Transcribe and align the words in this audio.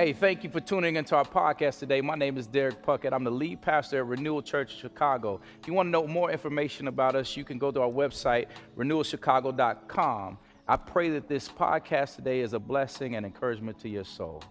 Hey, 0.00 0.14
thank 0.14 0.42
you 0.42 0.48
for 0.48 0.60
tuning 0.60 0.96
into 0.96 1.14
our 1.14 1.26
podcast 1.26 1.78
today. 1.78 2.00
My 2.00 2.14
name 2.14 2.38
is 2.38 2.46
Derek 2.46 2.82
Puckett. 2.82 3.12
I'm 3.12 3.22
the 3.22 3.30
lead 3.30 3.60
pastor 3.60 3.98
at 3.98 4.06
Renewal 4.06 4.40
Church 4.40 4.74
Chicago. 4.74 5.42
If 5.60 5.68
you 5.68 5.74
want 5.74 5.88
to 5.88 5.90
know 5.90 6.06
more 6.06 6.30
information 6.30 6.88
about 6.88 7.14
us, 7.16 7.36
you 7.36 7.44
can 7.44 7.58
go 7.58 7.70
to 7.70 7.82
our 7.82 7.90
website, 7.90 8.46
renewalchicago.com. 8.78 10.38
I 10.66 10.76
pray 10.78 11.10
that 11.10 11.28
this 11.28 11.50
podcast 11.50 12.16
today 12.16 12.40
is 12.40 12.54
a 12.54 12.58
blessing 12.58 13.14
and 13.14 13.26
encouragement 13.26 13.78
to 13.80 13.90
your 13.90 14.04
soul. 14.04 14.42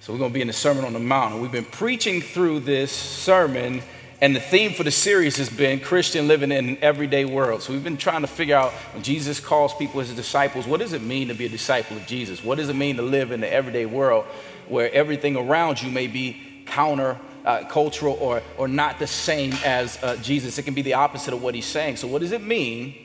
So, 0.00 0.12
we're 0.12 0.18
going 0.18 0.32
to 0.32 0.34
be 0.34 0.42
in 0.42 0.48
the 0.48 0.52
Sermon 0.52 0.84
on 0.84 0.92
the 0.92 1.00
Mount. 1.00 1.32
and 1.32 1.40
We've 1.40 1.50
been 1.50 1.64
preaching 1.64 2.20
through 2.20 2.60
this 2.60 2.92
sermon 2.92 3.80
and 4.20 4.34
the 4.34 4.40
theme 4.40 4.72
for 4.72 4.82
the 4.82 4.90
series 4.90 5.36
has 5.36 5.50
been 5.50 5.78
Christian 5.78 6.26
living 6.26 6.50
in 6.50 6.70
an 6.70 6.78
everyday 6.80 7.26
world. 7.26 7.62
So 7.62 7.74
we've 7.74 7.84
been 7.84 7.98
trying 7.98 8.22
to 8.22 8.26
figure 8.26 8.56
out 8.56 8.72
when 8.94 9.02
Jesus 9.02 9.40
calls 9.40 9.74
people 9.74 10.00
as 10.00 10.14
disciples, 10.14 10.66
what 10.66 10.80
does 10.80 10.94
it 10.94 11.02
mean 11.02 11.28
to 11.28 11.34
be 11.34 11.44
a 11.44 11.50
disciple 11.50 11.98
of 11.98 12.06
Jesus? 12.06 12.42
What 12.42 12.56
does 12.56 12.70
it 12.70 12.76
mean 12.76 12.96
to 12.96 13.02
live 13.02 13.30
in 13.30 13.40
the 13.40 13.52
everyday 13.52 13.84
world 13.84 14.24
where 14.68 14.90
everything 14.92 15.36
around 15.36 15.82
you 15.82 15.90
may 15.90 16.06
be 16.06 16.62
counter 16.64 17.18
uh, 17.44 17.64
cultural 17.64 18.16
or, 18.18 18.42
or 18.56 18.68
not 18.68 18.98
the 18.98 19.06
same 19.06 19.52
as 19.64 20.02
uh, 20.02 20.16
Jesus? 20.16 20.56
It 20.56 20.62
can 20.62 20.72
be 20.72 20.82
the 20.82 20.94
opposite 20.94 21.34
of 21.34 21.42
what 21.42 21.54
he's 21.54 21.66
saying. 21.66 21.96
So, 21.96 22.08
what 22.08 22.22
does 22.22 22.32
it 22.32 22.42
mean 22.42 22.96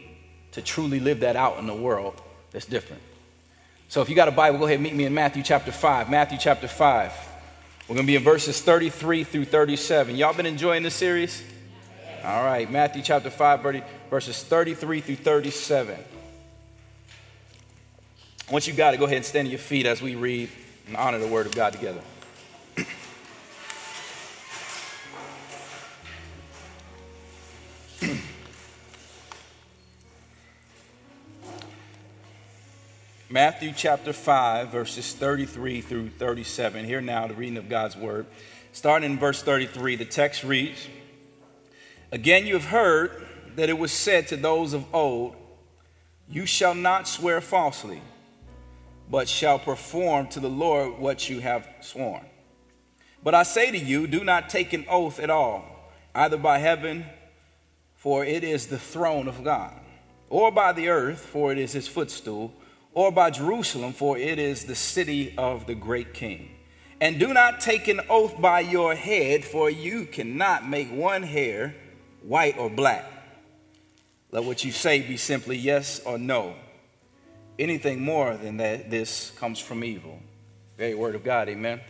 to 0.53 0.61
truly 0.61 1.01
live 1.01 1.19
that 1.19 1.35
out 1.35 1.59
in 1.59 1.67
the 1.67 1.75
world 1.75 2.21
that's 2.51 2.65
different? 2.65 3.01
So, 3.89 4.01
if 4.01 4.09
you 4.09 4.15
got 4.15 4.29
a 4.29 4.31
Bible, 4.31 4.59
go 4.59 4.65
ahead 4.65 4.75
and 4.75 4.83
meet 4.83 4.95
me 4.95 5.03
in 5.03 5.13
Matthew 5.13 5.43
chapter 5.43 5.73
5. 5.73 6.09
Matthew 6.09 6.37
chapter 6.39 6.69
5. 6.69 7.30
We're 7.91 7.95
going 7.95 8.07
to 8.07 8.11
be 8.11 8.15
in 8.15 8.23
verses 8.23 8.61
33 8.61 9.25
through 9.25 9.43
37. 9.43 10.15
Y'all 10.15 10.33
been 10.33 10.45
enjoying 10.45 10.81
this 10.81 10.95
series? 10.95 11.43
All 12.23 12.41
right, 12.41 12.71
Matthew 12.71 13.01
chapter 13.01 13.29
5, 13.29 13.83
verses 14.09 14.41
33 14.43 15.01
through 15.01 15.17
37. 15.17 15.97
Once 18.49 18.65
you 18.65 18.73
got 18.73 18.93
it, 18.93 18.97
go 18.97 19.03
ahead 19.03 19.17
and 19.17 19.25
stand 19.25 19.47
on 19.47 19.51
your 19.51 19.59
feet 19.59 19.85
as 19.85 20.01
we 20.01 20.15
read 20.15 20.47
and 20.87 20.95
honor 20.95 21.19
the 21.19 21.27
word 21.27 21.47
of 21.47 21.53
God 21.53 21.73
together. 21.73 21.99
Matthew 33.31 33.71
chapter 33.73 34.11
5, 34.11 34.67
verses 34.67 35.13
33 35.13 35.79
through 35.79 36.09
37. 36.09 36.83
Here 36.83 36.99
now, 36.99 37.27
the 37.27 37.33
reading 37.33 37.55
of 37.55 37.69
God's 37.69 37.95
word. 37.95 38.25
Starting 38.73 39.09
in 39.09 39.19
verse 39.19 39.41
33, 39.41 39.95
the 39.95 40.03
text 40.03 40.43
reads 40.43 40.89
Again, 42.11 42.45
you 42.45 42.55
have 42.55 42.65
heard 42.65 43.25
that 43.55 43.69
it 43.69 43.77
was 43.77 43.93
said 43.93 44.27
to 44.27 44.35
those 44.35 44.73
of 44.73 44.83
old, 44.93 45.37
You 46.29 46.45
shall 46.45 46.75
not 46.75 47.07
swear 47.07 47.39
falsely, 47.39 48.01
but 49.09 49.29
shall 49.29 49.59
perform 49.59 50.27
to 50.27 50.41
the 50.41 50.49
Lord 50.49 50.99
what 50.99 51.29
you 51.29 51.39
have 51.39 51.65
sworn. 51.79 52.25
But 53.23 53.33
I 53.33 53.43
say 53.43 53.71
to 53.71 53.77
you, 53.77 54.07
do 54.07 54.25
not 54.25 54.49
take 54.49 54.73
an 54.73 54.83
oath 54.89 55.21
at 55.21 55.29
all, 55.29 55.63
either 56.13 56.35
by 56.35 56.57
heaven, 56.57 57.05
for 57.95 58.25
it 58.25 58.43
is 58.43 58.67
the 58.67 58.77
throne 58.77 59.29
of 59.29 59.41
God, 59.41 59.79
or 60.27 60.51
by 60.51 60.73
the 60.73 60.89
earth, 60.89 61.21
for 61.21 61.53
it 61.53 61.57
is 61.57 61.71
his 61.71 61.87
footstool 61.87 62.53
or 62.93 63.11
by 63.11 63.29
Jerusalem, 63.29 63.93
for 63.93 64.17
it 64.17 64.39
is 64.39 64.65
the 64.65 64.75
city 64.75 65.33
of 65.37 65.65
the 65.65 65.75
great 65.75 66.13
king. 66.13 66.51
And 66.99 67.19
do 67.19 67.33
not 67.33 67.61
take 67.61 67.87
an 67.87 68.01
oath 68.09 68.39
by 68.39 68.59
your 68.59 68.93
head, 68.95 69.43
for 69.43 69.69
you 69.69 70.05
cannot 70.05 70.67
make 70.67 70.91
one 70.91 71.23
hair 71.23 71.73
white 72.21 72.57
or 72.57 72.69
black. 72.69 73.05
Let 74.31 74.43
what 74.43 74.63
you 74.63 74.71
say 74.71 75.01
be 75.01 75.17
simply 75.17 75.57
yes 75.57 75.99
or 76.05 76.17
no. 76.17 76.55
Anything 77.57 78.01
more 78.01 78.35
than 78.37 78.57
that, 78.57 78.89
this 78.89 79.31
comes 79.31 79.59
from 79.59 79.83
evil. 79.83 80.19
Very 80.77 80.95
word 80.95 81.15
of 81.15 81.23
God, 81.23 81.49
amen. 81.49 81.81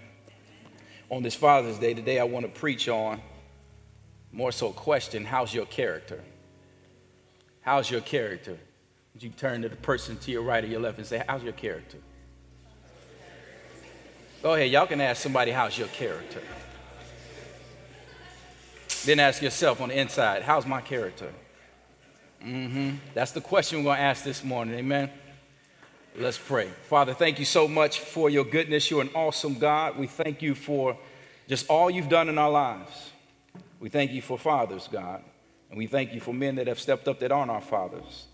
On 1.09 1.21
this 1.21 1.35
Father's 1.35 1.77
Day, 1.77 1.93
today 1.93 2.19
I 2.19 2.23
want 2.23 2.45
to 2.45 2.51
preach 2.59 2.87
on 2.87 3.21
more 4.31 4.51
so 4.51 4.71
question 4.71 5.25
how's 5.25 5.53
your 5.53 5.65
character? 5.65 6.23
How's 7.61 7.91
your 7.91 8.01
character? 8.01 8.57
You 9.23 9.29
turn 9.29 9.61
to 9.61 9.69
the 9.69 9.75
person 9.75 10.17
to 10.19 10.31
your 10.31 10.41
right 10.41 10.63
or 10.63 10.67
your 10.67 10.79
left 10.79 10.97
and 10.97 11.07
say, 11.07 11.23
How's 11.27 11.43
your 11.43 11.53
character? 11.53 11.97
Go 14.41 14.55
ahead, 14.55 14.71
y'all 14.71 14.87
can 14.87 15.01
ask 15.01 15.21
somebody, 15.21 15.51
How's 15.51 15.77
your 15.77 15.87
character? 15.89 16.41
Then 19.05 19.19
ask 19.19 19.41
yourself 19.41 19.81
on 19.81 19.89
the 19.89 19.99
inside, 19.99 20.43
How's 20.43 20.65
my 20.65 20.81
character? 20.81 21.31
Mm-hmm. 22.43 22.95
That's 23.13 23.31
the 23.31 23.41
question 23.41 23.79
we're 23.79 23.85
going 23.85 23.97
to 23.97 24.03
ask 24.03 24.23
this 24.23 24.43
morning. 24.43 24.75
Amen. 24.75 25.09
Let's 26.17 26.37
pray. 26.37 26.69
Father, 26.89 27.13
thank 27.13 27.39
you 27.39 27.45
so 27.45 27.67
much 27.67 27.99
for 27.99 28.29
your 28.29 28.43
goodness. 28.43 28.89
You're 28.89 29.01
an 29.01 29.11
awesome 29.13 29.59
God. 29.59 29.97
We 29.97 30.07
thank 30.07 30.41
you 30.41 30.55
for 30.55 30.97
just 31.47 31.69
all 31.69 31.89
you've 31.89 32.09
done 32.09 32.29
in 32.29 32.37
our 32.37 32.49
lives. 32.49 33.11
We 33.79 33.89
thank 33.89 34.11
you 34.11 34.21
for 34.21 34.37
fathers, 34.37 34.89
God. 34.91 35.23
And 35.69 35.77
we 35.77 35.87
thank 35.87 36.13
you 36.13 36.19
for 36.19 36.33
men 36.33 36.55
that 36.55 36.67
have 36.67 36.79
stepped 36.79 37.07
up 37.07 37.19
that 37.19 37.31
aren't 37.31 37.51
our 37.51 37.61
fathers. 37.61 38.25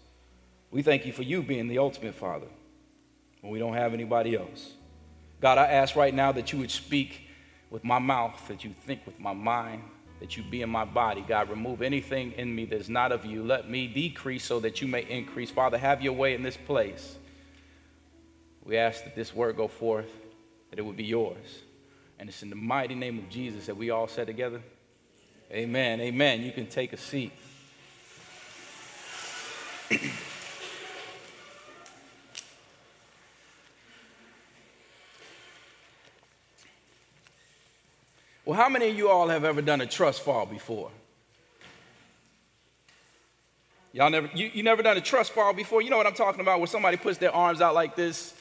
We 0.71 0.81
thank 0.81 1.05
you 1.05 1.13
for 1.13 1.23
you 1.23 1.41
being 1.41 1.67
the 1.67 1.77
ultimate 1.77 2.15
Father 2.15 2.47
when 3.41 3.51
we 3.51 3.59
don't 3.59 3.73
have 3.73 3.93
anybody 3.93 4.35
else. 4.35 4.71
God, 5.39 5.57
I 5.57 5.67
ask 5.67 5.95
right 5.95 6.13
now 6.13 6.31
that 6.31 6.51
you 6.51 6.59
would 6.59 6.71
speak 6.71 7.21
with 7.69 7.83
my 7.83 7.99
mouth, 7.99 8.47
that 8.47 8.63
you 8.63 8.73
think 8.85 9.05
with 9.05 9.19
my 9.19 9.33
mind, 9.33 9.83
that 10.19 10.35
you 10.35 10.43
be 10.43 10.61
in 10.61 10.69
my 10.69 10.85
body. 10.85 11.23
God, 11.27 11.49
remove 11.49 11.81
anything 11.81 12.31
in 12.33 12.53
me 12.53 12.65
that's 12.65 12.89
not 12.89 13.11
of 13.11 13.25
you. 13.25 13.43
Let 13.43 13.69
me 13.69 13.87
decrease 13.87 14.43
so 14.43 14.59
that 14.61 14.81
you 14.81 14.87
may 14.87 15.07
increase. 15.07 15.51
Father, 15.51 15.77
have 15.77 16.01
your 16.01 16.13
way 16.13 16.33
in 16.33 16.43
this 16.43 16.57
place. 16.57 17.17
We 18.63 18.77
ask 18.77 19.03
that 19.03 19.15
this 19.15 19.33
word 19.33 19.55
go 19.57 19.67
forth, 19.67 20.09
that 20.71 20.79
it 20.79 20.81
would 20.81 20.97
be 20.97 21.05
yours. 21.05 21.61
And 22.19 22.27
it's 22.27 22.41
in 22.41 22.49
the 22.49 22.55
mighty 22.55 22.95
name 22.95 23.19
of 23.19 23.29
Jesus 23.29 23.67
that 23.67 23.77
we 23.77 23.91
all 23.91 24.07
said 24.07 24.27
together. 24.27 24.61
Amen. 25.51 26.01
Amen. 26.01 26.41
You 26.41 26.51
can 26.51 26.65
take 26.65 26.93
a 26.93 26.97
seat. 26.97 27.31
Well, 38.47 38.55
how 38.55 38.69
many 38.69 38.89
of 38.89 38.95
you 38.95 39.09
all 39.09 39.27
have 39.27 39.43
ever 39.43 39.61
done 39.61 39.81
a 39.81 39.85
trust 39.85 40.21
fall 40.21 40.45
before? 40.45 40.89
Y'all 43.91 44.09
never, 44.09 44.29
you, 44.33 44.49
you 44.53 44.63
never 44.63 44.81
done 44.81 44.95
a 44.95 45.01
trust 45.01 45.33
fall 45.33 45.51
before? 45.51 45.81
You 45.81 45.89
know 45.89 45.97
what 45.97 46.07
I'm 46.07 46.13
talking 46.13 46.39
about, 46.39 46.59
where 46.59 46.67
somebody 46.67 46.95
puts 46.95 47.17
their 47.17 47.35
arms 47.35 47.59
out 47.59 47.75
like 47.75 47.97
this 47.97 48.33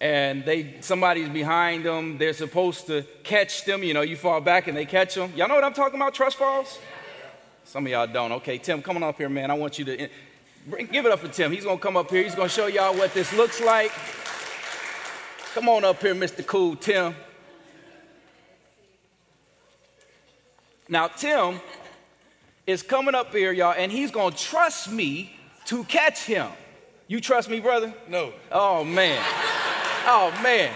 and 0.00 0.44
they 0.44 0.76
somebody's 0.82 1.28
behind 1.28 1.84
them. 1.84 2.16
They're 2.16 2.32
supposed 2.32 2.86
to 2.86 3.02
catch 3.24 3.64
them. 3.64 3.82
You 3.82 3.92
know, 3.92 4.02
you 4.02 4.14
fall 4.14 4.40
back 4.40 4.68
and 4.68 4.76
they 4.76 4.86
catch 4.86 5.16
them. 5.16 5.32
Y'all 5.34 5.48
know 5.48 5.56
what 5.56 5.64
I'm 5.64 5.74
talking 5.74 5.98
about, 5.98 6.14
trust 6.14 6.36
falls? 6.36 6.78
Some 7.64 7.86
of 7.86 7.90
y'all 7.90 8.06
don't. 8.06 8.30
Okay, 8.34 8.56
Tim, 8.56 8.82
come 8.82 8.94
on 8.98 9.02
up 9.02 9.16
here, 9.16 9.28
man. 9.28 9.50
I 9.50 9.54
want 9.54 9.80
you 9.80 9.84
to 9.86 10.00
eh, 10.02 10.08
bring, 10.64 10.86
give 10.86 11.06
it 11.06 11.10
up 11.10 11.18
for 11.18 11.28
Tim. 11.28 11.50
He's 11.50 11.64
to 11.64 11.76
come 11.76 11.96
up 11.96 12.08
here. 12.08 12.22
He's 12.22 12.36
to 12.36 12.48
show 12.48 12.68
y'all 12.68 12.96
what 12.96 13.12
this 13.14 13.32
looks 13.32 13.60
like. 13.60 13.90
Come 15.54 15.68
on 15.68 15.84
up 15.84 16.00
here, 16.00 16.14
Mr. 16.14 16.46
Cool 16.46 16.76
Tim. 16.76 17.16
Now, 20.88 21.08
Tim 21.08 21.60
is 22.66 22.82
coming 22.82 23.14
up 23.14 23.32
here, 23.32 23.52
y'all, 23.52 23.74
and 23.76 23.90
he's 23.90 24.10
gonna 24.10 24.34
trust 24.34 24.90
me 24.90 25.36
to 25.66 25.84
catch 25.84 26.24
him. 26.24 26.48
You 27.08 27.20
trust 27.20 27.48
me, 27.48 27.60
brother? 27.60 27.92
No. 28.08 28.32
Oh, 28.50 28.84
man. 28.84 29.22
Oh, 30.06 30.32
man. 30.42 30.72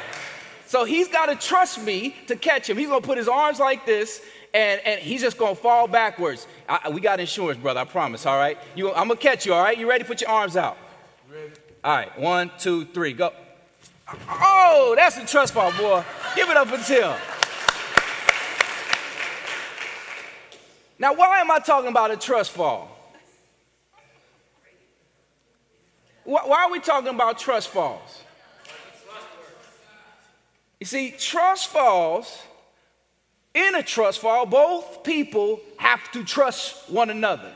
So 0.66 0.84
he's 0.84 1.08
gotta 1.08 1.34
trust 1.34 1.82
me 1.82 2.14
to 2.28 2.36
catch 2.36 2.70
him. 2.70 2.76
He's 2.76 2.88
gonna 2.88 3.00
put 3.00 3.18
his 3.18 3.28
arms 3.28 3.58
like 3.58 3.86
this, 3.86 4.22
and, 4.54 4.80
and 4.84 5.00
he's 5.00 5.20
just 5.20 5.36
gonna 5.38 5.56
fall 5.56 5.88
backwards. 5.88 6.46
I, 6.68 6.90
we 6.90 7.00
got 7.00 7.18
insurance, 7.18 7.60
brother, 7.60 7.80
I 7.80 7.84
promise, 7.84 8.26
all 8.26 8.38
right? 8.38 8.56
You, 8.76 8.90
I'm 8.90 9.08
gonna 9.08 9.16
catch 9.16 9.46
you, 9.46 9.54
all 9.54 9.62
right? 9.62 9.76
You 9.76 9.88
ready? 9.88 10.04
Put 10.04 10.20
your 10.20 10.30
arms 10.30 10.56
out. 10.56 10.76
Ready. 11.28 11.50
All 11.82 11.96
right, 11.96 12.18
one, 12.18 12.52
two, 12.58 12.84
three, 12.86 13.12
go. 13.12 13.32
Oh, 14.28 14.94
that's 14.96 15.16
a 15.16 15.26
trust 15.26 15.54
fall, 15.54 15.72
boy. 15.72 16.04
Give 16.36 16.48
it 16.48 16.56
up 16.56 16.68
for 16.68 16.78
Tim. 16.84 17.14
Now, 21.00 21.14
why 21.14 21.40
am 21.40 21.50
I 21.50 21.58
talking 21.60 21.88
about 21.88 22.10
a 22.10 22.16
trust 22.16 22.50
fall? 22.50 22.94
Why 26.24 26.64
are 26.64 26.70
we 26.70 26.78
talking 26.78 27.08
about 27.08 27.38
trust 27.38 27.70
falls? 27.70 28.22
You 30.78 30.84
see, 30.84 31.14
trust 31.18 31.68
falls, 31.68 32.42
in 33.54 33.74
a 33.76 33.82
trust 33.82 34.20
fall, 34.20 34.44
both 34.44 35.02
people 35.02 35.60
have 35.78 36.12
to 36.12 36.22
trust 36.22 36.90
one 36.90 37.08
another. 37.08 37.50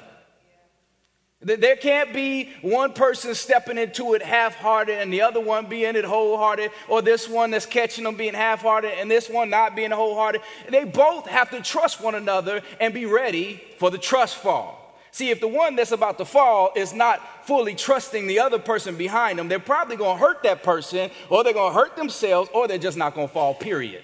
There 1.44 1.76
can't 1.76 2.14
be 2.14 2.49
one 2.62 2.94
person 2.94 3.35
stepping 3.35 3.76
into 3.76 4.14
it 4.14 4.23
half 4.23 4.55
hearted 4.55 4.99
and 4.99 5.12
the 5.12 5.20
other 5.20 5.41
one 5.41 5.67
being 5.67 5.94
it 5.94 6.05
wholehearted, 6.05 6.70
or 6.88 7.02
this 7.02 7.29
one 7.29 7.50
that's 7.50 7.67
catching 7.67 8.05
them 8.05 8.17
being 8.17 8.32
half 8.32 8.62
hearted 8.62 8.93
and 8.99 9.11
this 9.11 9.29
one 9.29 9.50
not 9.50 9.76
being 9.76 9.91
wholehearted. 9.91 10.41
They 10.70 10.85
both 10.85 11.26
have 11.26 11.50
to 11.50 11.61
trust 11.61 12.00
one 12.00 12.14
another 12.14 12.62
and 12.81 12.94
be 12.94 13.05
ready 13.05 13.62
for 13.79 13.91
the 13.91 13.99
trust 13.99 14.37
fall. 14.37 14.81
See, 15.11 15.31
if 15.31 15.38
the 15.38 15.46
one 15.46 15.76
that's 15.76 15.93
about 15.93 16.19
to 16.19 16.25
fall 16.25 16.73
is 16.75 16.93
not 16.93 17.47
fully 17.47 17.75
trusting 17.75 18.26
the 18.26 18.40
other 18.40 18.58
person 18.58 18.97
behind 18.97 19.38
them, 19.38 19.47
they're 19.47 19.61
probably 19.61 19.97
going 19.97 20.19
to 20.19 20.25
hurt 20.25 20.43
that 20.43 20.62
person, 20.62 21.11
or 21.29 21.44
they're 21.44 21.52
going 21.52 21.73
to 21.73 21.79
hurt 21.79 21.94
themselves, 21.94 22.50
or 22.52 22.67
they're 22.67 22.79
just 22.79 22.97
not 22.97 23.14
going 23.14 23.29
to 23.29 23.32
fall, 23.32 23.55
period. 23.55 24.02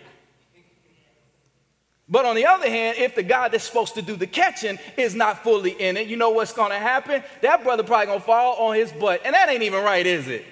But 2.10 2.26
on 2.26 2.34
the 2.34 2.46
other 2.46 2.68
hand, 2.68 2.98
if 2.98 3.14
the 3.14 3.22
guy 3.22 3.48
that's 3.48 3.64
supposed 3.64 3.94
to 3.94 4.02
do 4.02 4.16
the 4.16 4.26
catching 4.26 4.78
is 4.96 5.14
not 5.14 5.44
fully 5.44 5.70
in 5.70 5.96
it, 5.96 6.08
you 6.08 6.16
know 6.16 6.30
what's 6.30 6.52
going 6.52 6.72
to 6.72 6.78
happen? 6.78 7.22
That 7.40 7.62
brother 7.62 7.84
probably 7.84 8.06
going 8.06 8.18
to 8.18 8.26
fall 8.26 8.56
on 8.68 8.74
his 8.74 8.90
butt. 8.90 9.20
And 9.24 9.32
that 9.34 9.48
ain't 9.48 9.62
even 9.62 9.84
right, 9.84 10.04
is 10.04 10.26
it? 10.26 10.44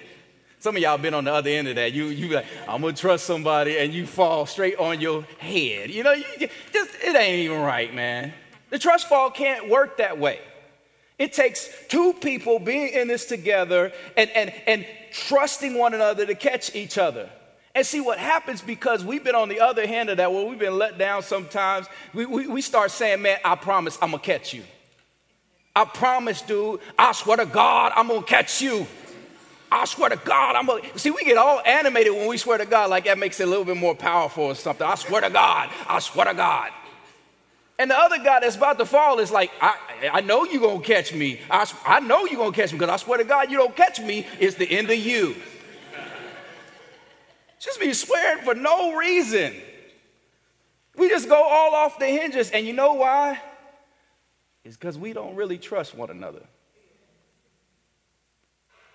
Some 0.59 0.75
of 0.75 0.81
y'all 0.81 0.97
been 0.97 1.13
on 1.13 1.25
the 1.25 1.33
other 1.33 1.49
end 1.49 1.69
of 1.69 1.75
that. 1.75 1.93
You 1.93 2.07
you 2.07 2.35
like, 2.35 2.45
I'm 2.67 2.81
gonna 2.81 2.91
trust 2.91 3.25
somebody, 3.25 3.77
and 3.77 3.93
you 3.93 4.05
fall 4.05 4.45
straight 4.45 4.77
on 4.77 4.99
your 4.99 5.21
head. 5.37 5.89
You 5.89 6.03
know, 6.03 6.11
you 6.11 6.49
just 6.73 6.91
it 7.01 7.15
ain't 7.15 7.45
even 7.45 7.61
right, 7.61 7.95
man. 7.95 8.33
The 8.69 8.77
trust 8.77 9.07
fall 9.07 9.31
can't 9.31 9.69
work 9.69 9.99
that 9.99 10.19
way. 10.19 10.41
It 11.17 11.33
takes 11.33 11.69
two 11.87 12.13
people 12.13 12.59
being 12.59 12.93
in 12.93 13.07
this 13.09 13.25
together 13.25 13.91
and, 14.15 14.29
and, 14.31 14.53
and 14.67 14.85
trusting 15.11 15.73
one 15.73 15.93
another 15.93 16.25
to 16.25 16.33
catch 16.33 16.73
each 16.73 16.97
other. 16.97 17.29
And 17.75 17.85
see 17.85 18.01
what 18.01 18.17
happens 18.17 18.61
because 18.61 19.05
we've 19.05 19.23
been 19.23 19.35
on 19.35 19.47
the 19.47 19.59
other 19.59 19.85
hand 19.85 20.09
of 20.09 20.17
that, 20.17 20.33
where 20.33 20.45
we've 20.45 20.59
been 20.59 20.77
let 20.77 20.97
down 20.97 21.21
sometimes. 21.21 21.87
We, 22.13 22.25
we, 22.25 22.47
we 22.47 22.61
start 22.61 22.91
saying, 22.91 23.21
Man, 23.21 23.37
I 23.45 23.55
promise 23.55 23.97
I'm 24.01 24.11
gonna 24.11 24.23
catch 24.23 24.53
you. 24.53 24.63
I 25.75 25.85
promise, 25.85 26.41
dude. 26.41 26.81
I 26.97 27.11
swear 27.11 27.37
to 27.37 27.45
God, 27.45 27.93
I'm 27.95 28.07
gonna 28.07 28.23
catch 28.23 28.61
you. 28.61 28.87
I 29.71 29.85
swear 29.85 30.09
to 30.09 30.15
God, 30.15 30.55
I'm 30.55 30.65
gonna 30.65 30.97
see. 30.97 31.11
We 31.11 31.23
get 31.23 31.37
all 31.37 31.61
animated 31.63 32.13
when 32.13 32.27
we 32.27 32.37
swear 32.37 32.57
to 32.57 32.65
God, 32.65 32.89
like 32.89 33.05
that 33.05 33.19
makes 33.19 33.39
it 33.39 33.43
a 33.43 33.49
little 33.49 33.65
bit 33.65 33.77
more 33.77 33.95
powerful 33.95 34.45
or 34.45 34.55
something. 34.55 34.85
I 34.85 34.95
swear 34.95 35.21
to 35.21 35.29
God, 35.29 35.69
I 35.87 35.99
swear 35.99 36.25
to 36.25 36.33
God. 36.33 36.71
And 37.77 37.89
the 37.89 37.97
other 37.97 38.17
guy 38.17 38.41
that's 38.41 38.57
about 38.57 38.77
to 38.79 38.85
fall 38.85 39.19
is 39.19 39.31
like, 39.31 39.51
I, 39.61 39.77
I 40.11 40.21
know 40.21 40.43
you're 40.43 40.61
gonna 40.61 40.83
catch 40.83 41.13
me. 41.13 41.39
I, 41.49 41.71
I 41.85 41.99
know 42.01 42.25
you're 42.25 42.39
gonna 42.39 42.51
catch 42.51 42.73
me 42.73 42.79
because 42.79 42.91
I 42.93 42.97
swear 42.97 43.19
to 43.19 43.23
God, 43.23 43.51
you 43.51 43.57
don't 43.57 43.75
catch 43.75 44.01
me, 44.01 44.27
it's 44.39 44.55
the 44.55 44.69
end 44.69 44.89
of 44.89 44.97
you. 44.97 45.35
Just 47.59 47.79
be 47.79 47.93
swearing 47.93 48.43
for 48.43 48.55
no 48.55 48.95
reason. 48.95 49.53
We 50.95 51.09
just 51.09 51.29
go 51.29 51.41
all 51.41 51.75
off 51.75 51.99
the 51.99 52.07
hinges. 52.07 52.51
And 52.51 52.65
you 52.65 52.73
know 52.73 52.93
why? 52.93 53.39
It's 54.63 54.77
because 54.77 54.97
we 54.97 55.13
don't 55.13 55.35
really 55.35 55.57
trust 55.57 55.95
one 55.95 56.09
another. 56.09 56.43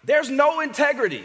There's 0.04 0.28
no 0.28 0.60
integrity. 0.60 1.24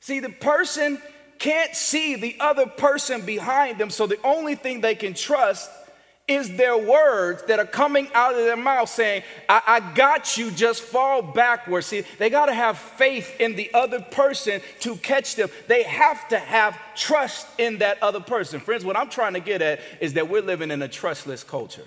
See, 0.00 0.20
the 0.20 0.30
person 0.30 1.00
can't 1.38 1.74
see 1.74 2.16
the 2.16 2.36
other 2.40 2.66
person 2.66 3.24
behind 3.24 3.78
them, 3.78 3.90
so 3.90 4.06
the 4.06 4.18
only 4.24 4.54
thing 4.54 4.80
they 4.80 4.94
can 4.94 5.14
trust 5.14 5.70
is 6.28 6.56
their 6.56 6.76
words 6.76 7.42
that 7.44 7.58
are 7.58 7.66
coming 7.66 8.08
out 8.14 8.34
of 8.34 8.44
their 8.44 8.56
mouth 8.56 8.88
saying, 8.88 9.22
I, 9.48 9.62
I 9.66 9.94
got 9.94 10.36
you, 10.36 10.50
just 10.50 10.82
fall 10.82 11.22
backwards. 11.22 11.86
See, 11.86 12.04
they 12.18 12.28
got 12.28 12.46
to 12.46 12.54
have 12.54 12.78
faith 12.78 13.40
in 13.40 13.56
the 13.56 13.70
other 13.72 14.00
person 14.00 14.60
to 14.80 14.96
catch 14.96 15.34
them. 15.36 15.48
They 15.66 15.82
have 15.84 16.28
to 16.28 16.38
have 16.38 16.78
trust 16.94 17.46
in 17.58 17.78
that 17.78 18.02
other 18.02 18.20
person. 18.20 18.60
Friends, 18.60 18.84
what 18.84 18.96
I'm 18.96 19.08
trying 19.08 19.32
to 19.32 19.40
get 19.40 19.62
at 19.62 19.80
is 20.00 20.12
that 20.14 20.28
we're 20.28 20.42
living 20.42 20.70
in 20.70 20.82
a 20.82 20.88
trustless 20.88 21.42
culture. 21.42 21.84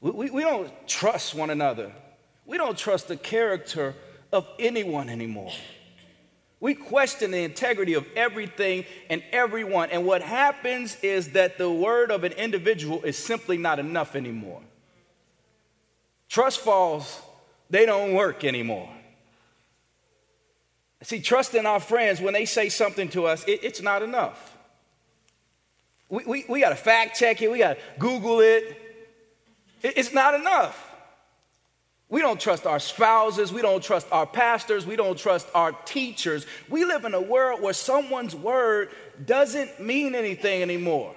We, 0.00 0.10
we, 0.10 0.30
we 0.30 0.42
don't 0.42 0.72
trust 0.88 1.34
one 1.34 1.50
another, 1.50 1.92
we 2.46 2.56
don't 2.56 2.76
trust 2.76 3.08
the 3.08 3.16
character 3.16 3.94
of 4.32 4.46
anyone 4.58 5.08
anymore. 5.08 5.52
We 6.64 6.74
question 6.74 7.30
the 7.30 7.42
integrity 7.42 7.92
of 7.92 8.06
everything 8.16 8.86
and 9.10 9.22
everyone. 9.32 9.90
And 9.90 10.06
what 10.06 10.22
happens 10.22 10.96
is 11.02 11.32
that 11.32 11.58
the 11.58 11.70
word 11.70 12.10
of 12.10 12.24
an 12.24 12.32
individual 12.32 13.02
is 13.02 13.18
simply 13.18 13.58
not 13.58 13.78
enough 13.78 14.16
anymore. 14.16 14.62
Trust 16.26 16.60
falls, 16.60 17.20
they 17.68 17.84
don't 17.84 18.14
work 18.14 18.44
anymore. 18.44 18.88
See, 21.02 21.20
trust 21.20 21.54
in 21.54 21.66
our 21.66 21.80
friends, 21.80 22.22
when 22.22 22.32
they 22.32 22.46
say 22.46 22.70
something 22.70 23.10
to 23.10 23.26
us, 23.26 23.44
it, 23.44 23.62
it's 23.62 23.82
not 23.82 24.02
enough. 24.02 24.56
We, 26.08 26.24
we, 26.24 26.44
we 26.48 26.60
got 26.60 26.70
to 26.70 26.76
fact 26.76 27.18
check 27.18 27.42
it, 27.42 27.52
we 27.52 27.58
got 27.58 27.74
to 27.74 27.82
Google 27.98 28.40
it. 28.40 28.74
it. 29.82 29.98
It's 29.98 30.14
not 30.14 30.32
enough. 30.32 30.83
We 32.08 32.20
don't 32.20 32.38
trust 32.38 32.66
our 32.66 32.78
spouses. 32.78 33.52
We 33.52 33.62
don't 33.62 33.82
trust 33.82 34.06
our 34.12 34.26
pastors. 34.26 34.86
We 34.86 34.96
don't 34.96 35.18
trust 35.18 35.48
our 35.54 35.72
teachers. 35.72 36.46
We 36.68 36.84
live 36.84 37.04
in 37.04 37.14
a 37.14 37.20
world 37.20 37.62
where 37.62 37.72
someone's 37.72 38.36
word 38.36 38.90
doesn't 39.24 39.80
mean 39.80 40.14
anything 40.14 40.62
anymore. 40.62 41.14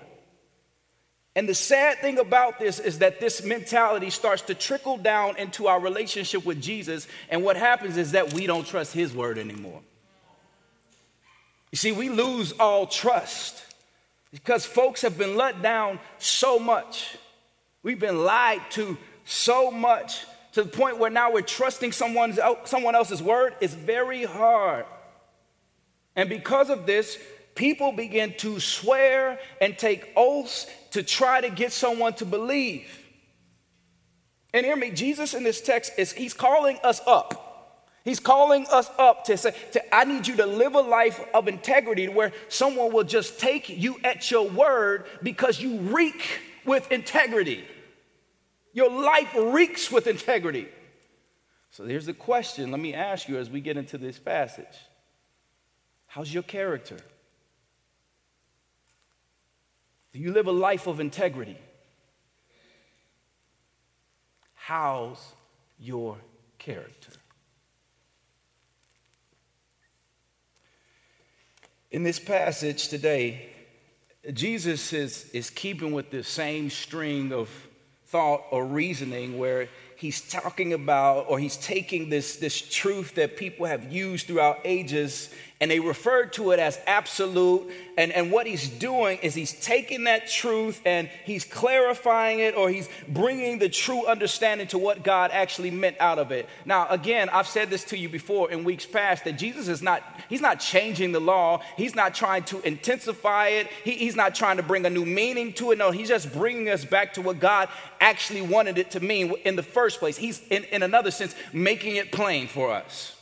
And 1.36 1.48
the 1.48 1.54
sad 1.54 2.00
thing 2.00 2.18
about 2.18 2.58
this 2.58 2.80
is 2.80 3.00
that 3.00 3.20
this 3.20 3.44
mentality 3.44 4.10
starts 4.10 4.42
to 4.44 4.56
trickle 4.56 4.98
down 4.98 5.38
into 5.38 5.68
our 5.68 5.80
relationship 5.80 6.44
with 6.46 6.60
Jesus. 6.60 7.08
And 7.30 7.44
what 7.44 7.58
happens 7.58 7.96
is 7.96 8.14
that 8.14 8.34
we 8.34 8.48
don't 8.48 8.66
trust 8.66 8.92
his 8.92 9.14
word 9.14 9.38
anymore. 9.38 9.82
You 11.72 11.78
see, 11.78 11.92
we 11.92 12.10
lose 12.10 12.54
all 12.54 12.88
trust 12.88 13.64
because 14.32 14.66
folks 14.66 15.04
have 15.04 15.18
been 15.18 15.36
let 15.36 15.62
down 15.62 16.00
so 16.18 16.58
much. 16.58 17.18
We've 17.84 18.00
been 18.00 18.24
lied 18.24 18.62
to 18.72 18.98
so 19.26 19.70
much 19.70 20.26
to 20.58 20.64
the 20.64 20.70
point 20.70 20.98
where 20.98 21.12
now 21.12 21.32
we're 21.32 21.42
trusting 21.44 21.92
someone's, 21.92 22.40
someone 22.66 22.96
else's 22.96 23.22
word 23.22 23.54
is 23.62 23.76
very 23.76 24.24
hard. 24.24 24.86
And 26.16 26.28
because 26.28 26.72
of 26.72 26.88
this, 26.88 27.20
people 27.54 27.92
begin 27.92 28.34
to 28.38 28.60
swear 28.60 29.38
and 29.62 29.78
take 29.78 30.12
oaths 30.16 30.66
to 30.94 31.04
try 31.04 31.42
to 31.42 31.52
get 31.52 31.72
someone 31.72 32.14
to 32.16 32.26
believe. 32.26 32.90
And 34.52 34.66
hear 34.66 34.76
me, 34.76 34.90
Jesus 34.90 35.36
in 35.36 35.44
this 35.44 35.62
text 35.62 35.92
is 35.96 36.12
he's 36.12 36.34
calling 36.34 36.80
us 36.84 37.02
up. 37.06 37.84
He's 38.04 38.20
calling 38.20 38.66
us 38.72 38.90
up 38.98 39.26
to 39.26 39.38
say, 39.38 39.54
to, 39.74 39.96
I 39.96 40.06
need 40.06 40.26
you 40.26 40.38
to 40.38 40.48
live 40.48 40.74
a 40.74 40.82
life 40.82 41.24
of 41.36 41.48
integrity 41.48 42.08
where 42.08 42.34
someone 42.50 42.92
will 42.92 43.04
just 43.04 43.40
take 43.40 43.70
you 43.70 43.98
at 44.04 44.32
your 44.32 44.50
word 44.50 45.06
because 45.22 45.62
you 45.62 45.78
reek 45.82 46.40
with 46.66 46.92
integrity. 46.92 47.64
Your 48.78 48.92
life 48.92 49.34
reeks 49.36 49.92
with 49.92 50.06
integrity. 50.06 50.68
So 51.72 51.84
here's 51.86 52.06
the 52.06 52.14
question 52.14 52.70
let 52.70 52.80
me 52.80 52.94
ask 52.94 53.28
you 53.28 53.40
as 53.40 53.50
we 53.50 53.60
get 53.60 53.76
into 53.76 53.98
this 53.98 54.20
passage 54.20 54.78
How's 56.06 56.32
your 56.32 56.44
character? 56.44 56.98
Do 60.14 60.20
you 60.20 60.32
live 60.32 60.46
a 60.46 60.52
life 60.52 60.86
of 60.86 61.00
integrity? 61.00 61.58
How's 64.54 65.18
your 65.80 66.20
character? 66.60 67.14
In 71.90 72.04
this 72.04 72.20
passage 72.20 72.90
today, 72.90 73.50
Jesus 74.34 74.94
is, 74.94 75.32
is 75.32 75.50
keeping 75.50 75.94
with 75.94 76.12
the 76.12 76.22
same 76.22 76.70
string 76.70 77.34
of 77.34 77.50
thought 78.08 78.44
or 78.52 78.66
reasoning 78.66 79.38
where 79.38 79.68
he's 79.98 80.22
talking 80.22 80.74
about 80.74 81.26
or 81.28 81.40
he's 81.40 81.58
taking 81.58 82.10
this, 82.10 82.38
this 82.38 82.62
truth 82.62 83.16
that 83.16 83.36
people 83.36 83.66
have 83.66 83.92
used 83.92 84.28
throughout 84.28 84.60
ages 84.64 85.30
and 85.60 85.72
they 85.72 85.80
refer 85.80 86.26
to 86.26 86.52
it 86.52 86.60
as 86.60 86.80
absolute. 86.86 87.72
And, 87.98 88.12
and 88.12 88.32
what 88.32 88.46
he's 88.46 88.70
doing 88.70 89.18
is 89.24 89.34
he's 89.34 89.54
taking 89.54 90.04
that 90.04 90.28
truth 90.30 90.80
and 90.86 91.10
he's 91.26 91.44
clarifying 91.44 92.40
it 92.40 92.56
or 92.56 92.70
he's 92.70 92.88
bringing 93.08 93.58
the 93.58 93.68
true 93.68 94.06
understanding 94.06 94.68
to 94.68 94.78
what 94.78 95.04
God 95.04 95.32
actually 95.34 95.72
meant 95.72 95.98
out 96.00 96.20
of 96.20 96.32
it. 96.32 96.48
Now, 96.66 96.88
again, 96.90 97.30
I've 97.30 97.48
said 97.48 97.72
this 97.72 97.84
to 97.86 97.98
you 97.98 98.08
before 98.08 98.52
in 98.52 98.64
weeks 98.64 98.86
past 98.86 99.24
that 99.24 99.40
Jesus 99.40 99.68
is 99.68 99.82
not, 99.82 100.04
he's 100.30 100.42
not 100.42 100.60
changing 100.60 101.12
the 101.12 101.20
law. 101.20 101.64
He's 101.76 101.96
not 101.96 102.14
trying 102.14 102.44
to 102.44 102.62
intensify 102.62 103.48
it. 103.48 103.68
He, 103.84 103.94
he's 103.94 104.16
not 104.16 104.36
trying 104.36 104.58
to 104.58 104.64
bring 104.64 104.86
a 104.86 104.92
new 104.92 105.06
meaning 105.06 105.54
to 105.54 105.72
it. 105.72 105.80
No, 105.80 105.90
he's 105.90 106.10
just 106.10 106.32
bringing 106.34 106.70
us 106.70 106.86
back 106.86 107.16
to 107.16 107.22
what 107.24 107.40
God 107.40 107.68
actually 108.00 108.44
wanted 108.44 108.78
it 108.78 108.92
to 108.92 109.00
mean 109.00 109.34
in 109.44 109.56
the 109.56 109.64
first 109.64 109.98
place. 109.98 110.18
He's, 110.18 110.40
in, 110.50 110.66
in 110.66 110.84
another 110.84 111.10
sense, 111.10 111.34
making 111.52 111.96
it 111.96 112.12
plain 112.12 112.48
for 112.48 112.72
us. 112.72 113.17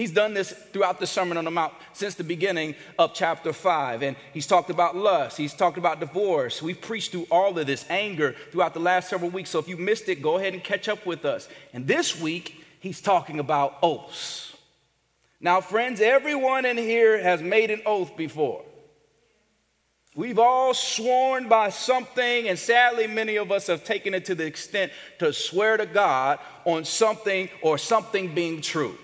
He's 0.00 0.12
done 0.12 0.32
this 0.32 0.50
throughout 0.72 0.98
the 0.98 1.06
Sermon 1.06 1.36
on 1.36 1.44
the 1.44 1.50
Mount 1.50 1.74
since 1.92 2.14
the 2.14 2.24
beginning 2.24 2.74
of 2.98 3.12
chapter 3.12 3.52
5. 3.52 4.02
And 4.02 4.16
he's 4.32 4.46
talked 4.46 4.70
about 4.70 4.96
lust, 4.96 5.36
he's 5.36 5.52
talked 5.52 5.76
about 5.76 6.00
divorce. 6.00 6.62
We've 6.62 6.80
preached 6.80 7.12
through 7.12 7.26
all 7.30 7.58
of 7.58 7.66
this 7.66 7.84
anger 7.90 8.34
throughout 8.50 8.72
the 8.72 8.80
last 8.80 9.10
several 9.10 9.30
weeks. 9.30 9.50
So 9.50 9.58
if 9.58 9.68
you 9.68 9.76
missed 9.76 10.08
it, 10.08 10.22
go 10.22 10.38
ahead 10.38 10.54
and 10.54 10.64
catch 10.64 10.88
up 10.88 11.04
with 11.04 11.26
us. 11.26 11.50
And 11.74 11.86
this 11.86 12.18
week, 12.18 12.64
he's 12.80 13.02
talking 13.02 13.40
about 13.40 13.76
oaths. 13.82 14.56
Now, 15.38 15.60
friends, 15.60 16.00
everyone 16.00 16.64
in 16.64 16.78
here 16.78 17.22
has 17.22 17.42
made 17.42 17.70
an 17.70 17.82
oath 17.84 18.16
before. 18.16 18.64
We've 20.14 20.38
all 20.38 20.72
sworn 20.72 21.46
by 21.46 21.68
something, 21.68 22.48
and 22.48 22.58
sadly, 22.58 23.06
many 23.06 23.36
of 23.36 23.52
us 23.52 23.66
have 23.66 23.84
taken 23.84 24.14
it 24.14 24.24
to 24.24 24.34
the 24.34 24.46
extent 24.46 24.92
to 25.18 25.34
swear 25.34 25.76
to 25.76 25.84
God 25.84 26.38
on 26.64 26.86
something 26.86 27.50
or 27.60 27.76
something 27.76 28.34
being 28.34 28.62
true. 28.62 28.96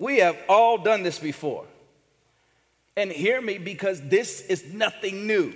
We 0.00 0.16
have 0.16 0.36
all 0.48 0.78
done 0.78 1.04
this 1.04 1.18
before. 1.18 1.66
And 2.96 3.12
hear 3.12 3.40
me 3.40 3.58
because 3.58 4.00
this 4.00 4.40
is 4.40 4.72
nothing 4.72 5.26
new. 5.26 5.54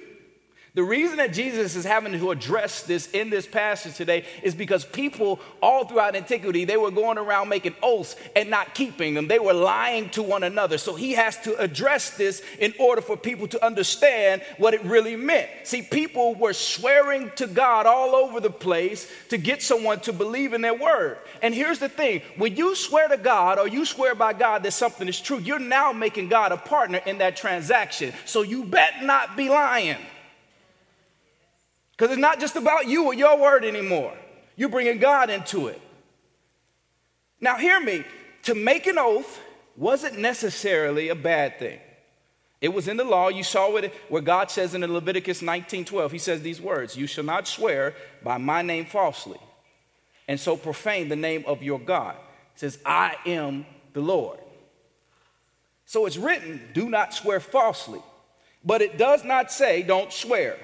The 0.75 0.83
reason 0.83 1.19
that 1.19 1.33
Jesus 1.33 1.77
is 1.77 1.85
having 1.85 2.19
to 2.19 2.33
address 2.33 2.83
this 2.83 3.09
in 3.13 3.31
this 3.31 3.47
passage 3.47 3.95
today 3.95 4.25
is 4.43 4.57
because 4.57 4.85
people 4.85 5.39
all 5.63 5.85
throughout 5.85 6.17
antiquity, 6.17 6.65
they 6.65 6.77
were 6.77 6.91
going 6.91 7.17
around 7.17 7.49
making 7.49 7.77
oaths 7.81 8.17
and 8.35 8.51
not 8.51 8.75
keeping 8.75 9.15
them. 9.15 9.29
They 9.29 9.39
were 9.39 9.53
lying 9.53 10.11
to 10.11 10.23
one 10.25 10.43
another. 10.43 10.77
So 10.77 10.97
he 10.97 11.13
has 11.13 11.41
to 11.43 11.57
address 11.61 12.17
this 12.17 12.43
in 12.59 12.75
order 12.81 13.01
for 13.01 13.17
people 13.17 13.47
to 13.49 13.65
understand 13.65 14.43
what 14.59 14.75
it 14.75 14.83
really 14.83 15.15
meant. 15.15 15.49
See, 15.63 15.81
people 15.81 16.35
were 16.35 16.53
swearing 16.53 17.31
to 17.37 17.47
God 17.47 17.87
all 17.87 18.17
over 18.17 18.41
the 18.41 18.51
place 18.51 19.09
to 19.29 19.39
get 19.39 19.63
someone 19.63 20.01
to 20.01 20.13
believe 20.13 20.55
in 20.55 20.61
their 20.61 20.75
word. 20.75 21.19
And 21.41 21.55
here's 21.55 21.79
the 21.79 21.89
thing 21.89 22.23
when 22.37 22.57
you 22.57 22.75
swear 22.75 23.07
to 23.07 23.17
God 23.17 23.61
or 23.61 23.69
you 23.69 23.85
swear 23.85 24.17
by 24.17 24.33
God 24.33 24.65
that 24.65 24.73
something 24.73 25.07
is 25.07 25.21
true, 25.21 25.39
you're 25.39 25.61
now 25.61 25.93
making 25.93 26.31
God 26.31 26.51
a 26.51 26.57
partner 26.57 27.01
in 27.07 27.19
that 27.19 27.37
transaction. 27.37 28.13
So 28.25 28.43
you 28.43 28.65
bet 28.65 29.05
not 29.05 29.37
be 29.37 29.49
lying. 29.49 29.99
Because 31.97 32.13
it's 32.13 32.21
not 32.21 32.41
just 32.41 32.57
about 32.57 32.89
you 32.89 33.07
or 33.07 33.15
your 33.15 33.39
word 33.39 33.65
anymore. 33.65 34.17
You're 34.57 34.69
bringing 34.69 34.99
God 34.99 35.31
into 35.31 35.69
it. 35.69 35.81
Now, 37.41 37.57
hear 37.57 37.81
me. 37.81 38.05
To 38.45 38.55
make 38.55 38.87
an 38.87 38.99
oath 38.99 39.41
wasn't 39.77 40.19
necessarily 40.19 41.09
a 41.09 41.15
bad 41.15 41.59
thing. 41.59 41.81
It 42.61 42.73
was 42.73 42.89
in 42.89 42.97
the 42.97 43.05
law. 43.05 43.29
You 43.29 43.43
saw 43.43 43.75
it 43.77 43.93
where 44.09 44.23
God 44.23 44.51
says 44.51 44.75
in 44.75 44.81
Leviticus 44.81 45.41
19:12, 45.41 46.11
He 46.11 46.19
says 46.19 46.43
these 46.43 46.61
words: 46.61 46.97
You 46.97 47.07
shall 47.07 47.25
not 47.25 47.49
swear 47.49 47.95
by 48.23 48.39
my 48.39 48.63
name 48.63 48.87
falsely, 48.87 49.39
and 50.29 50.39
so 50.39 50.57
profane 50.57 51.09
the 51.09 51.17
name 51.17 51.45
of 51.47 51.63
your 51.63 51.79
God. 51.79 52.17
He 52.55 52.61
says, 52.61 52.79
I 52.85 53.17
am 53.27 53.67
the 53.93 54.01
Lord. 54.01 54.39
So 55.87 56.07
it's 56.07 56.17
written, 56.17 56.61
do 56.73 56.89
not 56.89 57.13
swear 57.15 57.41
falsely. 57.41 58.01
But 58.65 58.81
it 58.81 58.97
does 58.97 59.25
not 59.25 59.53
say, 59.53 59.83
don't 59.83 60.13
swear. 60.13 60.57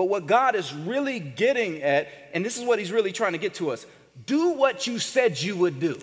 But 0.00 0.08
what 0.08 0.26
God 0.26 0.54
is 0.54 0.72
really 0.72 1.20
getting 1.20 1.82
at, 1.82 2.08
and 2.32 2.42
this 2.42 2.56
is 2.56 2.64
what 2.64 2.78
He's 2.78 2.90
really 2.90 3.12
trying 3.12 3.32
to 3.32 3.38
get 3.38 3.52
to 3.56 3.68
us 3.68 3.84
do 4.24 4.52
what 4.52 4.86
you 4.86 4.98
said 4.98 5.38
you 5.38 5.54
would 5.56 5.78
do. 5.78 6.00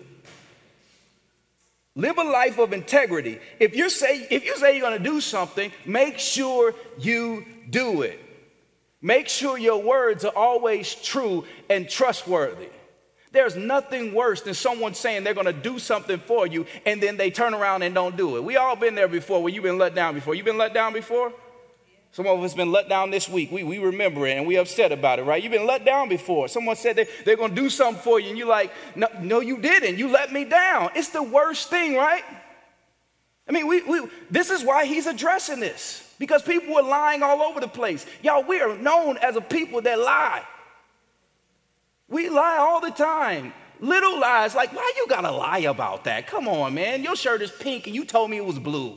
Live 1.96 2.20
a 2.20 2.24
life 2.24 2.60
of 2.60 2.74
integrity. 2.74 3.40
If 3.60 3.76
you 3.76 3.90
say, 3.90 4.28
if 4.30 4.46
you 4.46 4.56
say 4.58 4.78
you're 4.78 4.88
going 4.88 5.00
to 5.00 5.04
do 5.04 5.20
something, 5.20 5.72
make 5.84 6.20
sure 6.20 6.76
you 7.00 7.44
do 7.72 8.04
it. 8.04 8.24
Make 9.02 9.30
sure 9.30 9.58
your 9.58 9.82
words 9.82 10.24
are 10.24 10.36
always 10.36 10.94
true 10.94 11.46
and 11.68 11.90
trustworthy. 11.90 12.70
There's 13.32 13.56
nothing 13.56 14.14
worse 14.14 14.44
than 14.44 14.54
someone 14.54 14.94
saying 14.94 15.24
they're 15.24 15.34
going 15.34 15.48
to 15.48 15.54
do 15.54 15.80
something 15.80 16.20
for 16.20 16.46
you 16.46 16.68
and 16.86 17.02
then 17.02 17.18
they 17.18 17.32
turn 17.32 17.56
around 17.56 17.82
and 17.82 17.96
don't 17.96 18.16
do 18.16 18.38
it. 18.38 18.44
We 18.44 18.58
all 18.58 18.76
been 18.76 18.94
there 18.94 19.08
before 19.08 19.42
where 19.42 19.52
you've 19.52 19.64
been 19.64 19.80
let 19.80 19.96
down 19.96 20.14
before. 20.14 20.36
You've 20.36 20.46
been 20.46 20.60
let 20.60 20.76
down 20.76 20.94
before? 20.94 21.34
Some 22.18 22.26
of 22.26 22.44
us 22.44 22.54
have 22.54 22.58
been 22.58 22.72
let 22.72 22.90
down 22.90 23.12
this 23.12 23.30
week. 23.30 23.52
We, 23.52 23.62
we 23.62 23.78
remember 23.78 24.26
it 24.26 24.38
and 24.38 24.48
we 24.48 24.58
upset 24.58 24.92
about 24.92 25.20
it, 25.20 25.22
right? 25.22 25.44
You've 25.44 25.52
been 25.52 25.68
let 25.68 25.86
down 25.86 26.10
before. 26.10 26.48
Someone 26.48 26.76
said 26.76 26.96
they, 26.96 27.06
they're 27.24 27.36
going 27.36 27.54
to 27.54 27.62
do 27.62 27.70
something 27.70 28.02
for 28.02 28.20
you 28.20 28.30
and 28.30 28.38
you're 28.40 28.48
like, 28.48 28.74
no, 28.96 29.08
no, 29.22 29.40
you 29.40 29.60
didn't. 29.60 30.00
You 30.00 30.10
let 30.10 30.34
me 30.34 30.44
down. 30.44 30.90
It's 30.96 31.10
the 31.10 31.22
worst 31.22 31.70
thing, 31.70 31.96
right? 31.96 32.24
I 33.48 33.52
mean, 33.52 33.68
we, 33.68 33.84
we, 33.84 34.08
this 34.32 34.50
is 34.50 34.64
why 34.64 34.86
he's 34.86 35.06
addressing 35.06 35.60
this 35.60 36.12
because 36.18 36.42
people 36.42 36.74
were 36.74 36.82
lying 36.82 37.22
all 37.22 37.40
over 37.44 37.60
the 37.60 37.68
place. 37.68 38.04
Y'all, 38.24 38.44
we 38.44 38.62
are 38.62 38.76
known 38.76 39.18
as 39.18 39.36
a 39.36 39.42
people 39.42 39.82
that 39.82 40.00
lie. 40.00 40.44
We 42.10 42.30
lie 42.30 42.58
all 42.58 42.82
the 42.82 42.90
time. 42.90 43.54
Little 43.80 44.20
lies, 44.20 44.56
like, 44.56 44.74
why 44.74 44.92
you 44.98 45.06
gotta 45.08 45.30
lie 45.30 45.60
about 45.60 46.06
that? 46.06 46.26
Come 46.26 46.48
on, 46.48 46.74
man. 46.74 47.04
Your 47.04 47.16
shirt 47.16 47.44
is 47.44 47.52
pink 47.52 47.86
and 47.86 47.96
you 47.96 48.06
told 48.06 48.32
me 48.32 48.38
it 48.38 48.46
was 48.46 48.58
blue. 48.58 48.96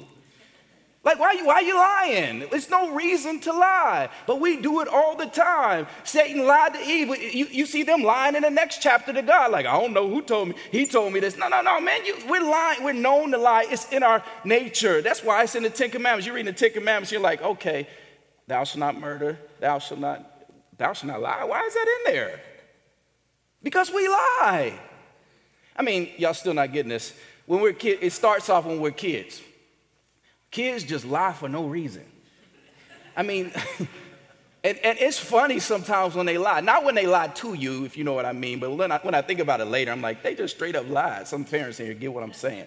Like, 1.02 1.18
why 1.18 1.28
are, 1.28 1.34
you, 1.34 1.46
why 1.46 1.54
are 1.54 1.62
you 1.62 1.76
lying? 1.76 2.46
There's 2.50 2.68
no 2.68 2.94
reason 2.94 3.40
to 3.40 3.52
lie, 3.54 4.10
but 4.26 4.38
we 4.38 4.60
do 4.60 4.82
it 4.82 4.88
all 4.88 5.16
the 5.16 5.24
time. 5.24 5.86
Satan 6.04 6.46
lied 6.46 6.74
to 6.74 6.80
Eve. 6.80 7.08
You, 7.34 7.46
you 7.46 7.64
see 7.64 7.84
them 7.84 8.02
lying 8.02 8.34
in 8.34 8.42
the 8.42 8.50
next 8.50 8.82
chapter 8.82 9.10
to 9.10 9.22
God. 9.22 9.50
Like, 9.50 9.64
I 9.64 9.80
don't 9.80 9.94
know 9.94 10.10
who 10.10 10.20
told 10.20 10.48
me. 10.48 10.56
He 10.70 10.84
told 10.84 11.14
me 11.14 11.20
this. 11.20 11.38
No, 11.38 11.48
no, 11.48 11.62
no, 11.62 11.80
man. 11.80 12.04
You, 12.04 12.16
we're 12.28 12.42
lying. 12.42 12.84
We're 12.84 12.92
known 12.92 13.30
to 13.30 13.38
lie. 13.38 13.64
It's 13.70 13.90
in 13.90 14.02
our 14.02 14.22
nature. 14.44 15.00
That's 15.00 15.24
why 15.24 15.42
it's 15.42 15.54
in 15.54 15.62
the 15.62 15.70
Ten 15.70 15.90
Commandments. 15.90 16.26
You 16.26 16.34
read 16.34 16.46
the 16.46 16.52
Ten 16.52 16.70
Commandments, 16.70 17.10
you're 17.10 17.22
like, 17.22 17.40
okay, 17.40 17.88
thou 18.46 18.64
shalt 18.64 18.80
not 18.80 19.00
murder. 19.00 19.38
Thou 19.58 19.78
shalt 19.78 20.00
not, 20.00 20.30
thou 20.76 20.92
shalt 20.92 21.10
not 21.10 21.22
lie. 21.22 21.44
Why 21.44 21.62
is 21.62 21.72
that 21.72 22.00
in 22.06 22.12
there? 22.12 22.40
Because 23.62 23.90
we 23.90 24.06
lie. 24.06 24.78
I 25.74 25.82
mean, 25.82 26.10
y'all 26.18 26.34
still 26.34 26.52
not 26.52 26.74
getting 26.74 26.90
this. 26.90 27.14
When 27.46 27.62
we're 27.62 27.72
kids, 27.72 28.00
it 28.02 28.12
starts 28.12 28.50
off 28.50 28.66
when 28.66 28.80
we're 28.80 28.90
kids. 28.90 29.40
Kids 30.50 30.84
just 30.84 31.04
lie 31.04 31.32
for 31.32 31.48
no 31.48 31.66
reason. 31.66 32.04
I 33.16 33.22
mean, 33.22 33.52
and, 34.64 34.78
and 34.78 34.98
it's 34.98 35.18
funny 35.18 35.60
sometimes 35.60 36.14
when 36.14 36.26
they 36.26 36.38
lie. 36.38 36.60
Not 36.60 36.84
when 36.84 36.94
they 36.94 37.06
lie 37.06 37.28
to 37.28 37.54
you, 37.54 37.84
if 37.84 37.96
you 37.96 38.04
know 38.04 38.14
what 38.14 38.26
I 38.26 38.32
mean, 38.32 38.58
but 38.58 38.70
when 38.70 38.90
I, 38.90 38.98
when 38.98 39.14
I 39.14 39.22
think 39.22 39.40
about 39.40 39.60
it 39.60 39.66
later, 39.66 39.92
I'm 39.92 40.02
like, 40.02 40.22
they 40.22 40.34
just 40.34 40.56
straight 40.56 40.74
up 40.74 40.88
lied. 40.88 41.28
Some 41.28 41.44
parents 41.44 41.78
here 41.78 41.94
get 41.94 42.12
what 42.12 42.22
I'm 42.22 42.32
saying. 42.32 42.66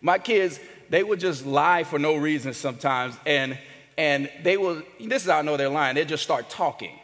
My 0.00 0.18
kids, 0.18 0.58
they 0.88 1.02
would 1.02 1.20
just 1.20 1.44
lie 1.44 1.84
for 1.84 1.98
no 1.98 2.16
reason 2.16 2.54
sometimes, 2.54 3.16
and 3.26 3.58
and 3.98 4.30
they 4.42 4.56
will. 4.56 4.82
This 4.98 5.24
is 5.24 5.30
how 5.30 5.38
I 5.38 5.42
know 5.42 5.58
they're 5.58 5.68
lying. 5.68 5.94
They 5.94 6.06
just 6.06 6.22
start 6.22 6.48
talking. 6.48 6.98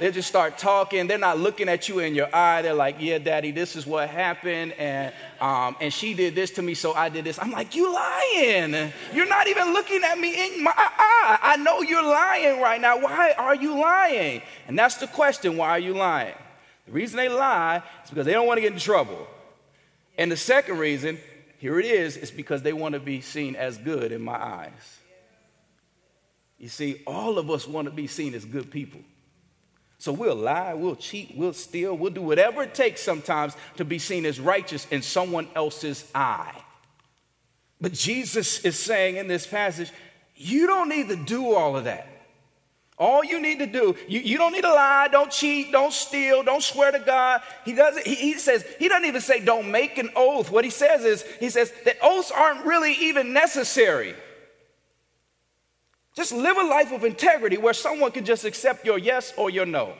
They 0.00 0.10
just 0.10 0.28
start 0.28 0.56
talking. 0.56 1.06
They're 1.08 1.18
not 1.18 1.38
looking 1.38 1.68
at 1.68 1.86
you 1.86 1.98
in 1.98 2.14
your 2.14 2.34
eye. 2.34 2.62
They're 2.62 2.72
like, 2.72 2.96
"Yeah, 3.00 3.18
Daddy, 3.18 3.50
this 3.50 3.76
is 3.76 3.86
what 3.86 4.08
happened, 4.08 4.72
and 4.78 5.12
um, 5.42 5.76
and 5.78 5.92
she 5.92 6.14
did 6.14 6.34
this 6.34 6.52
to 6.52 6.62
me, 6.62 6.72
so 6.72 6.94
I 6.94 7.10
did 7.10 7.26
this." 7.26 7.38
I'm 7.38 7.50
like, 7.50 7.76
"You 7.76 7.92
lying? 7.92 8.94
You're 9.12 9.28
not 9.28 9.46
even 9.46 9.74
looking 9.74 10.02
at 10.02 10.18
me 10.18 10.56
in 10.56 10.64
my 10.64 10.72
eye. 10.74 11.38
I 11.42 11.56
know 11.56 11.82
you're 11.82 12.02
lying 12.02 12.62
right 12.62 12.80
now. 12.80 12.98
Why 12.98 13.34
are 13.36 13.54
you 13.54 13.78
lying?" 13.78 14.40
And 14.66 14.78
that's 14.78 14.96
the 14.96 15.06
question: 15.06 15.58
Why 15.58 15.68
are 15.68 15.78
you 15.78 15.92
lying? 15.92 16.34
The 16.86 16.92
reason 16.92 17.18
they 17.18 17.28
lie 17.28 17.82
is 18.02 18.08
because 18.08 18.24
they 18.24 18.32
don't 18.32 18.46
want 18.46 18.56
to 18.56 18.62
get 18.62 18.72
in 18.72 18.78
trouble. 18.78 19.28
And 20.16 20.32
the 20.32 20.36
second 20.38 20.78
reason, 20.78 21.18
here 21.58 21.78
it 21.78 21.84
is, 21.84 22.16
is 22.16 22.30
because 22.30 22.62
they 22.62 22.72
want 22.72 22.94
to 22.94 23.00
be 23.00 23.20
seen 23.20 23.54
as 23.54 23.76
good 23.76 24.12
in 24.12 24.22
my 24.22 24.42
eyes. 24.42 24.98
You 26.58 26.70
see, 26.70 27.02
all 27.06 27.38
of 27.38 27.50
us 27.50 27.68
want 27.68 27.84
to 27.84 27.92
be 27.92 28.06
seen 28.06 28.32
as 28.32 28.46
good 28.46 28.70
people. 28.70 29.02
So 30.00 30.12
we'll 30.12 30.34
lie, 30.34 30.72
we'll 30.72 30.96
cheat, 30.96 31.34
we'll 31.36 31.52
steal, 31.52 31.94
we'll 31.94 32.10
do 32.10 32.22
whatever 32.22 32.62
it 32.62 32.74
takes 32.74 33.02
sometimes 33.02 33.54
to 33.76 33.84
be 33.84 33.98
seen 33.98 34.24
as 34.24 34.40
righteous 34.40 34.86
in 34.90 35.02
someone 35.02 35.46
else's 35.54 36.10
eye. 36.14 36.54
But 37.82 37.92
Jesus 37.92 38.64
is 38.64 38.78
saying 38.78 39.16
in 39.16 39.28
this 39.28 39.46
passage, 39.46 39.92
you 40.34 40.66
don't 40.66 40.88
need 40.88 41.08
to 41.10 41.16
do 41.16 41.52
all 41.52 41.76
of 41.76 41.84
that. 41.84 42.08
All 42.96 43.22
you 43.22 43.42
need 43.42 43.58
to 43.58 43.66
do, 43.66 43.94
you, 44.08 44.20
you 44.20 44.38
don't 44.38 44.52
need 44.52 44.62
to 44.62 44.72
lie, 44.72 45.08
don't 45.12 45.30
cheat, 45.30 45.70
don't 45.70 45.92
steal, 45.92 46.42
don't 46.42 46.62
swear 46.62 46.92
to 46.92 46.98
God. 46.98 47.42
He 47.66 47.74
doesn't, 47.74 48.06
he, 48.06 48.14
he 48.14 48.34
says, 48.38 48.64
he 48.78 48.88
doesn't 48.88 49.04
even 49.06 49.20
say 49.20 49.44
don't 49.44 49.70
make 49.70 49.98
an 49.98 50.08
oath. 50.16 50.50
What 50.50 50.64
he 50.64 50.70
says 50.70 51.04
is, 51.04 51.26
he 51.40 51.50
says 51.50 51.74
that 51.84 51.98
oaths 52.02 52.30
aren't 52.30 52.64
really 52.64 52.94
even 52.94 53.34
necessary. 53.34 54.14
Just 56.14 56.32
live 56.32 56.56
a 56.56 56.64
life 56.64 56.92
of 56.92 57.04
integrity 57.04 57.56
where 57.56 57.72
someone 57.72 58.10
can 58.10 58.24
just 58.24 58.44
accept 58.44 58.84
your 58.84 58.98
yes 58.98 59.32
or 59.36 59.50
your 59.50 59.66
no. 59.66 59.94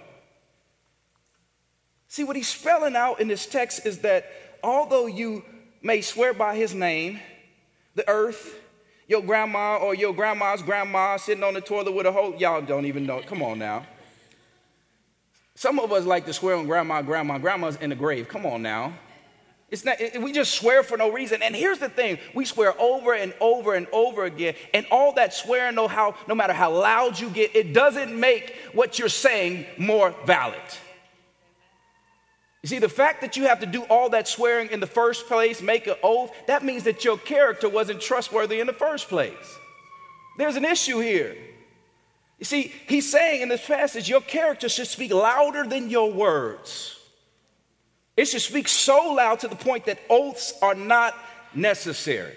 See, 2.09 2.25
what 2.25 2.35
he's 2.35 2.49
spelling 2.49 2.97
out 2.97 3.21
in 3.21 3.29
this 3.29 3.47
text 3.47 3.87
is 3.87 3.99
that 3.99 4.27
although 4.63 5.07
you 5.07 5.45
may 5.83 6.01
swear 6.01 6.35
by 6.35 6.57
his 6.57 6.75
name, 6.75 7.21
the 7.95 8.09
earth, 8.09 8.59
your 9.07 9.23
grandma 9.23 9.77
or 9.77 9.95
your 9.95 10.13
grandma's 10.13 10.63
grandma 10.63 11.17
sitting 11.17 11.45
on 11.45 11.55
the 11.55 11.61
toilet 11.61 11.93
with 11.93 12.07
a 12.07 12.13
whole, 12.13 12.35
y'all 12.37 12.63
don't 12.63 12.87
even 12.87 13.07
know. 13.07 13.21
Come 13.21 13.43
on 13.43 13.59
now. 13.59 13.87
Some 15.55 15.79
of 15.79 15.93
us 15.93 16.05
like 16.05 16.27
to 16.27 16.33
swear 16.33 16.57
on 16.57 16.67
grandma, 16.67 17.03
grandma. 17.03 17.39
Grandma's 17.39 17.77
in 17.77 17.91
the 17.91 17.97
grave. 17.97 18.29
Come 18.29 18.47
on 18.47 18.63
now. 18.63 18.93
It's 19.71 19.85
not, 19.85 20.01
it, 20.01 20.21
we 20.21 20.33
just 20.33 20.55
swear 20.55 20.83
for 20.83 20.97
no 20.97 21.13
reason. 21.13 21.43
And 21.43 21.55
here's 21.55 21.79
the 21.79 21.89
thing 21.89 22.19
we 22.35 22.45
swear 22.45 22.75
over 22.81 23.15
and 23.15 23.33
over 23.41 23.75
and 23.75 23.87
over 23.93 24.25
again. 24.25 24.55
And 24.75 24.85
all 24.91 25.13
that 25.15 25.33
swearing, 25.33 25.77
no, 25.77 25.87
how, 25.87 26.17
no 26.27 26.35
matter 26.35 26.53
how 26.53 26.73
loud 26.73 27.19
you 27.19 27.31
get, 27.31 27.55
it 27.55 27.73
doesn't 27.73 28.19
make 28.19 28.57
what 28.73 28.99
you're 28.99 29.09
saying 29.09 29.67
more 29.79 30.15
valid. 30.27 30.59
You 32.63 32.69
see, 32.69 32.79
the 32.79 32.89
fact 32.89 33.23
that 33.23 33.37
you 33.37 33.45
have 33.45 33.61
to 33.61 33.67
do 33.67 33.83
all 33.85 34.11
that 34.11 34.29
swearing 34.29 34.71
in 34.71 34.81
the 34.81 34.87
first 34.87 35.29
place, 35.29 35.63
make 35.63 35.87
an 35.87 35.95
oath, 36.03 36.31
that 36.47 36.63
means 36.63 36.85
that 36.85 37.05
your 37.05 37.17
character 37.17 37.69
wasn't 37.69 38.01
trustworthy 38.01 38.61
in 38.61 38.67
the 38.67 38.75
first 38.75 39.09
place. 39.09 39.59
There's 40.37 40.57
an 40.57 40.65
issue 40.65 40.99
here. 40.99 41.37
You 42.39 42.45
see, 42.45 42.73
he's 42.89 43.11
saying 43.11 43.43
in 43.43 43.49
this 43.49 43.65
passage, 43.65 44.09
your 44.09 44.21
character 44.21 44.69
should 44.69 44.89
speak 44.89 45.13
louder 45.13 45.65
than 45.65 45.89
your 45.89 46.13
words. 46.13 47.00
It 48.21 48.29
should 48.29 48.43
speak 48.43 48.69
so 48.69 49.15
loud 49.15 49.41
to 49.41 49.49
the 49.49 49.57
point 49.57 49.87
that 49.87 49.99
oaths 50.11 50.53
are 50.61 50.75
not 50.75 51.15
necessary. 51.55 52.37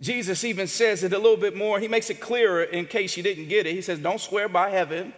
Jesus 0.00 0.44
even 0.44 0.66
says 0.66 1.04
it 1.04 1.12
a 1.12 1.18
little 1.18 1.36
bit 1.36 1.54
more. 1.54 1.78
He 1.78 1.88
makes 1.88 2.08
it 2.08 2.18
clearer 2.18 2.62
in 2.62 2.86
case 2.86 3.18
you 3.18 3.22
didn't 3.22 3.48
get 3.48 3.66
it. 3.66 3.74
He 3.74 3.82
says, 3.82 3.98
Don't 3.98 4.18
swear 4.18 4.48
by 4.48 4.70
heaven, 4.70 5.12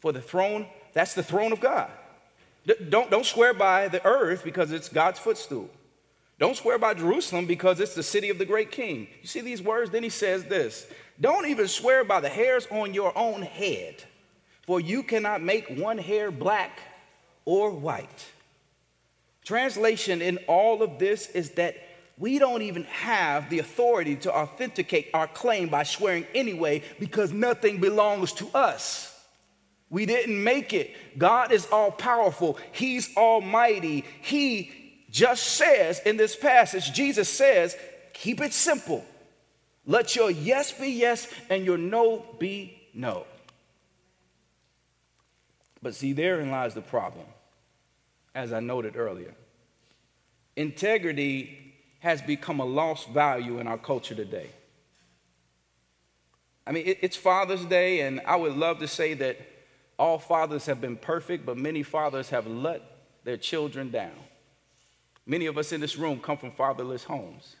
for 0.00 0.12
the 0.12 0.20
throne, 0.20 0.66
that's 0.92 1.14
the 1.14 1.22
throne 1.22 1.50
of 1.50 1.60
God. 1.60 1.90
Don't, 2.90 3.10
don't 3.10 3.24
swear 3.24 3.54
by 3.54 3.88
the 3.88 4.04
earth 4.04 4.44
because 4.44 4.70
it's 4.70 4.90
God's 4.90 5.18
footstool. 5.18 5.70
Don't 6.38 6.58
swear 6.58 6.78
by 6.78 6.92
Jerusalem 6.92 7.46
because 7.46 7.80
it's 7.80 7.94
the 7.94 8.02
city 8.02 8.28
of 8.28 8.36
the 8.36 8.44
great 8.44 8.70
king. 8.70 9.08
You 9.22 9.28
see 9.28 9.40
these 9.40 9.62
words? 9.62 9.92
Then 9.92 10.02
he 10.02 10.10
says 10.10 10.44
this 10.44 10.86
Don't 11.18 11.46
even 11.46 11.68
swear 11.68 12.04
by 12.04 12.20
the 12.20 12.28
hairs 12.28 12.68
on 12.70 12.92
your 12.92 13.16
own 13.16 13.40
head, 13.40 14.04
for 14.66 14.78
you 14.78 15.04
cannot 15.04 15.40
make 15.40 15.70
one 15.70 15.96
hair 15.96 16.30
black 16.30 16.80
or 17.44 17.70
white. 17.70 18.26
Translation 19.44 20.22
in 20.22 20.38
all 20.46 20.82
of 20.82 20.98
this 20.98 21.28
is 21.30 21.50
that 21.52 21.76
we 22.18 22.38
don't 22.38 22.62
even 22.62 22.84
have 22.84 23.48
the 23.48 23.60
authority 23.60 24.14
to 24.16 24.34
authenticate 24.34 25.08
our 25.14 25.26
claim 25.26 25.68
by 25.68 25.82
swearing 25.84 26.26
anyway 26.34 26.82
because 26.98 27.32
nothing 27.32 27.80
belongs 27.80 28.32
to 28.34 28.48
us. 28.52 29.06
We 29.88 30.06
didn't 30.06 30.42
make 30.42 30.72
it. 30.72 30.94
God 31.18 31.50
is 31.50 31.66
all 31.72 31.90
powerful, 31.90 32.58
He's 32.72 33.16
almighty. 33.16 34.04
He 34.20 34.70
just 35.10 35.42
says 35.44 36.00
in 36.00 36.16
this 36.16 36.36
passage, 36.36 36.92
Jesus 36.92 37.28
says, 37.28 37.76
keep 38.12 38.40
it 38.40 38.52
simple. 38.52 39.04
Let 39.86 40.14
your 40.14 40.30
yes 40.30 40.72
be 40.72 40.88
yes 40.88 41.26
and 41.48 41.64
your 41.64 41.78
no 41.78 42.24
be 42.38 42.80
no. 42.94 43.24
But 45.82 45.94
see, 45.94 46.12
therein 46.12 46.50
lies 46.50 46.74
the 46.74 46.82
problem, 46.82 47.26
as 48.34 48.52
I 48.52 48.60
noted 48.60 48.96
earlier. 48.96 49.34
Integrity 50.56 51.74
has 52.00 52.20
become 52.20 52.60
a 52.60 52.64
lost 52.64 53.08
value 53.08 53.58
in 53.58 53.66
our 53.66 53.78
culture 53.78 54.14
today. 54.14 54.50
I 56.66 56.72
mean, 56.72 56.84
it's 56.86 57.16
Father's 57.16 57.64
Day, 57.64 58.00
and 58.00 58.20
I 58.26 58.36
would 58.36 58.56
love 58.56 58.78
to 58.80 58.88
say 58.88 59.14
that 59.14 59.38
all 59.98 60.18
fathers 60.18 60.66
have 60.66 60.80
been 60.80 60.96
perfect, 60.96 61.44
but 61.44 61.56
many 61.56 61.82
fathers 61.82 62.30
have 62.30 62.46
let 62.46 62.82
their 63.24 63.36
children 63.36 63.90
down. 63.90 64.12
Many 65.26 65.46
of 65.46 65.58
us 65.58 65.72
in 65.72 65.80
this 65.80 65.96
room 65.96 66.20
come 66.20 66.36
from 66.36 66.52
fatherless 66.52 67.04
homes. 67.04 67.56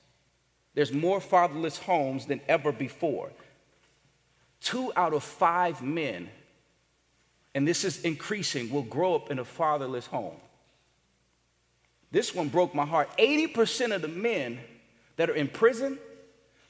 There's 0.74 0.92
more 0.92 1.20
fatherless 1.20 1.78
homes 1.78 2.26
than 2.26 2.40
ever 2.48 2.72
before. 2.72 3.30
Two 4.60 4.92
out 4.96 5.12
of 5.12 5.22
five 5.22 5.82
men, 5.82 6.30
and 7.54 7.66
this 7.66 7.84
is 7.84 8.02
increasing, 8.02 8.70
will 8.70 8.82
grow 8.82 9.14
up 9.14 9.30
in 9.30 9.38
a 9.38 9.44
fatherless 9.44 10.06
home. 10.06 10.36
This 12.12 12.34
one 12.34 12.48
broke 12.48 12.74
my 12.74 12.86
heart. 12.86 13.08
80% 13.18 13.94
of 13.94 14.02
the 14.02 14.08
men 14.08 14.58
that 15.16 15.30
are 15.30 15.34
in 15.34 15.48
prison 15.48 15.98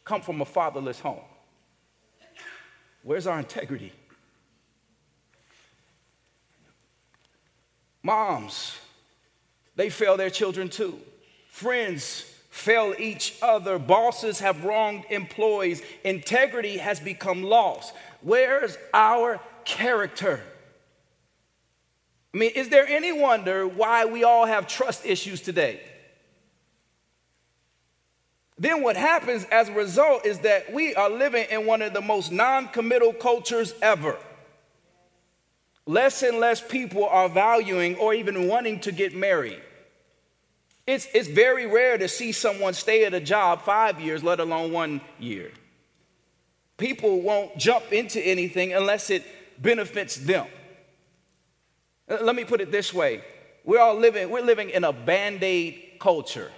come 0.04 0.20
from 0.22 0.40
a 0.40 0.44
fatherless 0.44 1.00
home. 1.00 1.20
Where's 3.02 3.26
our 3.26 3.38
integrity? 3.38 3.92
Moms, 8.02 8.76
they 9.76 9.90
fail 9.90 10.16
their 10.16 10.30
children 10.30 10.68
too. 10.68 10.98
Friends 11.48 12.22
fail 12.50 12.94
each 12.98 13.38
other. 13.42 13.78
Bosses 13.78 14.40
have 14.40 14.64
wronged 14.64 15.04
employees. 15.10 15.82
Integrity 16.04 16.78
has 16.78 17.00
become 17.00 17.42
lost. 17.42 17.94
Where's 18.22 18.76
our 18.92 19.40
character? 19.64 20.40
I 22.32 22.38
mean, 22.38 22.50
is 22.54 22.68
there 22.68 22.86
any 22.86 23.12
wonder 23.12 23.66
why 23.66 24.04
we 24.04 24.24
all 24.24 24.46
have 24.46 24.66
trust 24.66 25.04
issues 25.04 25.40
today? 25.40 25.80
Then, 28.58 28.82
what 28.82 28.96
happens 28.96 29.44
as 29.50 29.68
a 29.68 29.72
result 29.72 30.26
is 30.26 30.40
that 30.40 30.72
we 30.72 30.94
are 30.94 31.08
living 31.08 31.46
in 31.50 31.66
one 31.66 31.82
of 31.82 31.94
the 31.94 32.02
most 32.02 32.30
non 32.30 32.68
committal 32.68 33.12
cultures 33.12 33.74
ever 33.80 34.18
less 35.90 36.22
and 36.22 36.38
less 36.38 36.60
people 36.60 37.04
are 37.04 37.28
valuing 37.28 37.96
or 37.96 38.14
even 38.14 38.46
wanting 38.46 38.78
to 38.80 38.92
get 38.92 39.14
married. 39.14 39.60
It's, 40.86 41.08
it's 41.12 41.28
very 41.28 41.66
rare 41.66 41.98
to 41.98 42.06
see 42.06 42.30
someone 42.30 42.74
stay 42.74 43.04
at 43.04 43.12
a 43.12 43.20
job 43.20 43.62
five 43.62 44.00
years, 44.00 44.22
let 44.22 44.38
alone 44.38 44.72
one 44.72 45.00
year. 45.18 45.50
People 46.76 47.22
won't 47.22 47.56
jump 47.58 47.92
into 47.92 48.20
anything 48.20 48.72
unless 48.72 49.10
it 49.10 49.24
benefits 49.60 50.16
them. 50.16 50.46
Uh, 52.10 52.18
let 52.22 52.34
me 52.34 52.44
put 52.44 52.60
it 52.60 52.72
this 52.72 52.92
way 52.92 53.22
we're 53.64 53.80
all 53.80 53.94
living, 53.94 54.30
we're 54.30 54.42
living 54.42 54.70
in 54.70 54.84
a 54.84 54.92
band 54.92 55.42
aid 55.42 55.98
culture. 56.00 56.50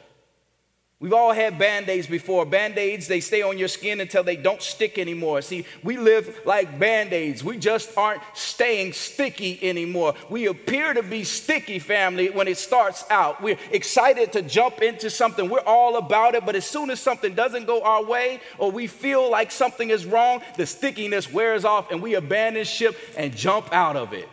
We've 1.01 1.12
all 1.12 1.33
had 1.33 1.59
band 1.59 1.88
aids 1.88 2.07
before. 2.07 2.47
Band 2.47 2.79
aids, 2.79 3.09
they 3.09 3.19
stay 3.19 3.43
on 3.43 3.59
your 3.59 3.67
skin 3.67 4.01
until 4.01 4.23
they 4.23 4.37
don't 4.37 4.62
stick 4.62 5.01
anymore. 5.01 5.43
See, 5.43 5.67
we 5.83 5.97
live 5.97 6.43
like 6.47 6.79
band 6.79 7.12
aids. 7.12 7.43
We 7.43 7.59
just 7.59 7.99
aren't 7.99 8.23
staying 8.35 8.93
sticky 8.93 9.59
anymore. 9.69 10.15
We 10.31 10.47
appear 10.47 10.95
to 10.95 11.03
be 11.03 11.25
sticky, 11.25 11.81
family, 11.81 12.31
when 12.31 12.47
it 12.47 12.57
starts 12.57 13.05
out. 13.11 13.43
We're 13.43 13.59
excited 13.73 14.33
to 14.35 14.43
jump 14.43 14.81
into 14.81 15.11
something. 15.11 15.51
We're 15.51 15.67
all 15.67 15.97
about 15.97 16.37
it, 16.37 16.47
but 16.47 16.55
as 16.55 16.67
soon 16.67 16.88
as 16.88 17.01
something 17.01 17.35
doesn't 17.35 17.67
go 17.67 17.83
our 17.83 18.05
way 18.05 18.41
or 18.59 18.71
we 18.71 18.87
feel 18.87 19.29
like 19.29 19.51
something 19.51 19.91
is 19.91 20.07
wrong, 20.07 20.41
the 20.57 20.67
stickiness 20.67 21.33
wears 21.33 21.65
off 21.65 21.91
and 21.91 22.01
we 22.01 22.15
abandon 22.15 22.62
ship 22.62 22.97
and 23.17 23.37
jump 23.37 23.73
out 23.73 23.97
of 23.97 24.12
it. 24.12 24.29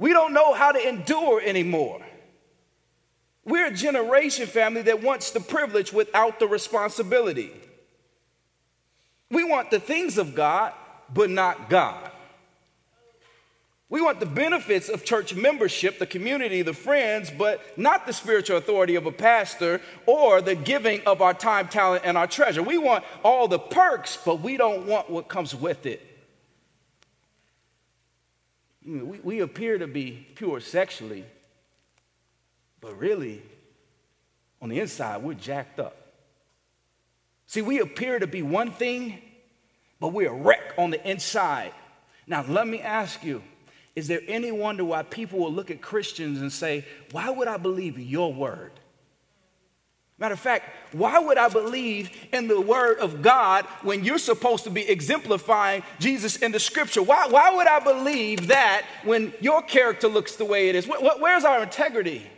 We 0.00 0.14
don't 0.14 0.32
know 0.32 0.54
how 0.54 0.72
to 0.72 0.88
endure 0.88 1.42
anymore. 1.42 2.00
We're 3.44 3.66
a 3.66 3.74
generation, 3.74 4.46
family, 4.46 4.80
that 4.82 5.02
wants 5.02 5.30
the 5.30 5.40
privilege 5.40 5.92
without 5.92 6.40
the 6.40 6.48
responsibility. 6.48 7.52
We 9.30 9.44
want 9.44 9.70
the 9.70 9.78
things 9.78 10.16
of 10.16 10.34
God, 10.34 10.72
but 11.12 11.28
not 11.28 11.68
God. 11.68 12.10
We 13.90 14.00
want 14.00 14.20
the 14.20 14.26
benefits 14.26 14.88
of 14.88 15.04
church 15.04 15.34
membership, 15.34 15.98
the 15.98 16.06
community, 16.06 16.62
the 16.62 16.72
friends, 16.72 17.30
but 17.30 17.60
not 17.76 18.06
the 18.06 18.14
spiritual 18.14 18.56
authority 18.56 18.94
of 18.94 19.04
a 19.04 19.12
pastor 19.12 19.82
or 20.06 20.40
the 20.40 20.54
giving 20.54 21.02
of 21.06 21.20
our 21.20 21.34
time, 21.34 21.68
talent, 21.68 22.04
and 22.06 22.16
our 22.16 22.26
treasure. 22.26 22.62
We 22.62 22.78
want 22.78 23.04
all 23.22 23.48
the 23.48 23.58
perks, 23.58 24.16
but 24.24 24.40
we 24.40 24.56
don't 24.56 24.86
want 24.86 25.10
what 25.10 25.28
comes 25.28 25.54
with 25.54 25.84
it. 25.84 26.09
We, 28.90 29.20
we 29.20 29.40
appear 29.40 29.78
to 29.78 29.86
be 29.86 30.26
pure 30.34 30.58
sexually, 30.58 31.24
but 32.80 32.98
really, 32.98 33.40
on 34.60 34.68
the 34.68 34.80
inside, 34.80 35.22
we're 35.22 35.34
jacked 35.34 35.78
up. 35.78 35.96
See, 37.46 37.62
we 37.62 37.78
appear 37.78 38.18
to 38.18 38.26
be 38.26 38.42
one 38.42 38.72
thing, 38.72 39.22
but 40.00 40.08
we're 40.08 40.30
a 40.30 40.34
wreck 40.34 40.74
on 40.76 40.90
the 40.90 41.08
inside. 41.08 41.72
Now, 42.26 42.44
let 42.48 42.66
me 42.66 42.80
ask 42.80 43.22
you 43.22 43.42
is 43.94 44.08
there 44.08 44.20
any 44.26 44.50
wonder 44.50 44.84
why 44.84 45.02
people 45.04 45.38
will 45.38 45.52
look 45.52 45.70
at 45.70 45.80
Christians 45.80 46.40
and 46.40 46.52
say, 46.52 46.84
Why 47.12 47.30
would 47.30 47.48
I 47.48 47.58
believe 47.58 47.98
your 47.98 48.32
word? 48.32 48.72
Matter 50.20 50.34
of 50.34 50.40
fact, 50.40 50.68
why 50.92 51.18
would 51.18 51.38
I 51.38 51.48
believe 51.48 52.10
in 52.30 52.46
the 52.46 52.60
word 52.60 52.98
of 52.98 53.22
God 53.22 53.64
when 53.82 54.04
you're 54.04 54.18
supposed 54.18 54.64
to 54.64 54.70
be 54.70 54.86
exemplifying 54.86 55.82
Jesus 55.98 56.36
in 56.36 56.52
the 56.52 56.60
scripture? 56.60 57.02
Why, 57.02 57.26
why 57.28 57.56
would 57.56 57.66
I 57.66 57.80
believe 57.80 58.48
that 58.48 58.84
when 59.04 59.32
your 59.40 59.62
character 59.62 60.08
looks 60.08 60.36
the 60.36 60.44
way 60.44 60.68
it 60.68 60.74
is? 60.74 60.86
Where's 60.86 61.44
our 61.44 61.62
integrity? 61.62 62.30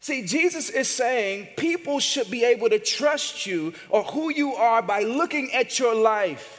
See, 0.00 0.24
Jesus 0.24 0.70
is 0.70 0.88
saying 0.88 1.48
people 1.58 2.00
should 2.00 2.30
be 2.30 2.44
able 2.44 2.70
to 2.70 2.78
trust 2.78 3.44
you 3.44 3.74
or 3.90 4.04
who 4.04 4.32
you 4.32 4.54
are 4.54 4.80
by 4.80 5.02
looking 5.02 5.52
at 5.52 5.78
your 5.78 5.94
life. 5.94 6.57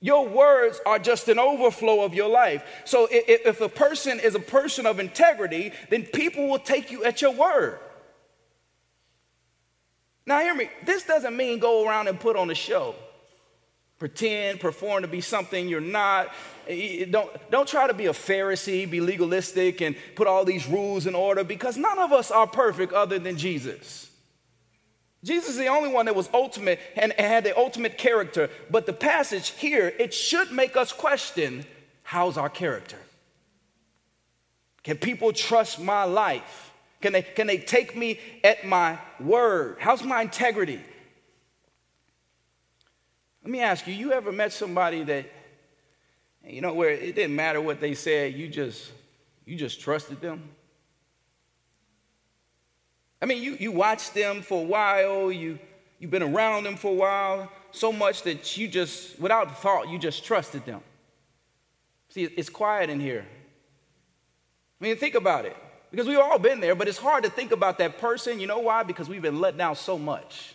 Your 0.00 0.28
words 0.28 0.80
are 0.86 0.98
just 0.98 1.28
an 1.28 1.38
overflow 1.38 2.04
of 2.04 2.14
your 2.14 2.28
life. 2.28 2.62
So 2.84 3.08
if 3.10 3.60
a 3.60 3.68
person 3.68 4.20
is 4.20 4.34
a 4.34 4.40
person 4.40 4.86
of 4.86 5.00
integrity, 5.00 5.72
then 5.90 6.04
people 6.04 6.48
will 6.48 6.60
take 6.60 6.90
you 6.90 7.04
at 7.04 7.20
your 7.20 7.32
word. 7.32 7.80
Now, 10.24 10.40
hear 10.40 10.54
me, 10.54 10.68
this 10.84 11.04
doesn't 11.04 11.36
mean 11.36 11.58
go 11.58 11.88
around 11.88 12.06
and 12.06 12.20
put 12.20 12.36
on 12.36 12.50
a 12.50 12.54
show 12.54 12.94
pretend, 13.98 14.60
perform 14.60 15.02
to 15.02 15.08
be 15.08 15.20
something 15.20 15.68
you're 15.68 15.80
not. 15.80 16.32
Don't, 17.10 17.50
don't 17.50 17.68
try 17.68 17.86
to 17.86 17.94
be 17.94 18.06
a 18.06 18.12
Pharisee, 18.12 18.88
be 18.88 19.00
legalistic, 19.00 19.80
and 19.80 19.96
put 20.14 20.26
all 20.26 20.44
these 20.44 20.66
rules 20.68 21.06
in 21.06 21.14
order 21.14 21.44
because 21.44 21.76
none 21.76 21.98
of 21.98 22.12
us 22.12 22.30
are 22.30 22.46
perfect 22.46 22.92
other 22.92 23.18
than 23.18 23.36
Jesus. 23.36 24.10
Jesus 25.24 25.50
is 25.50 25.56
the 25.56 25.66
only 25.66 25.90
one 25.90 26.06
that 26.06 26.14
was 26.14 26.28
ultimate 26.32 26.78
and 26.94 27.12
had 27.12 27.44
the 27.44 27.56
ultimate 27.56 27.98
character. 27.98 28.50
But 28.70 28.86
the 28.86 28.92
passage 28.92 29.50
here, 29.50 29.92
it 29.98 30.14
should 30.14 30.52
make 30.52 30.76
us 30.76 30.92
question 30.92 31.64
how's 32.02 32.38
our 32.38 32.48
character? 32.48 32.98
Can 34.84 34.96
people 34.96 35.32
trust 35.32 35.80
my 35.80 36.04
life? 36.04 36.72
Can 37.00 37.12
they, 37.12 37.22
can 37.22 37.46
they 37.46 37.58
take 37.58 37.96
me 37.96 38.18
at 38.42 38.64
my 38.66 38.98
word? 39.20 39.76
How's 39.78 40.02
my 40.02 40.22
integrity? 40.22 40.80
Let 43.42 43.50
me 43.50 43.60
ask 43.60 43.86
you, 43.86 43.94
you 43.94 44.12
ever 44.12 44.32
met 44.32 44.52
somebody 44.52 45.04
that, 45.04 45.26
you 46.44 46.60
know, 46.60 46.74
where 46.74 46.90
it 46.90 47.14
didn't 47.14 47.36
matter 47.36 47.60
what 47.60 47.80
they 47.80 47.94
said, 47.94 48.34
you 48.34 48.48
just, 48.48 48.90
you 49.44 49.56
just 49.56 49.80
trusted 49.80 50.20
them? 50.20 50.48
I 53.20 53.26
mean, 53.26 53.42
you, 53.42 53.56
you 53.58 53.72
watched 53.72 54.14
them 54.14 54.42
for 54.42 54.62
a 54.62 54.66
while, 54.66 55.32
you, 55.32 55.58
you've 55.98 56.10
been 56.10 56.22
around 56.22 56.64
them 56.64 56.76
for 56.76 56.92
a 56.92 56.94
while, 56.94 57.52
so 57.72 57.92
much 57.92 58.22
that 58.22 58.56
you 58.56 58.68
just, 58.68 59.18
without 59.18 59.60
thought, 59.60 59.88
you 59.88 59.98
just 59.98 60.24
trusted 60.24 60.64
them. 60.64 60.80
See, 62.10 62.24
it's 62.24 62.48
quiet 62.48 62.90
in 62.90 63.00
here. 63.00 63.26
I 64.80 64.84
mean, 64.84 64.96
think 64.96 65.14
about 65.14 65.44
it. 65.44 65.56
Because 65.90 66.06
we've 66.06 66.18
all 66.18 66.38
been 66.38 66.60
there, 66.60 66.74
but 66.74 66.86
it's 66.86 66.98
hard 66.98 67.24
to 67.24 67.30
think 67.30 67.50
about 67.50 67.78
that 67.78 67.98
person. 67.98 68.40
You 68.40 68.46
know 68.46 68.58
why? 68.58 68.82
Because 68.82 69.08
we've 69.08 69.22
been 69.22 69.40
let 69.40 69.56
down 69.56 69.74
so 69.74 69.98
much. 69.98 70.54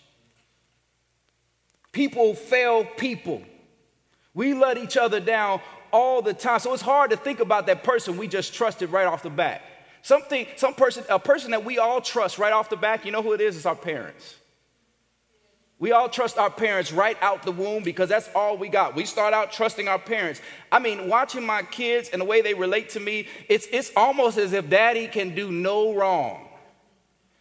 People 1.91 2.35
fail 2.35 2.85
people. 2.85 3.41
We 4.33 4.53
let 4.53 4.77
each 4.77 4.95
other 4.95 5.19
down 5.19 5.59
all 5.91 6.21
the 6.21 6.33
time. 6.33 6.59
So 6.59 6.73
it's 6.73 6.81
hard 6.81 7.11
to 7.11 7.17
think 7.17 7.39
about 7.39 7.67
that 7.67 7.83
person 7.83 8.17
we 8.17 8.27
just 8.27 8.53
trusted 8.53 8.91
right 8.91 9.05
off 9.05 9.23
the 9.23 9.29
bat. 9.29 9.61
Something, 10.03 10.47
some 10.57 10.73
person, 10.73 11.05
a 11.09 11.17
person 11.17 11.51
that 11.51 11.63
we 11.63 11.79
all 11.79 12.01
trust 12.01 12.37
right 12.37 12.51
off 12.51 12.69
the 12.69 12.75
back, 12.75 13.05
you 13.05 13.11
know 13.11 13.21
who 13.21 13.31
it 13.31 13.39
is? 13.39 13.55
It's 13.55 13.65
our 13.65 13.73
parents. 13.75 14.35
We 15.79 15.93
all 15.93 16.09
trust 16.09 16.37
our 16.37 16.49
parents 16.49 16.91
right 16.91 17.17
out 17.21 17.43
the 17.43 17.53
womb 17.53 17.83
because 17.83 18.09
that's 18.09 18.29
all 18.35 18.57
we 18.57 18.67
got. 18.67 18.95
We 18.95 19.05
start 19.05 19.33
out 19.33 19.53
trusting 19.53 19.87
our 19.87 19.97
parents. 19.97 20.41
I 20.73 20.79
mean, 20.79 21.07
watching 21.07 21.45
my 21.45 21.63
kids 21.63 22.09
and 22.09 22.21
the 22.21 22.25
way 22.25 22.41
they 22.41 22.53
relate 22.53 22.89
to 22.91 22.99
me, 22.99 23.27
it's, 23.47 23.65
it's 23.71 23.93
almost 23.95 24.37
as 24.37 24.51
if 24.51 24.69
daddy 24.69 25.07
can 25.07 25.33
do 25.33 25.51
no 25.51 25.95
wrong. 25.95 26.49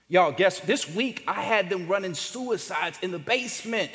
Y'all, 0.09 0.31
guess 0.31 0.61
this 0.61 0.88
week 0.88 1.25
I 1.27 1.42
had 1.42 1.68
them 1.68 1.88
running 1.88 2.14
suicides 2.14 2.98
in 3.03 3.11
the 3.11 3.18
basement. 3.18 3.90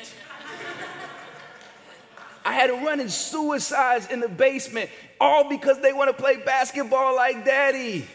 I 2.44 2.52
had 2.52 2.68
them 2.68 2.84
running 2.84 3.08
suicides 3.08 4.08
in 4.08 4.20
the 4.20 4.28
basement, 4.28 4.90
all 5.20 5.48
because 5.48 5.80
they 5.80 5.94
want 5.94 6.14
to 6.14 6.22
play 6.22 6.36
basketball 6.36 7.16
like 7.16 7.46
daddy. 7.46 8.06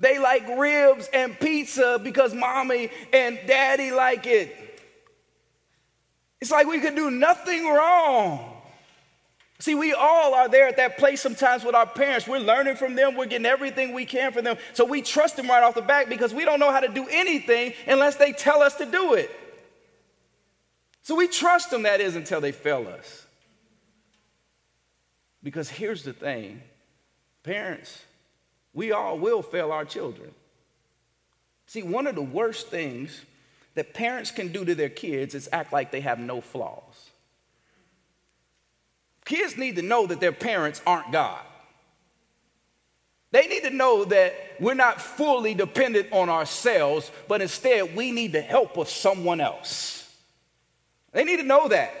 They 0.00 0.18
like 0.18 0.46
ribs 0.58 1.08
and 1.12 1.38
pizza 1.38 2.00
because 2.02 2.34
mommy 2.34 2.90
and 3.12 3.38
daddy 3.46 3.90
like 3.90 4.26
it. 4.26 4.54
It's 6.40 6.50
like 6.50 6.66
we 6.66 6.80
could 6.80 6.96
do 6.96 7.10
nothing 7.10 7.66
wrong. 7.66 8.50
See, 9.60 9.74
we 9.74 9.94
all 9.94 10.34
are 10.34 10.48
there 10.48 10.66
at 10.68 10.76
that 10.76 10.98
place 10.98 11.22
sometimes 11.22 11.64
with 11.64 11.74
our 11.74 11.86
parents. 11.86 12.26
We're 12.26 12.38
learning 12.38 12.76
from 12.76 12.96
them, 12.96 13.16
we're 13.16 13.26
getting 13.26 13.46
everything 13.46 13.94
we 13.94 14.04
can 14.04 14.32
from 14.32 14.44
them. 14.44 14.58
So 14.74 14.84
we 14.84 15.00
trust 15.00 15.36
them 15.36 15.48
right 15.48 15.62
off 15.62 15.74
the 15.74 15.80
back 15.80 16.08
because 16.08 16.34
we 16.34 16.44
don't 16.44 16.60
know 16.60 16.72
how 16.72 16.80
to 16.80 16.88
do 16.88 17.06
anything 17.10 17.72
unless 17.86 18.16
they 18.16 18.32
tell 18.32 18.62
us 18.62 18.74
to 18.76 18.84
do 18.84 19.14
it. 19.14 19.30
So 21.02 21.14
we 21.14 21.28
trust 21.28 21.70
them, 21.70 21.84
that 21.84 22.00
is, 22.00 22.16
until 22.16 22.40
they 22.40 22.52
fail 22.52 22.88
us. 22.88 23.26
Because 25.42 25.68
here's 25.68 26.02
the 26.02 26.12
thing 26.12 26.62
parents, 27.42 28.02
we 28.74 28.92
all 28.92 29.18
will 29.18 29.42
fail 29.42 29.72
our 29.72 29.84
children. 29.84 30.30
See, 31.66 31.82
one 31.82 32.06
of 32.06 32.14
the 32.14 32.22
worst 32.22 32.68
things 32.68 33.24
that 33.74 33.94
parents 33.94 34.30
can 34.30 34.48
do 34.52 34.64
to 34.64 34.74
their 34.74 34.88
kids 34.88 35.34
is 35.34 35.48
act 35.52 35.72
like 35.72 35.90
they 35.90 36.00
have 36.00 36.18
no 36.18 36.40
flaws. 36.40 37.10
Kids 39.24 39.56
need 39.56 39.76
to 39.76 39.82
know 39.82 40.06
that 40.06 40.20
their 40.20 40.32
parents 40.32 40.82
aren't 40.86 41.10
God. 41.10 41.40
They 43.30 43.48
need 43.48 43.64
to 43.64 43.70
know 43.70 44.04
that 44.04 44.34
we're 44.60 44.74
not 44.74 45.00
fully 45.00 45.54
dependent 45.54 46.12
on 46.12 46.28
ourselves, 46.28 47.10
but 47.26 47.42
instead 47.42 47.96
we 47.96 48.12
need 48.12 48.32
the 48.32 48.40
help 48.40 48.76
of 48.76 48.88
someone 48.88 49.40
else. 49.40 50.08
They 51.12 51.24
need 51.24 51.38
to 51.38 51.42
know 51.42 51.68
that. 51.68 51.94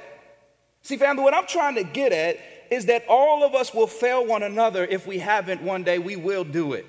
See, 0.82 0.96
family, 0.96 1.24
what 1.24 1.34
I'm 1.34 1.46
trying 1.46 1.76
to 1.76 1.82
get 1.82 2.12
at 2.12 2.38
is 2.70 2.86
that 2.86 3.04
all 3.08 3.44
of 3.44 3.54
us 3.54 3.74
will 3.74 3.86
fail 3.86 4.24
one 4.26 4.42
another. 4.42 4.84
If 4.84 5.06
we 5.06 5.18
haven't 5.18 5.62
one 5.62 5.82
day, 5.82 5.98
we 5.98 6.16
will 6.16 6.44
do 6.44 6.72
it. 6.72 6.86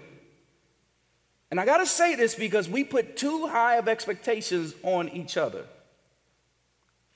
And 1.51 1.59
I 1.59 1.65
got 1.65 1.77
to 1.77 1.85
say 1.85 2.15
this 2.15 2.35
because 2.35 2.67
we 2.67 2.83
put 2.83 3.17
too 3.17 3.47
high 3.47 3.75
of 3.77 3.87
expectations 3.87 4.73
on 4.83 5.09
each 5.09 5.37
other. 5.37 5.65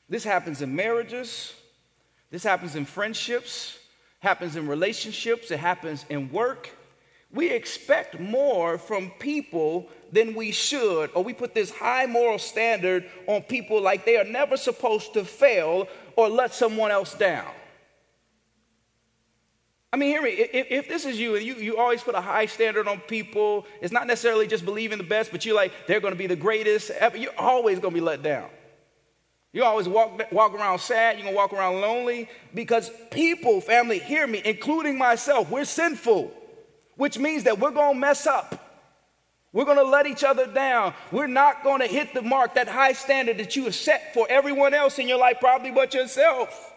This 0.08 0.24
happens 0.24 0.62
in 0.62 0.76
marriages, 0.76 1.54
this 2.32 2.44
happens 2.44 2.76
in 2.76 2.86
friendships, 2.86 3.78
happens 4.20 4.56
in 4.56 4.68
relationships, 4.68 5.52
it 5.52 5.60
happens 5.60 6.06
in 6.10 6.32
work. 6.32 6.70
We 7.32 7.52
expect 7.52 8.20
more 8.20 8.80
from 8.80 9.12
people 9.20 9.88
than 10.12 10.34
we 10.34 10.52
should, 10.52 11.12
or 11.14 11.24
we 11.24 11.34
put 11.34 11.54
this 11.54 11.70
high 11.70 12.08
moral 12.08 12.40
standard 12.40 13.06
on 13.28 13.44
people 13.44 13.82
like 13.82 14.04
they 14.04 14.18
are 14.18 14.24
never 14.24 14.58
supposed 14.58 15.14
to 15.14 15.24
fail 15.24 15.88
or 16.16 16.28
let 16.28 16.54
someone 16.54 16.90
else 16.90 17.14
down. 17.14 17.52
I 19.92 19.98
mean, 19.98 20.10
hear 20.10 20.22
me. 20.22 20.30
If, 20.30 20.68
if, 20.70 20.88
this 20.88 21.06
is 21.06 21.20
you 21.20 21.36
and 21.36 21.44
you, 21.44 21.56
you 21.56 21.78
always 21.78 22.04
put 22.04 22.14
a 22.14 22.22
high 22.22 22.46
standard 22.46 22.88
on 22.88 23.00
people, 23.00 23.66
it's 23.82 23.92
not 23.92 24.06
necessarily 24.06 24.46
just 24.46 24.64
believing 24.64 25.00
the 25.00 25.04
best, 25.04 25.32
but 25.32 25.46
you're 25.46 25.56
like, 25.56 25.72
they're 25.88 26.00
going 26.00 26.14
to 26.14 26.18
be 26.18 26.28
the 26.28 26.36
greatest 26.36 26.92
ever. 26.92 27.18
You're 27.18 27.38
always 27.38 27.80
going 27.80 27.94
to 27.94 28.00
be 28.00 28.06
let 28.06 28.22
down. 28.22 28.50
You 29.52 29.64
always 29.64 29.88
walk, 29.88 30.32
walk 30.32 30.54
around 30.54 30.78
sad, 30.80 31.16
you're 31.16 31.24
going 31.24 31.34
to 31.34 31.38
walk 31.38 31.54
around 31.54 31.82
lonely 31.82 32.30
because 32.54 32.92
people, 33.10 33.62
family, 33.62 33.98
hear 33.98 34.28
me, 34.28 34.44
including 34.46 34.96
myself, 34.96 35.50
we're 35.50 35.66
sinful, 35.66 36.32
which 36.96 37.18
means 37.18 37.46
that 37.46 37.58
we're 37.58 37.72
going 37.72 37.96
to 37.96 38.00
mess 38.00 38.28
up. 38.28 38.68
We're 39.52 39.66
going 39.66 39.78
to 39.78 39.84
let 39.84 40.06
each 40.06 40.24
other 40.24 40.46
down. 40.46 40.94
We're 41.12 41.26
not 41.26 41.64
going 41.64 41.80
to 41.80 41.88
hit 41.88 42.14
the 42.14 42.22
mark, 42.22 42.54
that 42.54 42.68
high 42.68 42.92
standard 42.92 43.40
that 43.40 43.56
you 43.56 43.64
have 43.64 43.74
set 43.74 44.14
for 44.14 44.28
everyone 44.30 44.76
else 44.76 45.00
in 45.00 45.08
your 45.08 45.18
life, 45.18 45.38
probably 45.40 45.72
but 45.72 45.96
yourself. 45.96 46.69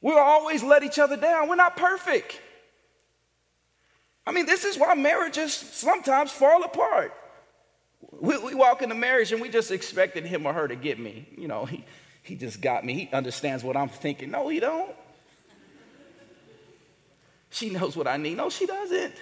We'll 0.00 0.18
always 0.18 0.62
let 0.62 0.82
each 0.82 0.98
other 0.98 1.16
down. 1.16 1.48
We're 1.48 1.56
not 1.56 1.76
perfect. 1.76 2.40
I 4.26 4.32
mean, 4.32 4.46
this 4.46 4.64
is 4.64 4.76
why 4.76 4.94
marriages 4.94 5.54
sometimes 5.54 6.32
fall 6.32 6.64
apart. 6.64 7.14
We, 8.10 8.36
we, 8.38 8.54
walk 8.54 8.82
into 8.82 8.94
marriage 8.94 9.32
and 9.32 9.40
we 9.40 9.48
just 9.48 9.70
expected 9.70 10.24
him 10.26 10.46
or 10.46 10.52
her 10.52 10.68
to 10.68 10.76
get 10.76 10.98
me. 10.98 11.28
You 11.36 11.48
know, 11.48 11.64
he, 11.64 11.84
he 12.22 12.34
just 12.34 12.60
got 12.60 12.84
me. 12.84 12.94
He 12.94 13.10
understands 13.12 13.62
what 13.62 13.76
I'm 13.76 13.88
thinking. 13.88 14.30
No, 14.30 14.48
he 14.48 14.60
don't. 14.60 14.94
She 17.50 17.70
knows 17.70 17.96
what 17.96 18.06
I 18.06 18.16
need. 18.16 18.36
No, 18.36 18.50
she 18.50 18.66
doesn't. 18.66 19.14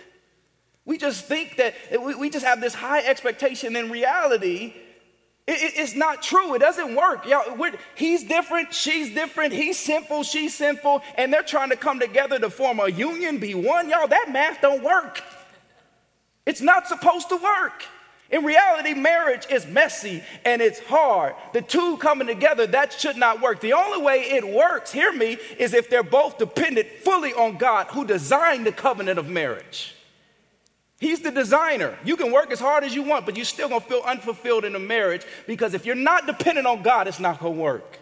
We 0.84 0.98
just 0.98 1.26
think 1.26 1.56
that 1.56 1.74
we, 2.02 2.14
we 2.14 2.30
just 2.30 2.44
have 2.44 2.60
this 2.60 2.74
high 2.74 3.04
expectation. 3.04 3.76
In 3.76 3.90
reality, 3.90 4.74
it, 5.46 5.74
it's 5.76 5.94
not 5.94 6.22
true. 6.22 6.54
It 6.54 6.60
doesn't 6.60 6.94
work. 6.94 7.26
Y'all, 7.26 7.66
he's 7.94 8.24
different. 8.24 8.72
She's 8.72 9.12
different. 9.14 9.52
He's 9.52 9.78
sinful. 9.78 10.22
She's 10.22 10.54
sinful. 10.54 11.02
And 11.16 11.32
they're 11.32 11.42
trying 11.42 11.70
to 11.70 11.76
come 11.76 12.00
together 12.00 12.38
to 12.38 12.48
form 12.48 12.80
a 12.80 12.88
union, 12.88 13.38
be 13.38 13.54
one. 13.54 13.90
Y'all, 13.90 14.08
that 14.08 14.30
math 14.32 14.62
don't 14.62 14.82
work. 14.82 15.22
It's 16.46 16.62
not 16.62 16.86
supposed 16.86 17.28
to 17.28 17.36
work. 17.36 17.84
In 18.30 18.42
reality, 18.42 18.94
marriage 18.94 19.46
is 19.50 19.66
messy 19.66 20.22
and 20.46 20.62
it's 20.62 20.80
hard. 20.80 21.34
The 21.52 21.60
two 21.60 21.98
coming 21.98 22.26
together, 22.26 22.66
that 22.68 22.92
should 22.92 23.16
not 23.16 23.42
work. 23.42 23.60
The 23.60 23.74
only 23.74 24.02
way 24.02 24.22
it 24.22 24.48
works, 24.48 24.90
hear 24.90 25.12
me, 25.12 25.36
is 25.58 25.74
if 25.74 25.90
they're 25.90 26.02
both 26.02 26.38
dependent 26.38 26.88
fully 27.02 27.34
on 27.34 27.58
God 27.58 27.88
who 27.88 28.06
designed 28.06 28.66
the 28.66 28.72
covenant 28.72 29.18
of 29.18 29.28
marriage. 29.28 29.94
He's 31.00 31.20
the 31.20 31.30
designer. 31.30 31.98
You 32.04 32.16
can 32.16 32.32
work 32.32 32.50
as 32.50 32.60
hard 32.60 32.84
as 32.84 32.94
you 32.94 33.02
want, 33.02 33.26
but 33.26 33.36
you're 33.36 33.44
still 33.44 33.68
gonna 33.68 33.80
feel 33.80 34.02
unfulfilled 34.04 34.64
in 34.64 34.74
a 34.74 34.78
marriage 34.78 35.22
because 35.46 35.74
if 35.74 35.84
you're 35.84 35.94
not 35.94 36.26
dependent 36.26 36.66
on 36.66 36.82
God, 36.82 37.08
it's 37.08 37.20
not 37.20 37.40
gonna 37.40 37.54
work. 37.54 37.98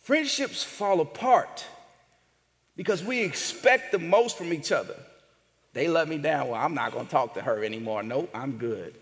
Friendships 0.00 0.64
fall 0.64 1.00
apart 1.00 1.64
because 2.76 3.04
we 3.04 3.22
expect 3.22 3.92
the 3.92 3.98
most 3.98 4.36
from 4.36 4.52
each 4.52 4.72
other. 4.72 4.96
They 5.72 5.88
let 5.88 6.08
me 6.08 6.18
down. 6.18 6.48
Well, 6.48 6.60
I'm 6.60 6.74
not 6.74 6.92
gonna 6.92 7.08
talk 7.08 7.34
to 7.34 7.40
her 7.42 7.64
anymore. 7.64 8.02
Nope, 8.02 8.30
I'm 8.34 8.58
good. 8.58 8.94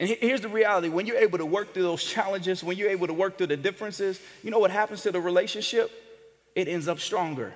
And 0.00 0.08
here's 0.08 0.40
the 0.40 0.48
reality 0.48 0.88
when 0.88 1.06
you're 1.06 1.18
able 1.18 1.38
to 1.38 1.46
work 1.46 1.74
through 1.74 1.84
those 1.84 2.02
challenges, 2.02 2.64
when 2.64 2.76
you're 2.76 2.90
able 2.90 3.06
to 3.06 3.12
work 3.12 3.38
through 3.38 3.46
the 3.48 3.56
differences, 3.56 4.20
you 4.42 4.50
know 4.50 4.58
what 4.58 4.72
happens 4.72 5.02
to 5.02 5.12
the 5.12 5.20
relationship? 5.20 5.92
It 6.56 6.66
ends 6.66 6.88
up 6.88 6.98
stronger. 6.98 7.52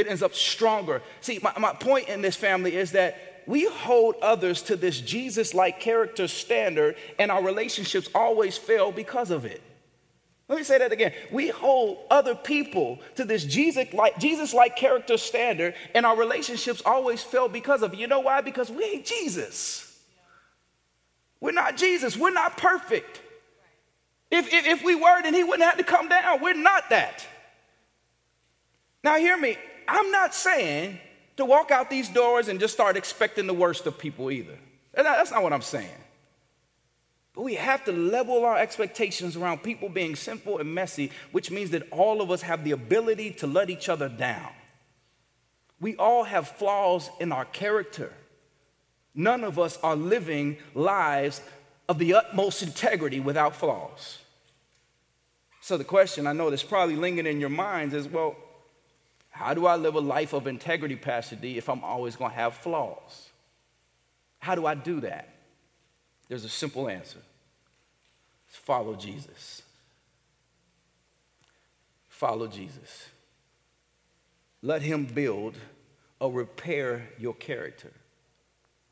It 0.00 0.08
ends 0.08 0.22
up 0.22 0.34
stronger. 0.34 1.02
See, 1.20 1.38
my, 1.42 1.52
my 1.58 1.72
point 1.74 2.08
in 2.08 2.22
this 2.22 2.36
family 2.36 2.74
is 2.74 2.92
that 2.92 3.42
we 3.46 3.66
hold 3.66 4.16
others 4.22 4.62
to 4.62 4.76
this 4.76 5.00
Jesus 5.00 5.54
like 5.54 5.80
character 5.80 6.28
standard, 6.28 6.96
and 7.18 7.30
our 7.30 7.42
relationships 7.42 8.08
always 8.14 8.56
fail 8.56 8.92
because 8.92 9.30
of 9.30 9.44
it. 9.44 9.62
Let 10.48 10.58
me 10.58 10.64
say 10.64 10.78
that 10.78 10.90
again. 10.90 11.12
We 11.30 11.48
hold 11.48 11.98
other 12.10 12.34
people 12.34 12.98
to 13.14 13.24
this 13.24 13.44
Jesus 13.44 13.92
like 13.92 14.18
Jesus 14.18 14.52
like 14.52 14.74
character 14.74 15.16
standard, 15.16 15.74
and 15.94 16.04
our 16.04 16.16
relationships 16.16 16.82
always 16.84 17.22
fail 17.22 17.48
because 17.48 17.82
of 17.82 17.92
it. 17.92 17.98
You 17.98 18.08
know 18.08 18.20
why? 18.20 18.40
Because 18.40 18.70
we 18.70 18.84
ain't 18.84 19.06
Jesus. 19.06 19.86
We're 21.40 21.52
not 21.52 21.76
Jesus. 21.76 22.16
We're 22.16 22.30
not 22.30 22.56
perfect. 22.56 23.20
If, 24.30 24.52
if, 24.52 24.66
if 24.66 24.84
we 24.84 24.94
were, 24.94 25.22
then 25.22 25.34
he 25.34 25.42
wouldn't 25.42 25.62
have 25.62 25.78
to 25.78 25.84
come 25.84 26.08
down. 26.08 26.42
We're 26.42 26.54
not 26.54 26.90
that. 26.90 27.26
Now, 29.02 29.16
hear 29.16 29.36
me. 29.36 29.56
I'm 29.90 30.12
not 30.12 30.34
saying 30.34 31.00
to 31.36 31.44
walk 31.44 31.72
out 31.72 31.90
these 31.90 32.08
doors 32.08 32.46
and 32.46 32.60
just 32.60 32.72
start 32.72 32.96
expecting 32.96 33.48
the 33.48 33.54
worst 33.54 33.86
of 33.86 33.98
people 33.98 34.30
either. 34.30 34.56
That's 34.94 35.32
not 35.32 35.42
what 35.42 35.52
I'm 35.52 35.62
saying. 35.62 35.90
But 37.34 37.42
we 37.42 37.54
have 37.54 37.84
to 37.86 37.92
level 37.92 38.44
our 38.44 38.56
expectations 38.56 39.36
around 39.36 39.64
people 39.64 39.88
being 39.88 40.14
sinful 40.14 40.58
and 40.58 40.72
messy, 40.72 41.10
which 41.32 41.50
means 41.50 41.70
that 41.70 41.90
all 41.90 42.22
of 42.22 42.30
us 42.30 42.42
have 42.42 42.62
the 42.62 42.70
ability 42.70 43.32
to 43.32 43.48
let 43.48 43.68
each 43.68 43.88
other 43.88 44.08
down. 44.08 44.50
We 45.80 45.96
all 45.96 46.22
have 46.22 46.46
flaws 46.46 47.10
in 47.18 47.32
our 47.32 47.44
character. 47.44 48.12
None 49.14 49.42
of 49.42 49.58
us 49.58 49.76
are 49.82 49.96
living 49.96 50.56
lives 50.74 51.40
of 51.88 51.98
the 51.98 52.14
utmost 52.14 52.62
integrity 52.62 53.18
without 53.18 53.56
flaws. 53.56 54.18
So, 55.62 55.76
the 55.76 55.84
question 55.84 56.28
I 56.28 56.32
know 56.32 56.48
that's 56.48 56.62
probably 56.62 56.96
lingering 56.96 57.26
in 57.26 57.40
your 57.40 57.48
minds 57.50 57.92
is 57.92 58.06
well, 58.06 58.36
how 59.30 59.54
do 59.54 59.66
I 59.66 59.76
live 59.76 59.94
a 59.94 60.00
life 60.00 60.32
of 60.32 60.46
integrity, 60.46 60.96
Pastor 60.96 61.36
D, 61.36 61.56
if 61.56 61.68
I'm 61.68 61.84
always 61.84 62.16
going 62.16 62.30
to 62.30 62.36
have 62.36 62.54
flaws? 62.54 63.30
How 64.38 64.54
do 64.54 64.66
I 64.66 64.74
do 64.74 65.00
that? 65.00 65.28
There's 66.28 66.44
a 66.44 66.48
simple 66.48 66.88
answer 66.88 67.20
follow 68.46 68.94
Jesus. 68.94 69.62
Follow 72.08 72.48
Jesus. 72.48 73.08
Let 74.62 74.82
him 74.82 75.06
build 75.06 75.56
or 76.18 76.30
repair 76.30 77.08
your 77.18 77.34
character. 77.34 77.90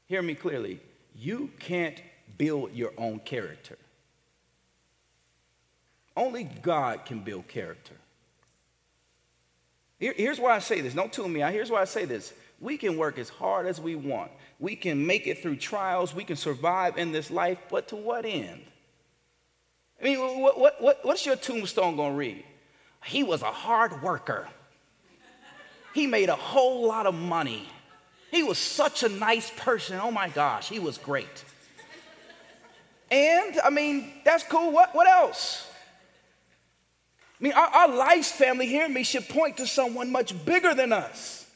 Hear 0.06 0.22
me 0.22 0.34
clearly. 0.34 0.80
You 1.14 1.50
can't 1.58 2.00
build 2.38 2.72
your 2.72 2.92
own 2.96 3.18
character. 3.20 3.76
Only 6.16 6.44
God 6.44 7.04
can 7.04 7.20
build 7.20 7.48
character. 7.48 7.94
Here, 9.98 10.14
here's 10.16 10.38
why 10.38 10.54
I 10.54 10.58
say 10.60 10.80
this. 10.80 10.94
Don't 10.94 11.12
tune 11.12 11.32
me 11.32 11.42
out. 11.42 11.52
Here's 11.52 11.70
why 11.70 11.80
I 11.80 11.84
say 11.84 12.04
this. 12.04 12.32
We 12.60 12.76
can 12.76 12.96
work 12.96 13.18
as 13.18 13.28
hard 13.28 13.66
as 13.66 13.80
we 13.80 13.94
want. 13.94 14.30
We 14.58 14.76
can 14.76 15.06
make 15.06 15.26
it 15.26 15.42
through 15.42 15.56
trials. 15.56 16.14
We 16.14 16.24
can 16.24 16.36
survive 16.36 16.98
in 16.98 17.12
this 17.12 17.30
life, 17.30 17.58
but 17.70 17.88
to 17.88 17.96
what 17.96 18.24
end? 18.24 18.62
I 20.00 20.04
mean, 20.04 20.18
what, 20.18 20.58
what, 20.58 20.80
what, 20.82 21.04
what's 21.04 21.26
your 21.26 21.36
tombstone 21.36 21.96
going 21.96 22.12
to 22.12 22.16
read? 22.16 22.44
He 23.04 23.22
was 23.22 23.42
a 23.42 23.50
hard 23.50 24.02
worker. 24.02 24.48
He 25.94 26.06
made 26.06 26.28
a 26.28 26.36
whole 26.36 26.86
lot 26.86 27.06
of 27.06 27.14
money. 27.14 27.68
He 28.30 28.42
was 28.42 28.58
such 28.58 29.02
a 29.02 29.08
nice 29.08 29.50
person. 29.56 29.98
Oh 30.00 30.10
my 30.10 30.28
gosh, 30.28 30.68
he 30.68 30.78
was 30.78 30.98
great. 30.98 31.44
And 33.10 33.58
I 33.64 33.70
mean, 33.70 34.12
that's 34.24 34.44
cool. 34.44 34.70
What, 34.70 34.94
what 34.94 35.08
else? 35.08 35.67
I 37.40 37.44
mean, 37.44 37.52
our, 37.52 37.66
our 37.66 37.88
life's 37.88 38.32
family, 38.32 38.66
hear 38.66 38.88
me, 38.88 39.04
should 39.04 39.28
point 39.28 39.58
to 39.58 39.66
someone 39.66 40.10
much 40.10 40.34
bigger 40.44 40.74
than 40.74 40.92
us. 40.92 41.46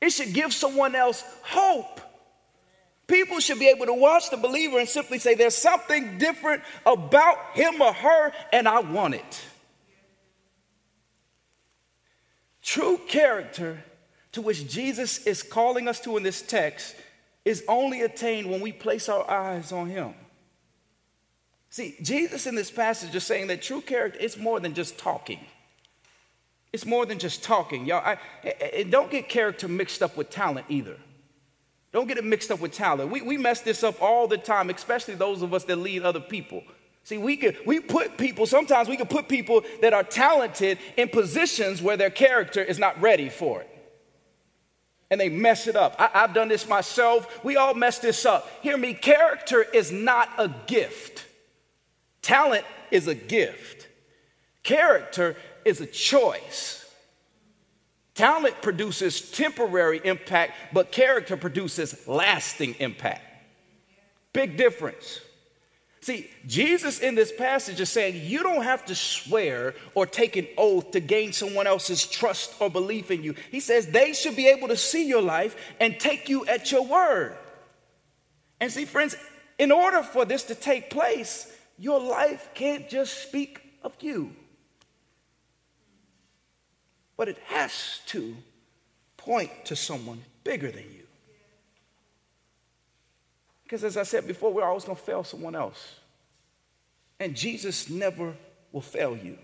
It 0.00 0.10
should 0.10 0.32
give 0.32 0.52
someone 0.52 0.94
else 0.94 1.22
hope. 1.42 2.00
People 3.06 3.40
should 3.40 3.58
be 3.58 3.68
able 3.68 3.86
to 3.86 3.94
watch 3.94 4.30
the 4.30 4.36
believer 4.36 4.78
and 4.78 4.88
simply 4.88 5.18
say, 5.18 5.34
There's 5.34 5.54
something 5.54 6.16
different 6.18 6.62
about 6.86 7.36
him 7.54 7.80
or 7.80 7.92
her, 7.92 8.32
and 8.52 8.66
I 8.66 8.80
want 8.80 9.14
it. 9.14 9.42
True 12.62 12.98
character 13.06 13.84
to 14.32 14.40
which 14.40 14.68
Jesus 14.68 15.26
is 15.26 15.42
calling 15.42 15.86
us 15.86 16.00
to 16.00 16.16
in 16.16 16.22
this 16.22 16.40
text 16.40 16.96
is 17.44 17.62
only 17.68 18.00
attained 18.00 18.50
when 18.50 18.60
we 18.60 18.72
place 18.72 19.08
our 19.10 19.30
eyes 19.30 19.70
on 19.70 19.90
him. 19.90 20.14
See, 21.74 21.96
Jesus 22.00 22.46
in 22.46 22.54
this 22.54 22.70
passage 22.70 23.12
is 23.16 23.24
saying 23.24 23.48
that 23.48 23.60
true 23.60 23.80
character 23.80 24.20
is 24.20 24.36
more 24.36 24.60
than 24.60 24.74
just 24.74 24.96
talking. 24.96 25.40
It's 26.72 26.86
more 26.86 27.04
than 27.04 27.18
just 27.18 27.42
talking. 27.42 27.84
Y'all, 27.84 27.96
I, 27.98 28.16
I, 28.44 28.84
don't 28.84 29.10
get 29.10 29.28
character 29.28 29.66
mixed 29.66 30.00
up 30.00 30.16
with 30.16 30.30
talent 30.30 30.66
either. 30.68 30.96
Don't 31.90 32.06
get 32.06 32.16
it 32.16 32.24
mixed 32.24 32.52
up 32.52 32.60
with 32.60 32.70
talent. 32.70 33.10
We, 33.10 33.22
we 33.22 33.36
mess 33.36 33.60
this 33.60 33.82
up 33.82 34.00
all 34.00 34.28
the 34.28 34.38
time, 34.38 34.70
especially 34.70 35.16
those 35.16 35.42
of 35.42 35.52
us 35.52 35.64
that 35.64 35.74
lead 35.74 36.04
other 36.04 36.20
people. 36.20 36.62
See, 37.02 37.18
we 37.18 37.36
could 37.36 37.58
we 37.66 37.80
put 37.80 38.18
people, 38.18 38.46
sometimes 38.46 38.88
we 38.88 38.96
can 38.96 39.08
put 39.08 39.26
people 39.26 39.64
that 39.82 39.92
are 39.92 40.04
talented 40.04 40.78
in 40.96 41.08
positions 41.08 41.82
where 41.82 41.96
their 41.96 42.08
character 42.08 42.62
is 42.62 42.78
not 42.78 43.00
ready 43.00 43.28
for 43.28 43.62
it. 43.62 43.70
And 45.10 45.20
they 45.20 45.28
mess 45.28 45.66
it 45.66 45.74
up. 45.74 45.96
I, 45.98 46.08
I've 46.14 46.34
done 46.34 46.46
this 46.46 46.68
myself. 46.68 47.44
We 47.44 47.56
all 47.56 47.74
mess 47.74 47.98
this 47.98 48.24
up. 48.24 48.48
Hear 48.62 48.76
me, 48.76 48.94
character 48.94 49.60
is 49.60 49.90
not 49.90 50.28
a 50.38 50.48
gift. 50.68 51.23
Talent 52.24 52.64
is 52.90 53.06
a 53.06 53.14
gift. 53.14 53.86
Character 54.62 55.36
is 55.66 55.82
a 55.82 55.86
choice. 55.86 56.90
Talent 58.14 58.62
produces 58.62 59.30
temporary 59.30 60.00
impact, 60.02 60.52
but 60.72 60.90
character 60.90 61.36
produces 61.36 62.08
lasting 62.08 62.76
impact. 62.78 63.22
Big 64.32 64.56
difference. 64.56 65.20
See, 66.00 66.30
Jesus 66.46 67.00
in 67.00 67.14
this 67.14 67.30
passage 67.30 67.78
is 67.78 67.90
saying 67.90 68.22
you 68.24 68.42
don't 68.42 68.62
have 68.62 68.86
to 68.86 68.94
swear 68.94 69.74
or 69.94 70.06
take 70.06 70.36
an 70.36 70.46
oath 70.56 70.92
to 70.92 71.00
gain 71.00 71.34
someone 71.34 71.66
else's 71.66 72.06
trust 72.06 72.54
or 72.58 72.70
belief 72.70 73.10
in 73.10 73.22
you. 73.22 73.34
He 73.50 73.60
says 73.60 73.86
they 73.86 74.14
should 74.14 74.34
be 74.36 74.48
able 74.48 74.68
to 74.68 74.78
see 74.78 75.06
your 75.06 75.22
life 75.22 75.56
and 75.78 76.00
take 76.00 76.30
you 76.30 76.46
at 76.46 76.72
your 76.72 76.86
word. 76.86 77.36
And 78.60 78.72
see, 78.72 78.86
friends, 78.86 79.14
in 79.58 79.70
order 79.70 80.02
for 80.02 80.24
this 80.24 80.44
to 80.44 80.54
take 80.54 80.88
place, 80.88 81.50
your 81.78 82.00
life 82.00 82.50
can't 82.54 82.88
just 82.88 83.22
speak 83.22 83.60
of 83.82 83.92
you, 84.00 84.34
but 87.16 87.28
it 87.28 87.38
has 87.46 88.00
to 88.06 88.36
point 89.16 89.50
to 89.66 89.76
someone 89.76 90.22
bigger 90.42 90.70
than 90.70 90.84
you. 90.84 91.06
Because 93.62 93.82
as 93.82 93.96
I 93.96 94.02
said 94.02 94.26
before, 94.26 94.52
we're 94.52 94.64
always 94.64 94.84
going 94.84 94.96
to 94.96 95.02
fail 95.02 95.24
someone 95.24 95.54
else. 95.54 95.96
And 97.18 97.34
Jesus 97.34 97.88
never 97.88 98.34
will 98.72 98.80
fail 98.80 99.16
you. 99.16 99.38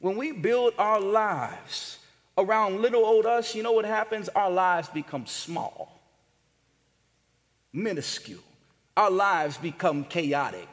When 0.00 0.16
we 0.16 0.32
build 0.32 0.74
our 0.76 1.00
lives 1.00 1.98
around 2.36 2.82
little 2.82 3.04
old 3.04 3.26
us, 3.26 3.54
you 3.54 3.62
know 3.62 3.72
what 3.72 3.84
happens? 3.84 4.28
Our 4.30 4.50
lives 4.50 4.88
become 4.88 5.26
small, 5.26 6.00
minuscule. 7.72 8.40
Our 8.96 9.10
lives 9.10 9.56
become 9.56 10.04
chaotic. 10.04 10.68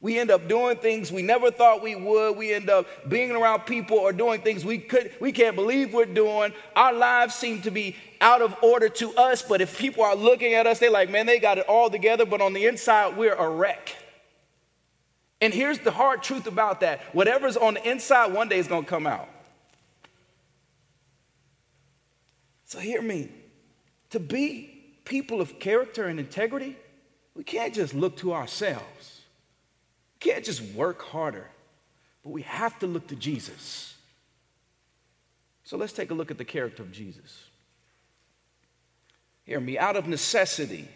We 0.00 0.18
end 0.18 0.30
up 0.30 0.46
doing 0.46 0.76
things 0.76 1.10
we 1.10 1.22
never 1.22 1.50
thought 1.50 1.82
we 1.82 1.94
would. 1.94 2.36
We 2.36 2.52
end 2.52 2.68
up 2.68 2.86
being 3.08 3.30
around 3.30 3.60
people 3.60 3.96
or 3.96 4.12
doing 4.12 4.42
things 4.42 4.64
we 4.64 4.78
could 4.78 5.10
we 5.20 5.32
can't 5.32 5.56
believe 5.56 5.94
we're 5.94 6.04
doing. 6.04 6.52
Our 6.74 6.92
lives 6.92 7.34
seem 7.34 7.62
to 7.62 7.70
be 7.70 7.96
out 8.20 8.42
of 8.42 8.54
order 8.62 8.88
to 8.88 9.14
us, 9.16 9.42
but 9.42 9.60
if 9.60 9.78
people 9.78 10.04
are 10.04 10.14
looking 10.14 10.54
at 10.54 10.66
us, 10.66 10.78
they're 10.78 10.90
like, 10.90 11.10
man, 11.10 11.26
they 11.26 11.38
got 11.38 11.58
it 11.58 11.66
all 11.66 11.90
together, 11.90 12.26
but 12.26 12.40
on 12.40 12.52
the 12.52 12.66
inside, 12.66 13.16
we're 13.16 13.34
a 13.34 13.48
wreck. 13.48 13.94
And 15.40 15.52
here's 15.52 15.78
the 15.78 15.90
hard 15.90 16.22
truth 16.22 16.46
about 16.46 16.80
that 16.80 17.00
whatever's 17.14 17.56
on 17.56 17.74
the 17.74 17.88
inside, 17.88 18.32
one 18.32 18.48
day 18.48 18.58
is 18.58 18.68
to 18.68 18.82
come 18.82 19.06
out. 19.06 19.28
So, 22.64 22.78
hear 22.78 23.00
me. 23.00 23.30
To 24.10 24.20
be 24.20 24.98
people 25.04 25.40
of 25.40 25.58
character 25.58 26.04
and 26.04 26.18
integrity, 26.18 26.76
we 27.34 27.44
can't 27.44 27.74
just 27.74 27.94
look 27.94 28.16
to 28.18 28.32
ourselves. 28.32 29.15
Can't 30.26 30.44
just 30.44 30.60
work 30.74 31.02
harder, 31.02 31.48
but 32.24 32.30
we 32.30 32.42
have 32.42 32.76
to 32.80 32.88
look 32.88 33.06
to 33.08 33.14
Jesus. 33.14 33.94
So 35.62 35.76
let's 35.76 35.92
take 35.92 36.10
a 36.10 36.14
look 36.14 36.32
at 36.32 36.38
the 36.38 36.44
character 36.44 36.82
of 36.82 36.90
Jesus. 36.90 37.44
Hear 39.44 39.60
me, 39.60 39.78
out 39.78 39.94
of 39.94 40.08
necessity, 40.08 40.88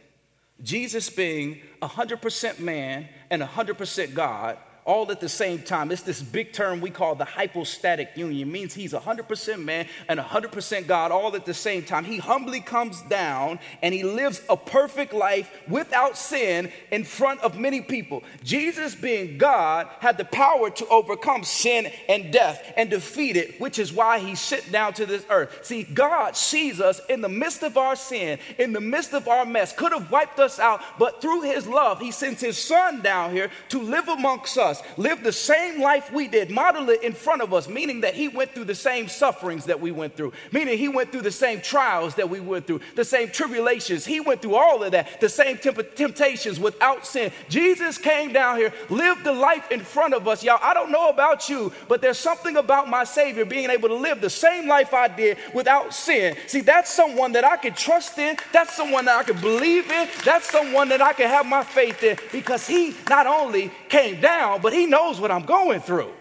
Jesus 0.65 1.09
being 1.09 1.61
100% 1.81 2.59
man 2.59 3.09
and 3.31 3.41
100% 3.41 4.15
God, 4.15 4.59
all 4.85 5.11
at 5.11 5.21
the 5.21 5.29
same 5.29 5.61
time. 5.63 5.91
It's 5.91 6.03
this 6.03 6.23
big 6.23 6.53
term 6.53 6.81
we 6.81 6.91
call 6.91 7.15
the 7.15 7.25
hypostatic 7.25 8.11
union. 8.17 8.49
It 8.49 8.51
means 8.51 8.75
he's 8.75 8.93
100% 8.93 9.65
man 9.65 9.87
and 10.09 10.19
100% 10.19 10.87
God 10.87 11.13
all 11.13 11.37
at 11.37 11.45
the 11.45 11.55
same 11.55 11.83
time. 11.83 12.05
He 12.05 12.19
humbly 12.19 12.61
comes 12.61 13.03
down 13.03 13.59
and 13.83 13.95
he 13.95 14.03
lives 14.03 14.43
a 14.49 14.57
perfect 14.57 15.13
life 15.13 15.51
without 15.69 16.17
sin 16.17 16.73
in 16.91 17.05
front 17.05 17.41
of 17.41 17.59
many 17.59 17.81
people. 17.81 18.23
Jesus, 18.43 18.95
being 18.95 19.39
God, 19.39 19.89
had 20.01 20.17
the 20.17 20.25
power 20.25 20.71
to 20.71 20.87
overcome 20.89 21.45
sin 21.45 21.91
and 22.09 22.33
death 22.33 22.73
and 22.77 22.91
defeat 22.91 23.37
it, 23.37 23.61
which 23.61 23.79
is 23.79 23.93
why 23.93 24.19
he 24.19 24.35
sent 24.35 24.71
down 24.73 24.95
to 24.95 25.07
this 25.07 25.25
earth. 25.31 25.61
See, 25.63 25.83
God 25.83 26.37
sees 26.37 26.81
us 26.81 27.01
in 27.09 27.21
the 27.21 27.29
midst 27.29 27.63
of 27.63 27.77
our 27.77 27.97
sin, 27.97 28.39
in 28.59 28.73
the 28.73 28.81
midst 28.81 29.13
of 29.13 29.29
our 29.29 29.45
mess, 29.45 29.73
could 29.73 29.93
have 29.93 30.11
wiped 30.11 30.41
us 30.41 30.59
out, 30.59 30.81
but 30.99 31.21
through 31.21 31.43
his 31.43 31.67
love, 31.67 32.01
he 32.01 32.11
sends 32.11 32.41
his 32.41 32.59
son 32.59 33.03
down 33.03 33.33
here 33.33 33.51
to 33.69 33.81
live 33.81 34.09
amongst 34.09 34.57
us 34.59 34.70
us, 34.71 34.83
lived 34.97 35.25
the 35.25 35.33
same 35.33 35.81
life 35.81 36.13
we 36.13 36.29
did, 36.29 36.51
modeled 36.51 36.89
it 36.91 37.03
in 37.03 37.13
front 37.13 37.43
of 37.43 37.53
us, 37.53 37.69
meaning 37.69 38.01
that 38.01 38.15
he 38.15 38.29
went 38.29 38.53
through 38.53 38.65
the 38.65 38.75
same 38.75 39.09
sufferings 39.09 39.67
that 39.67 39.81
we 39.81 39.91
went 39.91 40.17
through, 40.17 40.33
meaning 40.53 40.79
he 40.79 40.89
went 40.89 41.13
through 41.13 41.23
the 41.23 41.31
same 41.31 41.61
trials 41.61 42.15
that 42.15 42.29
we 42.29 42.41
went 42.41 42.67
through, 42.67 42.81
the 42.95 43.05
same 43.05 43.29
tribulations. 43.29 44.07
He 44.07 44.21
went 44.21 44.41
through 44.41 44.55
all 44.55 44.83
of 44.83 44.93
that, 44.93 45.21
the 45.21 45.29
same 45.29 45.59
temp- 45.59 45.95
temptations 45.95 46.59
without 46.59 47.07
sin. 47.07 47.33
Jesus 47.49 47.99
came 47.99 48.33
down 48.33 48.57
here, 48.57 48.73
lived 48.89 49.25
the 49.25 49.33
life 49.33 49.71
in 49.71 49.81
front 49.81 50.15
of 50.15 50.27
us. 50.29 50.43
Y'all, 50.43 50.59
I 50.63 50.73
don't 50.73 50.91
know 50.91 51.09
about 51.09 51.49
you, 51.49 51.73
but 51.89 52.01
there's 52.01 52.19
something 52.19 52.57
about 52.57 52.89
my 52.89 53.05
Savior 53.05 53.45
being 53.45 53.71
able 53.71 53.89
to 53.89 53.95
live 53.95 54.21
the 54.21 54.31
same 54.31 54.69
life 54.69 54.95
I 54.95 55.09
did 55.09 55.39
without 55.53 55.93
sin. 55.93 56.37
See, 56.47 56.61
that's 56.61 56.91
someone 56.91 57.33
that 57.33 57.45
I 57.45 57.57
can 57.57 57.75
trust 57.75 58.19
in, 58.19 58.37
that's 58.53 58.75
someone 58.75 59.05
that 59.07 59.17
I 59.17 59.23
can 59.25 59.41
believe 59.41 59.91
in, 59.91 60.09
that's 60.25 60.51
someone 60.51 60.89
that 60.91 61.03
I 61.03 61.13
can 61.13 61.29
have 61.29 61.47
my 61.47 61.65
faith 61.65 62.03
in 62.03 62.17
because 62.33 62.67
he 62.67 62.95
not 63.09 63.27
only 63.27 63.71
came 63.89 64.21
down, 64.21 64.60
but 64.63 64.73
he 64.73 64.87
knows 64.87 65.21
what 65.21 65.31
I'm 65.31 65.45
going 65.45 65.81
through. 65.81 66.13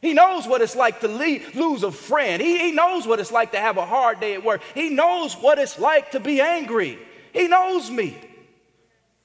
He 0.00 0.14
knows 0.14 0.48
what 0.48 0.60
it's 0.60 0.74
like 0.74 1.00
to 1.00 1.08
leave, 1.08 1.54
lose 1.54 1.84
a 1.84 1.92
friend. 1.92 2.42
He, 2.42 2.58
he 2.58 2.72
knows 2.72 3.06
what 3.06 3.20
it's 3.20 3.30
like 3.30 3.52
to 3.52 3.58
have 3.58 3.76
a 3.76 3.86
hard 3.86 4.18
day 4.18 4.34
at 4.34 4.44
work. 4.44 4.60
He 4.74 4.90
knows 4.90 5.34
what 5.34 5.60
it's 5.60 5.78
like 5.78 6.10
to 6.10 6.20
be 6.20 6.40
angry. 6.40 6.98
He 7.32 7.46
knows 7.46 7.88
me. 7.88 8.18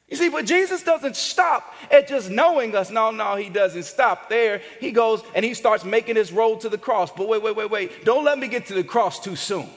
You 0.07 0.15
see, 0.15 0.29
but 0.29 0.45
Jesus 0.45 0.83
doesn't 0.83 1.15
stop 1.17 1.73
at 1.91 2.07
just 2.07 2.29
knowing 2.29 2.75
us. 2.75 2.91
No, 2.91 3.11
no, 3.11 3.35
he 3.35 3.49
doesn't 3.49 3.83
stop 3.83 4.29
there. 4.29 4.61
He 4.79 4.91
goes 4.91 5.21
and 5.35 5.43
he 5.43 5.53
starts 5.53 5.83
making 5.83 6.15
his 6.15 6.31
road 6.31 6.61
to 6.61 6.69
the 6.69 6.77
cross. 6.77 7.11
But 7.11 7.27
wait, 7.27 7.41
wait, 7.41 7.55
wait, 7.55 7.69
wait. 7.69 8.05
Don't 8.05 8.23
let 8.23 8.39
me 8.39 8.47
get 8.47 8.67
to 8.67 8.73
the 8.73 8.83
cross 8.83 9.19
too 9.19 9.35
soon. 9.35 9.67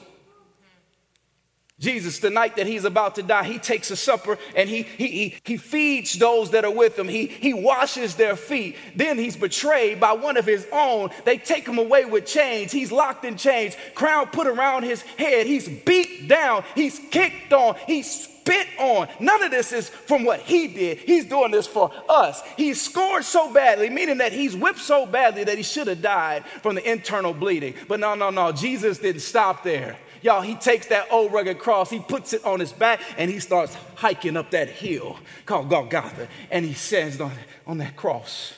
Jesus, 1.81 2.19
the 2.19 2.29
night 2.29 2.57
that 2.57 2.67
he's 2.67 2.85
about 2.85 3.15
to 3.15 3.23
die, 3.23 3.43
he 3.43 3.57
takes 3.57 3.89
a 3.89 3.95
supper 3.95 4.37
and 4.55 4.69
he, 4.69 4.83
he, 4.83 5.07
he, 5.07 5.35
he 5.43 5.57
feeds 5.57 6.13
those 6.13 6.51
that 6.51 6.63
are 6.63 6.71
with 6.71 6.97
him. 6.97 7.07
He, 7.07 7.25
he 7.25 7.55
washes 7.55 8.15
their 8.15 8.35
feet. 8.35 8.75
Then 8.95 9.17
he's 9.17 9.35
betrayed 9.35 9.99
by 9.99 10.13
one 10.13 10.37
of 10.37 10.45
his 10.45 10.67
own. 10.71 11.09
They 11.25 11.39
take 11.39 11.67
him 11.67 11.79
away 11.79 12.05
with 12.05 12.27
chains. 12.27 12.71
He's 12.71 12.91
locked 12.91 13.25
in 13.25 13.35
chains, 13.35 13.75
crown 13.95 14.27
put 14.27 14.45
around 14.45 14.83
his 14.83 15.01
head. 15.01 15.47
He's 15.47 15.67
beat 15.67 16.27
down. 16.27 16.63
He's 16.75 16.99
kicked 17.09 17.51
on. 17.51 17.75
He's 17.87 18.27
spit 18.41 18.67
on. 18.77 19.07
None 19.19 19.41
of 19.41 19.49
this 19.49 19.71
is 19.71 19.89
from 19.89 20.23
what 20.23 20.39
he 20.41 20.67
did. 20.67 20.99
He's 20.99 21.25
doing 21.25 21.49
this 21.49 21.65
for 21.65 21.91
us. 22.07 22.43
He's 22.57 22.79
scored 22.79 23.23
so 23.23 23.51
badly, 23.51 23.89
meaning 23.89 24.19
that 24.19 24.33
he's 24.33 24.55
whipped 24.55 24.79
so 24.79 25.07
badly 25.07 25.43
that 25.45 25.57
he 25.57 25.63
should 25.63 25.87
have 25.87 26.01
died 26.01 26.45
from 26.61 26.75
the 26.75 26.91
internal 26.91 27.33
bleeding. 27.33 27.73
But 27.87 27.99
no, 27.99 28.13
no, 28.13 28.29
no. 28.29 28.51
Jesus 28.51 28.99
didn't 28.99 29.21
stop 29.21 29.63
there. 29.63 29.97
Y'all, 30.21 30.41
he 30.41 30.55
takes 30.55 30.87
that 30.87 31.07
old 31.11 31.33
rugged 31.33 31.57
cross, 31.57 31.89
he 31.89 31.99
puts 31.99 32.33
it 32.33 32.43
on 32.45 32.59
his 32.59 32.71
back, 32.71 33.01
and 33.17 33.29
he 33.29 33.39
starts 33.39 33.75
hiking 33.95 34.37
up 34.37 34.51
that 34.51 34.69
hill 34.69 35.17
called 35.45 35.69
Golgotha. 35.69 36.27
And 36.51 36.63
he 36.63 36.73
says 36.73 37.19
on, 37.19 37.31
on 37.65 37.79
that 37.79 37.95
cross, 37.95 38.53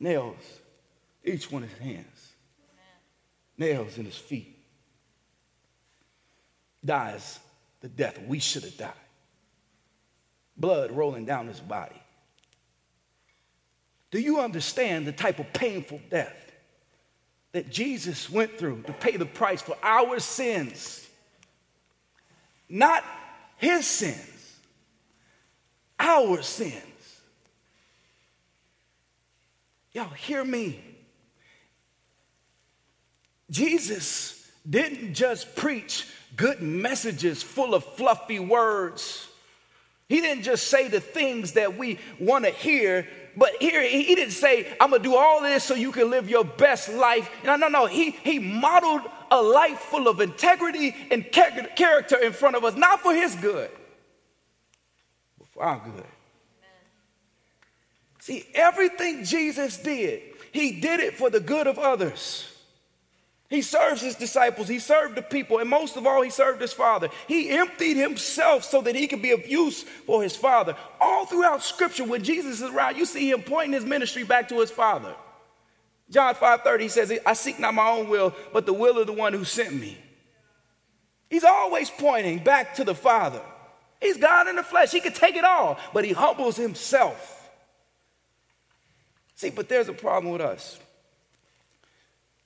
nails, 0.00 0.36
each 1.24 1.50
one 1.50 1.62
in 1.62 1.68
his 1.68 1.78
hands, 1.78 2.32
nails 3.56 3.98
in 3.98 4.04
his 4.04 4.16
feet, 4.16 4.58
dies 6.84 7.38
the 7.80 7.88
death 7.88 8.18
we 8.26 8.40
should 8.40 8.64
have 8.64 8.76
died, 8.76 8.92
blood 10.56 10.90
rolling 10.90 11.24
down 11.24 11.46
his 11.46 11.60
body. 11.60 12.00
Do 14.10 14.18
you 14.18 14.40
understand 14.40 15.06
the 15.06 15.12
type 15.12 15.38
of 15.38 15.52
painful 15.52 16.00
death 16.10 16.41
that 17.52 17.70
Jesus 17.70 18.30
went 18.30 18.58
through 18.58 18.82
to 18.86 18.92
pay 18.92 19.16
the 19.16 19.26
price 19.26 19.62
for 19.62 19.76
our 19.82 20.18
sins. 20.18 21.06
Not 22.68 23.04
his 23.58 23.86
sins, 23.86 24.56
our 25.98 26.42
sins. 26.42 26.82
Y'all, 29.92 30.08
hear 30.08 30.42
me. 30.42 30.82
Jesus 33.50 34.50
didn't 34.68 35.12
just 35.12 35.54
preach 35.54 36.08
good 36.34 36.62
messages 36.62 37.42
full 37.42 37.74
of 37.74 37.84
fluffy 37.84 38.38
words. 38.38 39.28
He 40.08 40.20
didn't 40.20 40.44
just 40.44 40.68
say 40.68 40.88
the 40.88 41.00
things 41.00 41.52
that 41.52 41.76
we 41.76 41.98
want 42.18 42.46
to 42.46 42.50
hear 42.50 43.06
but 43.36 43.50
here 43.60 43.82
he 43.82 44.14
didn't 44.14 44.32
say, 44.32 44.74
I'm 44.80 44.90
gonna 44.90 45.02
do 45.02 45.16
all 45.16 45.40
this 45.40 45.64
so 45.64 45.74
you 45.74 45.92
can 45.92 46.10
live 46.10 46.28
your 46.28 46.44
best 46.44 46.88
life. 46.92 47.30
No, 47.44 47.56
no, 47.56 47.68
no. 47.68 47.86
He, 47.86 48.10
he 48.10 48.38
modeled 48.38 49.02
a 49.30 49.40
life 49.40 49.78
full 49.78 50.08
of 50.08 50.20
integrity 50.20 50.94
and 51.10 51.30
character 51.32 52.16
in 52.18 52.32
front 52.32 52.56
of 52.56 52.64
us, 52.64 52.74
not 52.74 53.00
for 53.00 53.14
his 53.14 53.34
good, 53.36 53.70
but 55.38 55.48
for 55.48 55.62
our 55.62 55.78
good. 55.78 55.94
Amen. 55.94 56.06
See, 58.20 58.44
everything 58.54 59.24
Jesus 59.24 59.78
did, 59.78 60.22
he 60.52 60.80
did 60.80 61.00
it 61.00 61.16
for 61.16 61.30
the 61.30 61.40
good 61.40 61.66
of 61.66 61.78
others. 61.78 62.51
He 63.52 63.60
serves 63.60 64.00
his 64.00 64.14
disciples, 64.14 64.66
he 64.66 64.78
served 64.78 65.14
the 65.14 65.20
people, 65.20 65.58
and 65.58 65.68
most 65.68 65.98
of 65.98 66.06
all, 66.06 66.22
he 66.22 66.30
served 66.30 66.62
his 66.62 66.72
father. 66.72 67.10
He 67.28 67.50
emptied 67.50 67.98
himself 67.98 68.64
so 68.64 68.80
that 68.80 68.94
he 68.94 69.06
could 69.06 69.20
be 69.20 69.32
of 69.32 69.46
use 69.46 69.82
for 69.82 70.22
his 70.22 70.34
father. 70.34 70.74
All 70.98 71.26
throughout 71.26 71.62
scripture, 71.62 72.04
when 72.04 72.24
Jesus 72.24 72.62
is 72.62 72.70
around, 72.70 72.96
you 72.96 73.04
see 73.04 73.30
him 73.30 73.42
pointing 73.42 73.74
his 73.74 73.84
ministry 73.84 74.24
back 74.24 74.48
to 74.48 74.58
his 74.58 74.70
father. 74.70 75.14
John 76.08 76.34
5:30 76.34 76.80
he 76.80 76.88
says, 76.88 77.12
I 77.26 77.34
seek 77.34 77.58
not 77.58 77.74
my 77.74 77.90
own 77.90 78.08
will, 78.08 78.34
but 78.54 78.64
the 78.64 78.72
will 78.72 78.98
of 78.98 79.06
the 79.06 79.12
one 79.12 79.34
who 79.34 79.44
sent 79.44 79.74
me. 79.74 79.98
He's 81.28 81.44
always 81.44 81.90
pointing 81.90 82.38
back 82.38 82.76
to 82.76 82.84
the 82.84 82.94
Father. 82.94 83.42
He's 84.00 84.16
God 84.16 84.48
in 84.48 84.56
the 84.56 84.62
flesh. 84.62 84.92
He 84.92 85.00
could 85.00 85.14
take 85.14 85.36
it 85.36 85.44
all, 85.44 85.78
but 85.92 86.06
he 86.06 86.12
humbles 86.12 86.56
himself. 86.56 87.50
See, 89.34 89.50
but 89.50 89.68
there's 89.68 89.90
a 89.90 89.92
problem 89.92 90.32
with 90.32 90.40
us. 90.40 90.78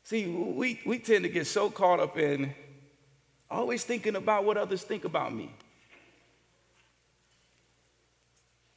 See, 0.06 0.24
we, 0.24 0.80
we 0.86 1.00
tend 1.00 1.24
to 1.24 1.28
get 1.28 1.48
so 1.48 1.68
caught 1.68 1.98
up 1.98 2.16
in 2.16 2.54
always 3.50 3.82
thinking 3.82 4.14
about 4.14 4.44
what 4.44 4.56
others 4.56 4.84
think 4.84 5.04
about 5.04 5.34
me. 5.34 5.50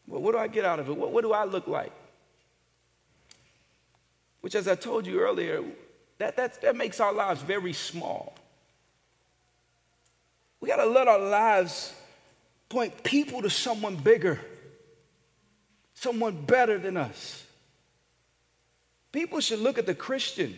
Well, 0.07 0.23
what 0.23 0.31
do 0.31 0.39
I 0.39 0.47
get 0.47 0.65
out 0.65 0.79
of 0.79 0.89
it? 0.89 0.97
What, 0.97 1.11
what 1.11 1.21
do 1.21 1.31
I 1.31 1.43
look 1.43 1.67
like? 1.67 1.91
Which, 4.41 4.55
as 4.55 4.67
I 4.67 4.73
told 4.73 5.05
you 5.05 5.19
earlier, 5.19 5.63
that, 6.17 6.35
that, 6.37 6.63
that 6.63 6.75
makes 6.75 6.99
our 6.99 7.13
lives 7.13 7.43
very 7.43 7.73
small. 7.73 8.33
We 10.59 10.67
got 10.67 10.77
to 10.77 10.87
let 10.87 11.07
our 11.07 11.19
lives 11.19 11.93
point 12.69 13.03
people 13.03 13.43
to 13.43 13.51
someone 13.51 13.97
bigger, 13.97 14.39
someone 15.93 16.43
better 16.43 16.79
than 16.79 16.97
us. 16.97 17.45
People 19.11 19.41
should 19.41 19.59
look 19.59 19.77
at 19.77 19.85
the 19.85 19.93
Christian 19.93 20.57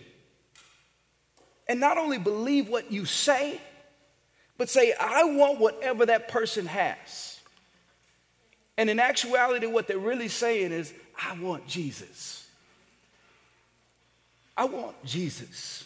and 1.72 1.80
not 1.80 1.98
only 1.98 2.18
believe 2.18 2.68
what 2.68 2.92
you 2.92 3.06
say, 3.06 3.62
but 4.58 4.70
say, 4.70 4.94
I 5.00 5.24
want 5.24 5.58
whatever 5.58 6.06
that 6.06 6.28
person 6.28 6.66
has. 6.66 7.40
And 8.76 8.90
in 8.90 9.00
actuality, 9.00 9.68
what 9.68 9.88
they're 9.88 9.98
really 9.98 10.28
saying 10.28 10.74
is, 10.74 10.94
I 11.18 11.40
want 11.40 11.66
Jesus. 11.68 12.46
I 14.58 14.66
want 14.66 15.02
Jesus. 15.06 15.86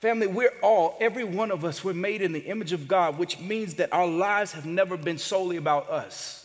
Family, 0.00 0.26
we're 0.26 0.54
all, 0.64 0.96
every 1.00 1.22
one 1.22 1.52
of 1.52 1.64
us, 1.64 1.84
we're 1.84 1.94
made 1.94 2.22
in 2.22 2.32
the 2.32 2.40
image 2.40 2.72
of 2.72 2.88
God, 2.88 3.18
which 3.18 3.38
means 3.38 3.74
that 3.74 3.92
our 3.92 4.08
lives 4.08 4.50
have 4.50 4.66
never 4.66 4.96
been 4.96 5.18
solely 5.18 5.58
about 5.58 5.88
us. 5.90 6.44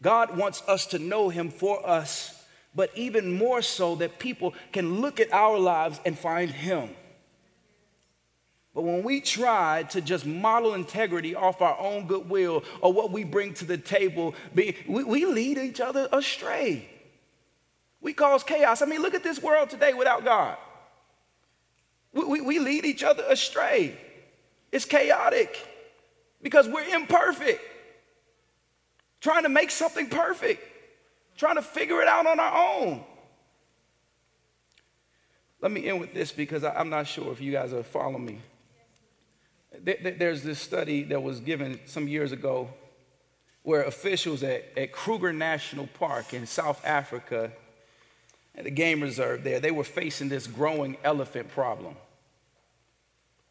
God 0.00 0.36
wants 0.36 0.62
us 0.68 0.86
to 0.86 1.00
know 1.00 1.30
Him 1.30 1.50
for 1.50 1.84
us 1.84 2.35
but 2.76 2.90
even 2.94 3.32
more 3.32 3.62
so 3.62 3.96
that 3.96 4.18
people 4.18 4.54
can 4.70 5.00
look 5.00 5.18
at 5.18 5.32
our 5.32 5.58
lives 5.58 5.98
and 6.04 6.16
find 6.16 6.50
Him. 6.50 6.90
But 8.74 8.82
when 8.82 9.02
we 9.02 9.22
try 9.22 9.84
to 9.84 10.02
just 10.02 10.26
model 10.26 10.74
integrity 10.74 11.34
off 11.34 11.62
our 11.62 11.78
own 11.80 12.06
goodwill 12.06 12.62
or 12.82 12.92
what 12.92 13.10
we 13.10 13.24
bring 13.24 13.54
to 13.54 13.64
the 13.64 13.78
table, 13.78 14.34
we, 14.54 14.76
lead 15.24 15.56
each 15.56 15.80
other 15.80 16.06
astray. 16.12 16.86
We 18.02 18.12
cause 18.12 18.44
chaos. 18.44 18.82
I 18.82 18.84
mean, 18.84 19.00
look 19.00 19.14
at 19.14 19.22
this 19.22 19.42
world 19.42 19.70
today 19.70 19.94
without 19.94 20.24
God. 20.24 20.58
We 22.12 22.58
lead 22.58 22.84
each 22.84 23.02
other 23.02 23.24
astray. 23.26 23.98
It's 24.70 24.84
chaotic 24.84 25.56
because 26.42 26.68
we're 26.68 26.94
imperfect, 26.94 27.62
trying 29.22 29.44
to 29.44 29.48
make 29.48 29.70
something 29.70 30.10
perfect 30.10 30.62
trying 31.36 31.56
to 31.56 31.62
figure 31.62 32.00
it 32.00 32.08
out 32.08 32.26
on 32.26 32.40
our 32.40 32.80
own. 32.80 33.04
Let 35.60 35.72
me 35.72 35.88
end 35.88 36.00
with 36.00 36.14
this 36.14 36.32
because 36.32 36.64
I'm 36.64 36.90
not 36.90 37.06
sure 37.06 37.32
if 37.32 37.40
you 37.40 37.52
guys 37.52 37.72
are 37.72 37.82
following 37.82 38.24
me. 38.24 38.38
There's 39.82 40.42
this 40.42 40.58
study 40.58 41.02
that 41.04 41.22
was 41.22 41.40
given 41.40 41.80
some 41.86 42.08
years 42.08 42.32
ago 42.32 42.70
where 43.62 43.82
officials 43.82 44.42
at, 44.42 44.64
at 44.76 44.92
Kruger 44.92 45.32
National 45.32 45.88
Park 45.88 46.32
in 46.32 46.46
South 46.46 46.84
Africa, 46.84 47.50
at 48.54 48.64
the 48.64 48.70
game 48.70 49.00
reserve 49.02 49.42
there, 49.42 49.60
they 49.60 49.72
were 49.72 49.84
facing 49.84 50.28
this 50.28 50.46
growing 50.46 50.96
elephant 51.02 51.48
problem. 51.48 51.96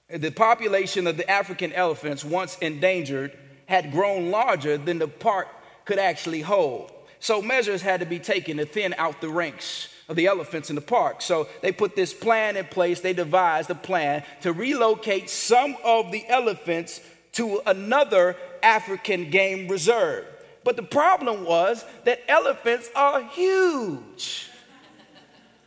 The 0.09 0.31
population 0.31 1.05
of 1.05 1.17
the 1.17 1.29
African 1.29 1.73
elephants, 1.73 2.23
once 2.23 2.57
endangered, 2.59 3.37
had 3.65 3.91
grown 3.91 4.31
larger 4.31 4.77
than 4.77 4.99
the 4.99 5.07
park 5.07 5.47
could 5.83 5.99
actually 5.99 6.41
hold. 6.41 6.91
So 7.25 7.41
measures 7.41 7.81
had 7.81 8.01
to 8.01 8.05
be 8.05 8.19
taken 8.19 8.57
to 8.57 8.65
thin 8.67 8.93
out 8.99 9.19
the 9.19 9.29
ranks 9.29 9.89
of 10.07 10.15
the 10.15 10.27
elephants 10.27 10.69
in 10.69 10.75
the 10.75 10.81
park. 10.81 11.23
So 11.23 11.47
they 11.63 11.71
put 11.71 11.95
this 11.95 12.13
plan 12.13 12.55
in 12.55 12.65
place. 12.65 13.01
They 13.01 13.13
devised 13.13 13.71
a 13.71 13.73
plan 13.73 14.23
to 14.41 14.53
relocate 14.53 15.31
some 15.31 15.75
of 15.83 16.11
the 16.11 16.23
elephants 16.27 17.01
to 17.31 17.63
another 17.65 18.35
African 18.61 19.31
game 19.31 19.67
reserve. 19.67 20.23
But 20.63 20.75
the 20.75 20.83
problem 20.83 21.45
was 21.45 21.83
that 22.03 22.21
elephants 22.27 22.91
are 22.95 23.23
huge, 23.23 24.47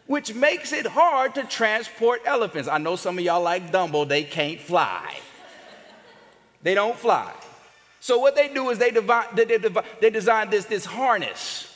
which 0.06 0.34
makes 0.34 0.72
it 0.72 0.86
hard 0.86 1.34
to 1.34 1.42
transport 1.42 2.20
elephants. 2.24 2.68
I 2.68 2.78
know 2.78 2.94
some 2.94 3.18
of 3.18 3.24
y'all 3.24 3.42
like 3.42 3.72
Dumbo, 3.72 4.06
they 4.06 4.22
can't 4.22 4.60
fly. 4.60 5.18
They 6.62 6.76
don't 6.76 6.96
fly. 6.96 7.32
So 8.00 8.18
what 8.18 8.36
they 8.36 8.52
do 8.52 8.70
is 8.70 8.78
they, 8.78 8.90
divide, 8.90 9.34
they, 9.34 9.44
they, 9.44 9.58
they 10.00 10.10
design 10.10 10.50
this, 10.50 10.64
this 10.66 10.84
harness 10.84 11.67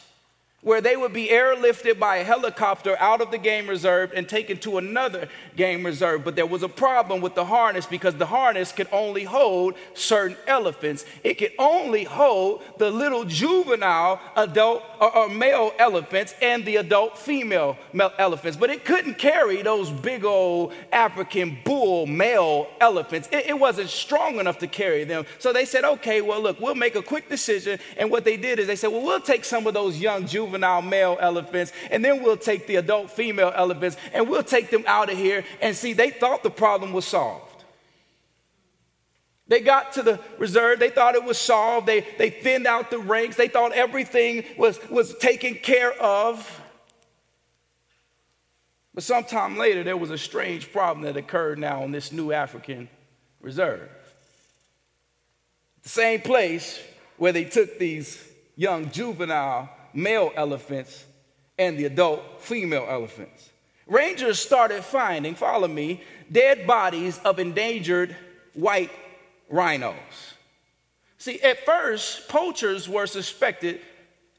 where 0.63 0.81
they 0.81 0.97
would 0.97 1.13
be 1.13 1.27
airlifted 1.27 1.99
by 1.99 2.19
a 2.19 2.25
helicopter 2.25 2.97
out 3.01 3.21
of 3.21 3.33
the 3.33 3.39
game 3.39 3.69
reserve 3.69 4.13
and 4.15 4.29
taken 4.29 4.57
to 4.57 4.79
another 4.79 5.29
game 5.57 5.85
reserve. 5.85 6.25
But 6.25 6.37
there 6.37 6.47
was 6.47 6.63
a 6.63 6.69
problem 6.69 7.21
with 7.21 7.35
the 7.35 7.45
harness 7.45 7.85
because 7.85 8.15
the 8.15 8.27
harness 8.27 8.71
could 8.71 8.87
only 8.93 9.25
hold 9.25 9.75
certain 9.95 10.37
elephants. 10.47 11.05
It 11.25 11.35
could 11.35 11.53
only 11.59 12.05
hold 12.05 12.63
the 12.79 12.93
little 12.93 13.25
juvenile 13.25 14.21
adult 14.37 14.85
or, 15.01 15.17
or 15.17 15.29
male 15.29 15.73
elephants 15.81 16.35
and 16.41 16.65
the 16.65 16.77
adult 16.77 17.19
female 17.19 17.77
elephants. 18.19 18.57
But 18.57 18.71
it 18.71 18.85
couldn't 18.85 19.19
carry 19.19 19.63
those 19.63 19.91
big 19.91 20.25
old 20.25 20.75
African 20.93 21.59
bull 21.65 22.07
male 22.07 22.69
elephants. 22.81 23.29
It, 23.33 23.47
it 23.47 23.59
wasn't 23.59 23.91
strong 23.91 24.39
enough 24.39 24.59
to 24.59 24.69
carry 24.69 25.03
them. 25.03 25.27
So 25.41 25.53
they 25.53 25.65
said, 25.65 25.83
okay, 25.85 26.21
well, 26.21 26.41
look, 26.41 26.61
we'll 26.61 26.77
make 26.77 26.95
a 26.95 27.03
quick 27.03 27.29
decision. 27.29 27.81
And 27.97 28.13
what 28.13 28.25
they 28.25 28.37
did 28.37 28.61
is 28.61 28.69
they 28.69 28.77
said, 28.77 28.93
well, 28.93 29.03
we'll 29.03 29.21
take 29.21 29.45
some 29.45 29.67
of 29.67 29.75
those 29.75 29.99
young 29.99 30.25
juveniles 30.25 30.52
juvenile 30.53 30.83
male 30.83 31.17
elephants, 31.19 31.73
and 31.91 32.05
then 32.05 32.23
we'll 32.23 32.37
take 32.37 32.67
the 32.67 32.77
adult 32.77 33.11
female 33.11 33.53
elephants 33.55 33.97
and 34.13 34.29
we'll 34.29 34.43
take 34.43 34.71
them 34.71 34.85
out 34.87 35.11
of 35.11 35.17
here. 35.17 35.45
And 35.63 35.75
see, 35.75 35.95
they 35.95 36.11
thought 36.11 36.43
the 36.43 36.51
problem 36.51 36.93
was 36.93 37.07
solved. 37.07 37.65
They 39.49 39.61
got 39.61 39.93
to 39.95 40.03
the 40.03 40.21
reserve, 40.39 40.79
they 40.79 40.91
thought 40.91 41.15
it 41.15 41.25
was 41.25 41.39
solved, 41.39 41.87
they, 41.87 42.07
they 42.19 42.31
thinned 42.31 42.67
out 42.67 42.91
the 42.91 42.99
ranks, 42.99 43.37
they 43.37 43.49
thought 43.49 43.73
everything 43.73 44.45
was, 44.57 44.79
was 44.89 45.17
taken 45.19 45.55
care 45.55 45.93
of. 45.93 46.61
But 48.95 49.03
sometime 49.03 49.57
later, 49.57 49.83
there 49.83 49.97
was 49.97 50.11
a 50.11 50.19
strange 50.19 50.71
problem 50.71 51.05
that 51.05 51.17
occurred 51.17 51.59
now 51.59 51.83
on 51.83 51.93
this 51.93 52.13
new 52.13 52.33
African 52.33 52.89
reserve. 53.41 53.89
The 55.83 55.89
same 55.89 56.21
place 56.21 56.79
where 57.17 57.33
they 57.33 57.45
took 57.45 57.79
these 57.79 58.23
young 58.57 58.91
juvenile 58.91 59.71
male 59.95 60.33
elephants 60.37 61.05
and 61.59 61.79
the 61.79 61.85
adult 61.85 62.41
female 62.41 62.87
elephants. 62.89 63.51
Rangers 63.87 64.39
started 64.39 64.85
finding, 64.85 65.35
follow 65.35 65.69
me, 65.69 66.03
dead 66.31 66.67
bodies 66.67 67.19
of 67.25 67.39
endangered 67.39 68.17
white 68.55 68.91
rhinos. 69.51 69.95
See, 71.19 71.41
at 71.43 71.65
first, 71.65 72.29
poachers 72.29 72.89
were 72.89 73.07
suspected 73.07 73.81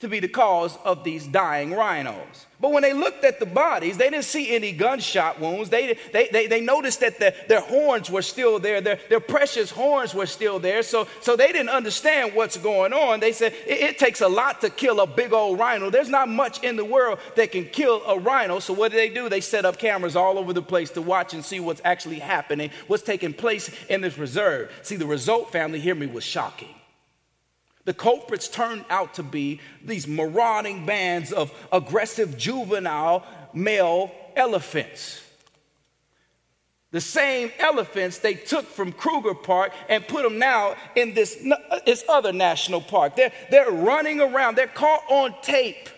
to 0.04 0.10
be 0.10 0.20
the 0.20 0.28
cause 0.28 0.78
of 0.84 1.04
these 1.04 1.26
dying 1.26 1.74
rhinos. 1.74 2.45
But 2.60 2.72
when 2.72 2.84
they 2.84 2.93
looked 2.93 3.26
at 3.26 3.39
the 3.39 3.45
bodies, 3.45 3.97
they 3.97 4.10
didn't 4.10 4.26
see 4.26 4.56
any 4.56 4.72
gunshot 4.72 5.39
wounds. 5.39 5.70
They, 5.70 5.97
they, 6.14 6.30
they, 6.32 6.47
they 6.47 6.62
noticed 6.62 6.99
that 6.99 7.20
the, 7.20 7.34
their 7.47 7.62
horns 7.62 8.10
were 8.10 8.22
still 8.22 8.60
there, 8.60 8.80
their, 8.80 8.99
their 9.10 9.20
precious 9.20 9.70
horns 9.72 10.14
were 10.14 10.26
still 10.26 10.60
there. 10.60 10.84
So, 10.84 11.08
so 11.22 11.36
they 11.36 11.51
didn't 11.51 11.70
understand 11.70 12.36
what's 12.36 12.58
going 12.58 12.93
on. 12.93 13.20
They 13.20 13.32
said 13.32 13.54
it, 13.66 13.82
it 13.82 13.99
takes 13.99 14.22
a 14.22 14.28
lot 14.28 14.62
to 14.62 14.70
kill 14.70 14.99
a 14.99 15.08
big 15.08 15.34
old 15.34 15.60
rhino. 15.60 15.89
There's 15.89 16.10
not 16.10 16.30
much 16.30 16.64
in 16.64 16.76
the 16.76 16.86
world 16.86 17.20
that 17.36 17.51
can 17.51 17.66
kill 17.66 18.01
a 18.06 18.20
rhino. 18.20 18.60
So 18.60 18.74
what 18.74 18.91
do 18.91 18.97
they 18.97 19.10
do? 19.10 19.30
They 19.30 19.41
set 19.41 19.66
up 19.66 19.78
cameras 19.78 20.16
all 20.16 20.38
over 20.38 20.54
the 20.54 20.62
place 20.62 20.91
to 20.91 21.01
watch 21.01 21.34
and 21.34 21.43
see 21.43 21.60
what's 21.60 21.82
actually 21.84 22.20
happening, 22.20 22.72
what's 22.88 23.04
taking 23.04 23.34
place 23.34 23.72
in 23.89 24.01
this 24.01 24.18
reserve. 24.18 24.72
See, 24.84 24.95
the 24.95 25.08
result, 25.08 25.51
family, 25.51 25.80
hear 25.80 25.95
me, 25.95 26.08
was 26.08 26.24
shocking. 26.24 26.76
The 27.86 27.94
culprits 27.94 28.48
turned 28.48 28.86
out 28.90 29.16
to 29.16 29.24
be 29.24 29.60
these 29.84 30.08
marauding 30.08 30.86
bands 30.86 31.34
of 31.34 31.52
aggressive 31.72 32.38
juvenile 32.38 33.26
male 33.54 34.12
elephants. 34.36 35.22
The 36.92 37.02
same 37.02 37.52
elephants 37.58 38.20
they 38.20 38.36
took 38.36 38.66
from 38.66 38.92
Kruger 38.92 39.34
Park 39.34 39.74
and 39.90 40.08
put 40.08 40.22
them 40.22 40.38
now 40.38 40.76
in 40.96 41.16
this, 41.16 41.44
this 41.88 42.04
other 42.08 42.32
national 42.32 42.82
park. 42.82 43.16
They're, 43.16 43.34
they're 43.50 43.72
running 43.72 44.22
around, 44.22 44.56
they're 44.56 44.68
caught 44.68 45.02
on 45.10 45.34
tape, 45.42 45.90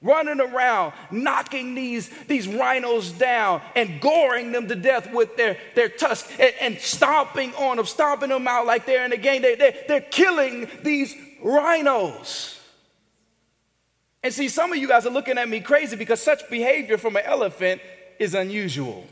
running 0.00 0.40
around, 0.40 0.94
knocking 1.10 1.74
these, 1.74 2.08
these 2.28 2.48
rhinos 2.48 3.12
down 3.12 3.60
and 3.76 4.00
goring 4.00 4.52
them 4.52 4.68
to 4.68 4.74
death 4.74 5.12
with 5.12 5.36
their, 5.36 5.58
their 5.74 5.90
tusks 5.90 6.32
and, 6.40 6.54
and 6.62 6.78
stomping 6.78 7.54
on 7.56 7.76
them, 7.76 7.84
stomping 7.84 8.30
them 8.30 8.48
out 8.48 8.64
like 8.64 8.86
they're 8.86 9.04
in 9.04 9.12
a 9.12 9.18
game. 9.18 9.42
They, 9.42 9.54
they, 9.54 9.84
they're 9.86 10.00
killing 10.00 10.66
these 10.82 11.14
rhinos. 11.42 12.60
And 14.22 14.32
see, 14.34 14.48
some 14.48 14.72
of 14.72 14.78
you 14.78 14.88
guys 14.88 15.06
are 15.06 15.10
looking 15.10 15.38
at 15.38 15.48
me 15.48 15.60
crazy 15.60 15.96
because 15.96 16.20
such 16.20 16.48
behavior 16.50 16.98
from 16.98 17.16
an 17.16 17.22
elephant 17.24 17.80
is 18.18 18.34
unusual. 18.34 19.06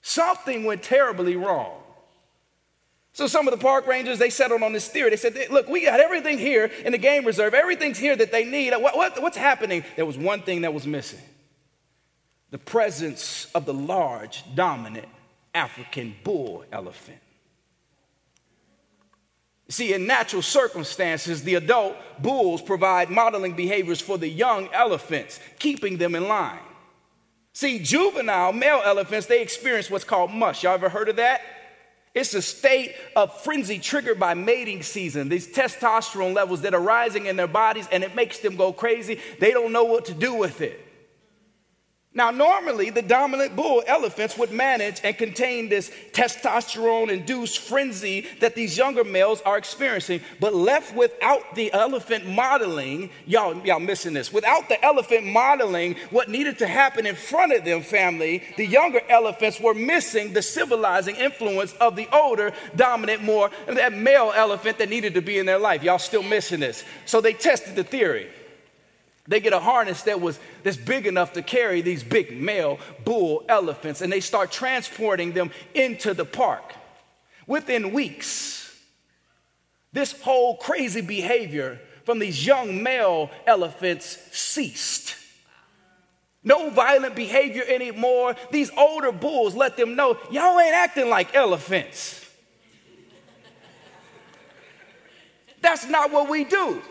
Something 0.00 0.64
went 0.64 0.82
terribly 0.82 1.36
wrong. 1.36 1.80
So 3.12 3.28
some 3.28 3.46
of 3.46 3.52
the 3.52 3.60
park 3.60 3.86
rangers, 3.86 4.18
they 4.18 4.28
settled 4.28 4.62
on 4.62 4.72
this 4.72 4.88
theory. 4.88 5.10
They 5.10 5.16
said, 5.16 5.36
look, 5.50 5.68
we 5.68 5.84
got 5.84 6.00
everything 6.00 6.36
here 6.36 6.70
in 6.84 6.92
the 6.92 6.98
game 6.98 7.24
reserve. 7.24 7.54
Everything's 7.54 7.96
here 7.96 8.16
that 8.16 8.32
they 8.32 8.44
need. 8.44 8.72
What, 8.72 8.96
what, 8.96 9.22
what's 9.22 9.36
happening? 9.36 9.84
There 9.94 10.04
was 10.04 10.18
one 10.18 10.42
thing 10.42 10.62
that 10.62 10.74
was 10.74 10.86
missing. 10.86 11.20
The 12.50 12.58
presence 12.58 13.46
of 13.54 13.66
the 13.66 13.74
large, 13.74 14.42
dominant 14.56 15.08
African 15.54 16.16
bull 16.24 16.64
elephant. 16.72 17.18
See, 19.68 19.94
in 19.94 20.06
natural 20.06 20.42
circumstances, 20.42 21.42
the 21.42 21.54
adult 21.54 21.96
bulls 22.18 22.60
provide 22.60 23.08
modeling 23.08 23.54
behaviors 23.54 24.00
for 24.00 24.18
the 24.18 24.28
young 24.28 24.68
elephants, 24.72 25.40
keeping 25.58 25.96
them 25.96 26.14
in 26.14 26.28
line. 26.28 26.58
See, 27.54 27.78
juvenile 27.78 28.52
male 28.52 28.82
elephants, 28.84 29.26
they 29.26 29.40
experience 29.40 29.88
what's 29.88 30.04
called 30.04 30.32
musth. 30.32 30.62
Y'all 30.62 30.74
ever 30.74 30.88
heard 30.88 31.08
of 31.08 31.16
that? 31.16 31.40
It's 32.12 32.34
a 32.34 32.42
state 32.42 32.94
of 33.16 33.40
frenzy 33.42 33.78
triggered 33.78 34.20
by 34.20 34.34
mating 34.34 34.82
season, 34.82 35.28
these 35.28 35.48
testosterone 35.48 36.34
levels 36.34 36.60
that 36.60 36.74
are 36.74 36.80
rising 36.80 37.26
in 37.26 37.36
their 37.36 37.48
bodies, 37.48 37.88
and 37.90 38.04
it 38.04 38.14
makes 38.14 38.38
them 38.38 38.56
go 38.56 38.72
crazy. 38.72 39.18
They 39.40 39.50
don't 39.50 39.72
know 39.72 39.84
what 39.84 40.04
to 40.06 40.14
do 40.14 40.34
with 40.34 40.60
it. 40.60 40.83
Now, 42.16 42.30
normally 42.30 42.90
the 42.90 43.02
dominant 43.02 43.56
bull 43.56 43.82
elephants 43.88 44.38
would 44.38 44.52
manage 44.52 45.00
and 45.02 45.18
contain 45.18 45.68
this 45.68 45.90
testosterone 46.12 47.08
induced 47.08 47.58
frenzy 47.58 48.28
that 48.38 48.54
these 48.54 48.78
younger 48.78 49.02
males 49.02 49.40
are 49.40 49.58
experiencing, 49.58 50.20
but 50.38 50.54
left 50.54 50.94
without 50.94 51.56
the 51.56 51.72
elephant 51.72 52.24
modeling, 52.28 53.10
y'all, 53.26 53.56
y'all 53.66 53.80
missing 53.80 54.14
this. 54.14 54.32
Without 54.32 54.68
the 54.68 54.82
elephant 54.84 55.26
modeling 55.26 55.96
what 56.10 56.28
needed 56.28 56.56
to 56.58 56.68
happen 56.68 57.04
in 57.04 57.16
front 57.16 57.52
of 57.52 57.64
them, 57.64 57.82
family, 57.82 58.44
the 58.56 58.66
younger 58.66 59.00
elephants 59.08 59.58
were 59.58 59.74
missing 59.74 60.32
the 60.32 60.42
civilizing 60.42 61.16
influence 61.16 61.72
of 61.80 61.96
the 61.96 62.06
older, 62.12 62.52
dominant, 62.76 63.24
more, 63.24 63.50
that 63.66 63.92
male 63.92 64.32
elephant 64.36 64.78
that 64.78 64.88
needed 64.88 65.14
to 65.14 65.20
be 65.20 65.38
in 65.38 65.46
their 65.46 65.58
life. 65.58 65.82
Y'all 65.82 65.98
still 65.98 66.22
missing 66.22 66.60
this. 66.60 66.84
So 67.06 67.20
they 67.20 67.32
tested 67.32 67.74
the 67.74 67.82
theory. 67.82 68.30
They 69.26 69.40
get 69.40 69.52
a 69.54 69.60
harness 69.60 70.02
that 70.02 70.20
was 70.20 70.38
that's 70.62 70.76
big 70.76 71.06
enough 71.06 71.32
to 71.32 71.42
carry 71.42 71.80
these 71.80 72.02
big 72.02 72.38
male 72.38 72.78
bull 73.04 73.44
elephants, 73.48 74.02
and 74.02 74.12
they 74.12 74.20
start 74.20 74.50
transporting 74.50 75.32
them 75.32 75.50
into 75.74 76.12
the 76.12 76.26
park. 76.26 76.74
Within 77.46 77.92
weeks, 77.92 78.78
this 79.92 80.12
whole 80.20 80.56
crazy 80.56 81.00
behavior 81.00 81.80
from 82.04 82.18
these 82.18 82.46
young 82.46 82.82
male 82.82 83.30
elephants 83.46 84.18
ceased. 84.32 85.16
No 86.42 86.68
violent 86.68 87.16
behavior 87.16 87.62
anymore. 87.66 88.36
These 88.50 88.70
older 88.76 89.12
bulls 89.12 89.54
let 89.54 89.78
them 89.78 89.96
know 89.96 90.18
y'all 90.30 90.60
ain't 90.60 90.74
acting 90.74 91.08
like 91.08 91.34
elephants. 91.34 92.20
That's 95.62 95.88
not 95.88 96.12
what 96.12 96.28
we 96.28 96.44
do. 96.44 96.82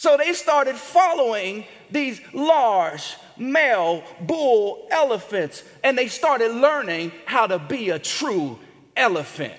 So 0.00 0.16
they 0.16 0.32
started 0.32 0.76
following 0.76 1.66
these 1.90 2.22
large 2.32 3.18
male 3.36 4.02
bull 4.22 4.88
elephants 4.90 5.62
and 5.84 5.98
they 5.98 6.08
started 6.08 6.52
learning 6.52 7.12
how 7.26 7.46
to 7.46 7.58
be 7.58 7.90
a 7.90 7.98
true 7.98 8.58
elephant. 8.96 9.52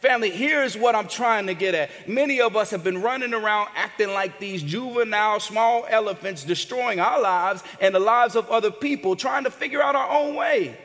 Family, 0.00 0.30
here's 0.30 0.76
what 0.76 0.96
I'm 0.96 1.06
trying 1.06 1.46
to 1.46 1.54
get 1.54 1.76
at. 1.76 2.08
Many 2.08 2.40
of 2.40 2.56
us 2.56 2.72
have 2.72 2.82
been 2.82 3.00
running 3.00 3.32
around 3.32 3.68
acting 3.76 4.08
like 4.08 4.40
these 4.40 4.60
juvenile 4.60 5.38
small 5.38 5.86
elephants, 5.88 6.42
destroying 6.42 6.98
our 6.98 7.22
lives 7.22 7.62
and 7.80 7.94
the 7.94 8.00
lives 8.00 8.34
of 8.34 8.50
other 8.50 8.72
people, 8.72 9.14
trying 9.14 9.44
to 9.44 9.52
figure 9.52 9.80
out 9.80 9.94
our 9.94 10.10
own 10.10 10.34
way 10.34 10.76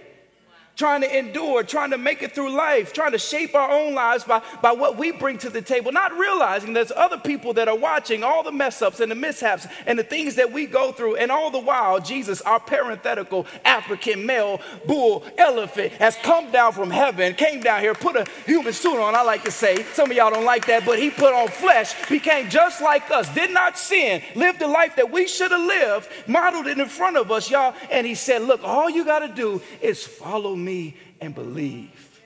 trying 0.76 1.01
to 1.01 1.17
endure, 1.17 1.63
trying 1.63 1.91
to 1.91 1.97
make 1.97 2.21
it 2.21 2.34
through 2.34 2.51
life, 2.51 2.91
trying 2.93 3.13
to 3.13 3.17
shape 3.17 3.55
our 3.55 3.71
own 3.71 3.93
lives 3.93 4.23
by, 4.23 4.41
by 4.61 4.71
what 4.71 4.97
we 4.97 5.11
bring 5.11 5.38
to 5.38 5.49
the 5.49 5.61
table, 5.61 5.91
not 5.91 6.13
realizing 6.17 6.73
there's 6.73 6.91
other 6.91 7.17
people 7.17 7.53
that 7.53 7.67
are 7.67 7.78
watching 7.78 8.23
all 8.23 8.43
the 8.43 8.51
mess 8.51 8.82
ups 8.82 8.99
and 8.99 9.09
the 9.09 9.15
mishaps 9.15 9.67
and 9.86 9.97
the 9.97 10.03
things 10.03 10.36
that 10.36 10.51
we 10.51 10.65
go 10.65 10.91
through. 10.91 11.15
And 11.15 11.32
all 11.32 11.49
the 11.49 11.59
while, 11.59 11.99
Jesus, 11.99 12.41
our 12.41 12.59
parenthetical 12.59 13.45
African 13.63 14.26
male 14.26 14.59
bull 14.86 15.23
elephant, 15.38 15.93
has 15.93 16.17
come 16.17 16.51
down 16.51 16.73
from 16.73 16.91
heaven, 16.91 17.34
came 17.36 17.61
down 17.61 17.80
here, 17.82 17.93
put 17.93 18.15
a 18.15 18.26
human 18.45 18.73
suit 18.73 18.99
on, 18.99 19.15
I 19.15 19.21
like 19.21 19.43
to 19.43 19.51
say. 19.51 19.84
Some 19.93 20.11
of 20.11 20.17
y'all 20.17 20.32
don't 20.32 20.45
like 20.45 20.65
that, 20.67 20.86
but 20.86 20.99
he 20.99 21.09
put 21.09 21.34
on 21.34 21.47
flesh, 21.47 21.93
became 22.09 22.49
just 22.49 22.82
like 22.82 23.09
us, 23.11 23.34
did 23.34 23.51
not 23.51 23.78
sin, 23.78 24.21
lived 24.36 24.59
the 24.59 24.67
life 24.67 24.95
that 24.97 25.09
we 25.09 25.28
should 25.28 25.51
have 25.51 25.65
lived, 25.65 26.09
modeled 26.28 26.67
it 26.67 26.80
in 26.80 26.88
front 26.88 27.15
of 27.15 27.32
us, 27.32 27.49
y'all. 27.49 27.73
And 27.89 28.05
he 28.05 28.15
said, 28.15 28.41
Look, 28.41 28.63
all 28.63 28.89
you 28.89 29.05
got 29.05 29.19
to 29.19 29.30
do 29.30 29.61
is 29.82 30.03
follow 30.03 30.55
me 30.55 30.64
me 30.66 30.97
and 31.22 31.34
believe. 31.34 32.22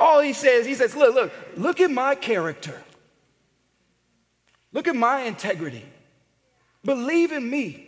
All 0.00 0.20
he 0.20 0.32
says, 0.32 0.64
he 0.64 0.74
says, 0.74 0.96
look, 0.96 1.14
look, 1.14 1.32
look 1.56 1.80
at 1.80 1.90
my 1.90 2.14
character. 2.14 2.82
Look 4.72 4.88
at 4.88 4.96
my 4.96 5.22
integrity. 5.22 5.84
Believe 6.84 7.32
in 7.32 7.48
me. 7.48 7.84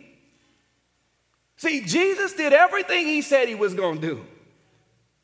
See, 1.57 1.81
Jesus 1.81 2.33
did 2.33 2.53
everything 2.53 3.05
he 3.05 3.21
said 3.21 3.47
he 3.47 3.55
was 3.55 3.73
going 3.73 4.01
to 4.01 4.07
do. 4.07 4.25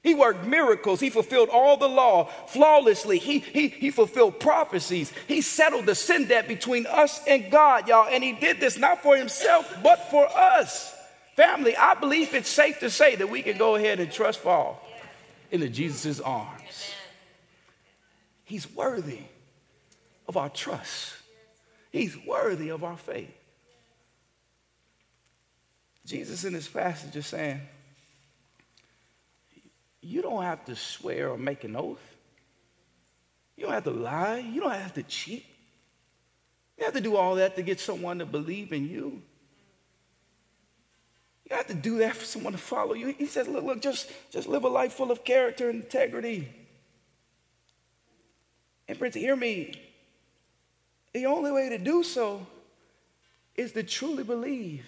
He 0.04 0.14
worked 0.14 0.46
miracles. 0.46 1.02
He 1.02 1.10
fulfilled 1.10 1.50
all 1.50 1.76
the 1.76 1.90
law 1.90 2.26
flawlessly. 2.48 3.18
He, 3.18 3.40
he, 3.40 3.68
he 3.68 3.92
fulfilled 3.92 4.40
prophecies. 4.40 5.12
He 5.28 5.42
settled 5.42 5.86
the 5.86 5.96
sin 5.96 6.28
debt 6.28 6.48
between 6.48 6.86
us 6.86 7.20
and 7.28 7.52
God, 7.52 7.90
y'all. 7.90 8.08
And 8.10 8.24
he 8.24 8.32
did 8.32 8.62
this 8.62 8.78
not 8.78 9.04
for 9.04 9.18
himself, 9.18 9.70
but 9.84 10.10
for 10.10 10.26
us. 10.30 10.97
Family, 11.38 11.78
I 11.78 11.94
believe 11.94 12.34
it's 12.34 12.50
safe 12.50 12.80
to 12.80 12.90
say 12.90 13.16
that 13.16 13.30
we 13.30 13.44
can 13.44 13.60
go 13.60 13.76
ahead 13.76 14.00
and 14.00 14.12
trust 14.12 14.40
fall 14.40 14.82
into 15.52 15.70
Jesus' 15.70 16.20
arms. 16.20 16.92
He's 18.44 18.70
worthy 18.74 19.22
of 20.28 20.36
our 20.36 20.50
trust, 20.50 21.14
He's 21.92 22.18
worthy 22.26 22.70
of 22.70 22.84
our 22.84 22.98
faith. 22.98 23.32
Jesus 26.06 26.44
in 26.44 26.54
this 26.54 26.68
passage 26.68 27.16
is 27.16 27.28
saying, 27.28 27.62
you 30.02 30.22
don't 30.22 30.44
have 30.44 30.64
to 30.66 30.76
swear 30.76 31.30
or 31.30 31.38
make 31.38 31.66
an 31.66 31.76
oath. 31.76 32.16
You 33.58 33.66
don't 33.66 33.74
have 33.74 33.84
to 33.84 33.92
lie. 33.92 34.38
You 34.38 34.62
don't 34.62 34.72
have 34.72 34.94
to 34.94 35.04
cheat. 35.04 35.46
You 36.78 36.86
have 36.86 36.94
to 36.94 37.02
do 37.02 37.18
all 37.18 37.36
that 37.36 37.58
to 37.58 37.62
get 37.62 37.82
someone 37.82 38.20
to 38.20 38.26
believe 38.26 38.72
in 38.72 38.88
you. 38.88 39.22
You 41.50 41.56
have 41.56 41.68
to 41.68 41.74
do 41.74 42.00
that 42.00 42.16
for 42.16 42.26
someone 42.26 42.52
to 42.52 42.60
follow 42.60 42.94
you. 42.94 43.08
He 43.18 43.26
says, 43.26 43.48
look, 43.48 43.64
look, 43.64 43.82
just, 43.82 44.12
just 44.32 44.48
live 44.50 44.66
a 44.66 44.68
life 44.68 44.94
full 44.94 45.12
of 45.12 45.24
character 45.24 45.70
and 45.70 45.82
integrity. 45.82 46.50
And 48.88 48.98
friends, 48.98 49.16
hear 49.16 49.36
me. 49.36 49.74
The 51.14 51.26
only 51.26 51.52
way 51.52 51.70
to 51.70 51.78
do 51.78 52.04
so 52.04 52.46
is 53.56 53.72
to 53.74 53.84
truly 53.84 54.24
believe 54.24 54.86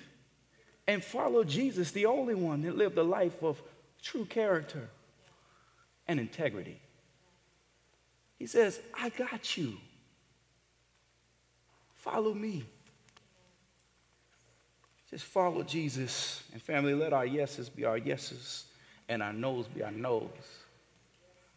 and 0.86 1.03
follow 1.03 1.43
Jesus, 1.43 1.91
the 1.91 2.07
only 2.07 2.36
one 2.36 2.62
that 2.64 2.76
lived 2.76 2.97
a 2.97 3.03
life 3.03 3.41
of 3.41 3.62
true 4.01 4.26
character 4.26 4.89
and 6.07 6.20
integrity. 6.20 6.82
He 8.38 8.47
says, 8.47 8.80
I 8.93 9.10
got 9.10 9.57
you. 9.57 9.78
Follow 11.95 12.34
me. 12.34 12.66
Just 15.10 15.26
follow 15.26 15.64
Jesus. 15.64 16.43
And 16.53 16.62
family, 16.62 16.93
let 16.93 17.14
our 17.14 17.26
yeses 17.26 17.70
be 17.70 17.86
our 17.86 17.97
yeses 17.97 18.66
and 19.07 19.24
our 19.24 19.34
noes 19.34 19.68
be 19.68 19.84
our 19.84 19.91
noes. 19.91 20.30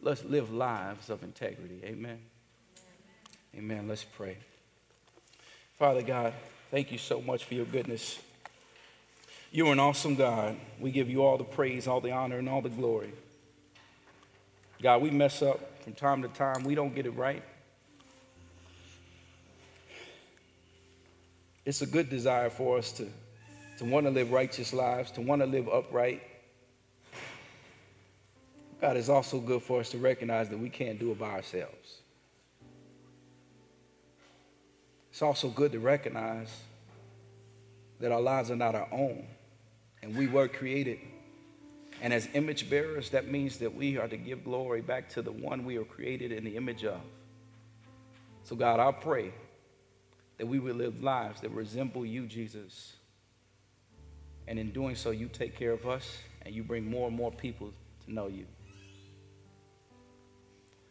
Let's 0.01 0.23
live 0.25 0.51
lives 0.51 1.09
of 1.09 1.23
integrity. 1.23 1.79
Amen. 1.85 2.19
Amen. 3.55 3.87
Let's 3.87 4.03
pray. 4.03 4.37
Father 5.77 6.01
God, 6.01 6.33
thank 6.71 6.91
you 6.91 6.97
so 6.97 7.21
much 7.21 7.45
for 7.45 7.53
your 7.53 7.65
goodness. 7.65 8.19
You're 9.51 9.71
an 9.71 9.79
awesome 9.79 10.15
God. 10.15 10.57
We 10.79 10.89
give 10.91 11.09
you 11.09 11.23
all 11.23 11.37
the 11.37 11.43
praise, 11.43 11.87
all 11.87 12.01
the 12.01 12.11
honor, 12.11 12.39
and 12.39 12.49
all 12.49 12.61
the 12.61 12.69
glory. 12.69 13.13
God, 14.81 15.01
we 15.01 15.11
mess 15.11 15.41
up 15.41 15.83
from 15.83 15.93
time 15.93 16.23
to 16.23 16.27
time. 16.29 16.63
We 16.63 16.73
don't 16.73 16.93
get 16.93 17.05
it 17.05 17.11
right. 17.11 17.43
It's 21.65 21.81
a 21.81 21.85
good 21.85 22.09
desire 22.09 22.49
for 22.49 22.77
us 22.77 22.91
to, 22.93 23.07
to 23.77 23.85
want 23.85 24.05
to 24.05 24.11
live 24.11 24.31
righteous 24.31 24.73
lives, 24.73 25.11
to 25.11 25.21
want 25.21 25.41
to 25.41 25.45
live 25.45 25.67
upright. 25.67 26.21
God, 28.81 28.97
is 28.97 29.09
also 29.09 29.39
good 29.39 29.63
for 29.63 29.79
us 29.79 29.89
to 29.91 29.97
recognize 29.97 30.49
that 30.49 30.59
we 30.59 30.69
can't 30.69 30.99
do 30.99 31.11
it 31.11 31.19
by 31.19 31.31
ourselves. 31.31 32.01
It's 35.11 35.21
also 35.21 35.49
good 35.49 35.71
to 35.71 35.79
recognize 35.79 36.49
that 37.99 38.11
our 38.11 38.21
lives 38.21 38.51
are 38.51 38.55
not 38.55 38.75
our 38.75 38.87
own 38.91 39.25
and 40.01 40.15
we 40.15 40.27
were 40.27 40.47
created 40.47 40.99
and 42.03 42.13
as 42.13 42.27
image 42.33 42.69
bearers, 42.69 43.09
that 43.11 43.29
means 43.29 43.57
that 43.59 43.73
we 43.73 43.97
are 43.97 44.09
to 44.09 44.17
give 44.17 44.43
glory 44.43 44.81
back 44.81 45.07
to 45.09 45.21
the 45.21 45.31
one 45.31 45.63
we 45.63 45.77
are 45.77 45.85
created 45.85 46.33
in 46.33 46.43
the 46.43 46.57
image 46.57 46.83
of. 46.83 46.99
So, 48.43 48.57
God, 48.57 48.81
I 48.81 48.91
pray 48.91 49.33
that 50.37 50.45
we 50.45 50.59
will 50.59 50.75
live 50.75 51.01
lives 51.01 51.39
that 51.41 51.51
resemble 51.51 52.05
you, 52.05 52.25
Jesus. 52.25 52.97
And 54.47 54.59
in 54.59 54.71
doing 54.71 54.95
so, 54.95 55.11
you 55.11 55.27
take 55.27 55.55
care 55.55 55.71
of 55.71 55.87
us 55.87 56.17
and 56.41 56.53
you 56.53 56.63
bring 56.63 56.89
more 56.89 57.07
and 57.07 57.15
more 57.15 57.31
people 57.31 57.71
to 58.05 58.13
know 58.13 58.27
you. 58.27 58.45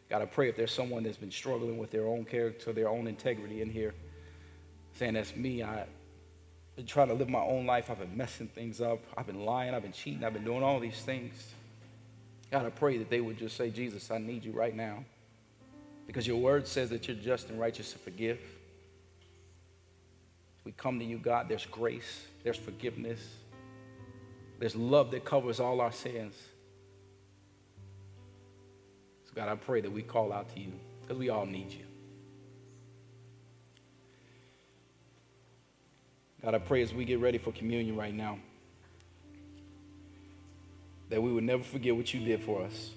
God, 0.09 0.21
I 0.21 0.25
pray 0.25 0.49
if 0.49 0.55
there's 0.55 0.71
someone 0.71 1.03
that's 1.03 1.17
been 1.17 1.31
struggling 1.31 1.77
with 1.77 1.91
their 1.91 2.07
own 2.07 2.25
character, 2.25 2.71
their 2.73 2.89
own 2.89 3.07
integrity 3.07 3.61
in 3.61 3.69
here, 3.69 3.93
saying, 4.93 5.13
That's 5.13 5.35
me, 5.35 5.63
I've 5.63 5.87
been 6.75 6.85
trying 6.85 7.07
to 7.07 7.13
live 7.13 7.29
my 7.29 7.41
own 7.41 7.65
life. 7.65 7.89
I've 7.89 7.99
been 7.99 8.15
messing 8.15 8.47
things 8.47 8.81
up. 8.81 8.99
I've 9.17 9.27
been 9.27 9.45
lying. 9.45 9.73
I've 9.73 9.83
been 9.83 9.91
cheating. 9.91 10.23
I've 10.23 10.33
been 10.33 10.43
doing 10.43 10.63
all 10.63 10.79
these 10.79 11.01
things. 11.01 11.53
God, 12.51 12.65
I 12.65 12.69
pray 12.69 12.97
that 12.97 13.09
they 13.09 13.21
would 13.21 13.37
just 13.37 13.57
say, 13.57 13.69
Jesus, 13.69 14.11
I 14.11 14.19
need 14.19 14.45
you 14.45 14.51
right 14.51 14.75
now. 14.75 15.03
Because 16.05 16.27
your 16.27 16.37
word 16.37 16.67
says 16.67 16.89
that 16.89 17.07
you're 17.07 17.17
just 17.17 17.49
and 17.49 17.59
righteous 17.59 17.93
to 17.93 17.97
forgive. 17.97 18.39
We 20.63 20.71
come 20.71 20.99
to 20.99 21.05
you, 21.05 21.17
God, 21.17 21.47
there's 21.49 21.65
grace, 21.65 22.25
there's 22.43 22.57
forgiveness, 22.57 23.19
there's 24.59 24.75
love 24.75 25.11
that 25.11 25.25
covers 25.25 25.59
all 25.59 25.81
our 25.81 25.91
sins. 25.91 26.35
So, 29.25 29.31
God, 29.35 29.49
I 29.49 29.55
pray 29.55 29.81
that 29.81 29.91
we 29.91 30.01
call 30.01 30.31
out 30.31 30.53
to 30.53 30.59
you 30.59 30.71
because 31.01 31.17
we 31.17 31.29
all 31.29 31.45
need 31.45 31.71
you. 31.71 31.85
God, 36.41 36.55
I 36.55 36.59
pray 36.59 36.81
as 36.81 36.93
we 36.93 37.05
get 37.05 37.19
ready 37.19 37.37
for 37.37 37.51
communion 37.51 37.95
right 37.95 38.13
now 38.13 38.37
that 41.09 41.21
we 41.21 41.31
would 41.31 41.43
never 41.43 41.63
forget 41.63 41.95
what 41.95 42.13
you 42.13 42.19
did 42.25 42.41
for 42.41 42.63
us. 42.63 42.89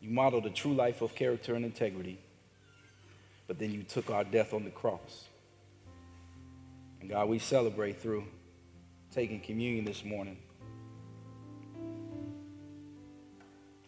You 0.00 0.08
modeled 0.10 0.46
a 0.46 0.50
true 0.50 0.72
life 0.72 1.02
of 1.02 1.14
character 1.14 1.54
and 1.54 1.64
integrity, 1.64 2.18
but 3.48 3.58
then 3.58 3.72
you 3.72 3.82
took 3.82 4.10
our 4.10 4.22
death 4.22 4.54
on 4.54 4.62
the 4.62 4.70
cross. 4.70 5.24
And 7.00 7.10
God, 7.10 7.28
we 7.28 7.38
celebrate 7.40 8.00
through 8.00 8.24
taking 9.10 9.40
communion 9.40 9.84
this 9.84 10.04
morning, 10.04 10.36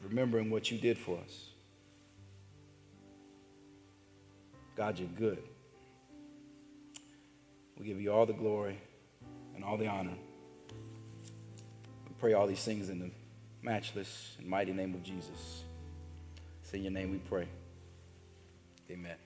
remembering 0.02 0.50
what 0.50 0.70
you 0.70 0.78
did 0.78 0.98
for 0.98 1.18
us. 1.18 1.50
God, 4.76 4.98
you're 4.98 5.08
good. 5.08 5.42
We 7.78 7.86
give 7.86 8.00
you 8.00 8.12
all 8.12 8.24
the 8.24 8.32
glory 8.32 8.78
and 9.54 9.62
all 9.62 9.76
the 9.76 9.86
honor. 9.86 10.16
We 12.08 12.14
pray 12.18 12.32
all 12.32 12.46
these 12.46 12.64
things 12.64 12.88
in 12.88 12.98
the 12.98 13.10
matchless 13.62 14.36
and 14.38 14.48
mighty 14.48 14.72
name 14.72 14.94
of 14.94 15.02
Jesus. 15.02 15.64
It's 16.62 16.72
in 16.72 16.82
your 16.82 16.92
name 16.92 17.10
we 17.10 17.18
pray. 17.18 17.46
Amen. 18.90 19.16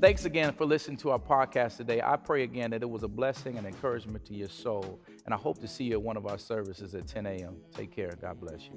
Thanks 0.00 0.24
again 0.26 0.52
for 0.52 0.66
listening 0.66 0.98
to 0.98 1.10
our 1.10 1.18
podcast 1.18 1.78
today. 1.78 2.02
I 2.02 2.16
pray 2.16 2.42
again 2.42 2.70
that 2.72 2.82
it 2.82 2.88
was 2.88 3.02
a 3.02 3.08
blessing 3.08 3.56
and 3.56 3.66
encouragement 3.66 4.24
to 4.26 4.34
your 4.34 4.48
soul. 4.48 5.00
And 5.24 5.34
I 5.34 5.38
hope 5.38 5.58
to 5.60 5.68
see 5.68 5.84
you 5.84 5.94
at 5.94 6.02
one 6.02 6.16
of 6.16 6.26
our 6.26 6.38
services 6.38 6.94
at 6.94 7.06
10 7.06 7.26
a.m. 7.26 7.56
Take 7.74 7.92
care. 7.92 8.12
God 8.20 8.38
bless 8.40 8.68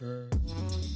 you. 0.00 0.90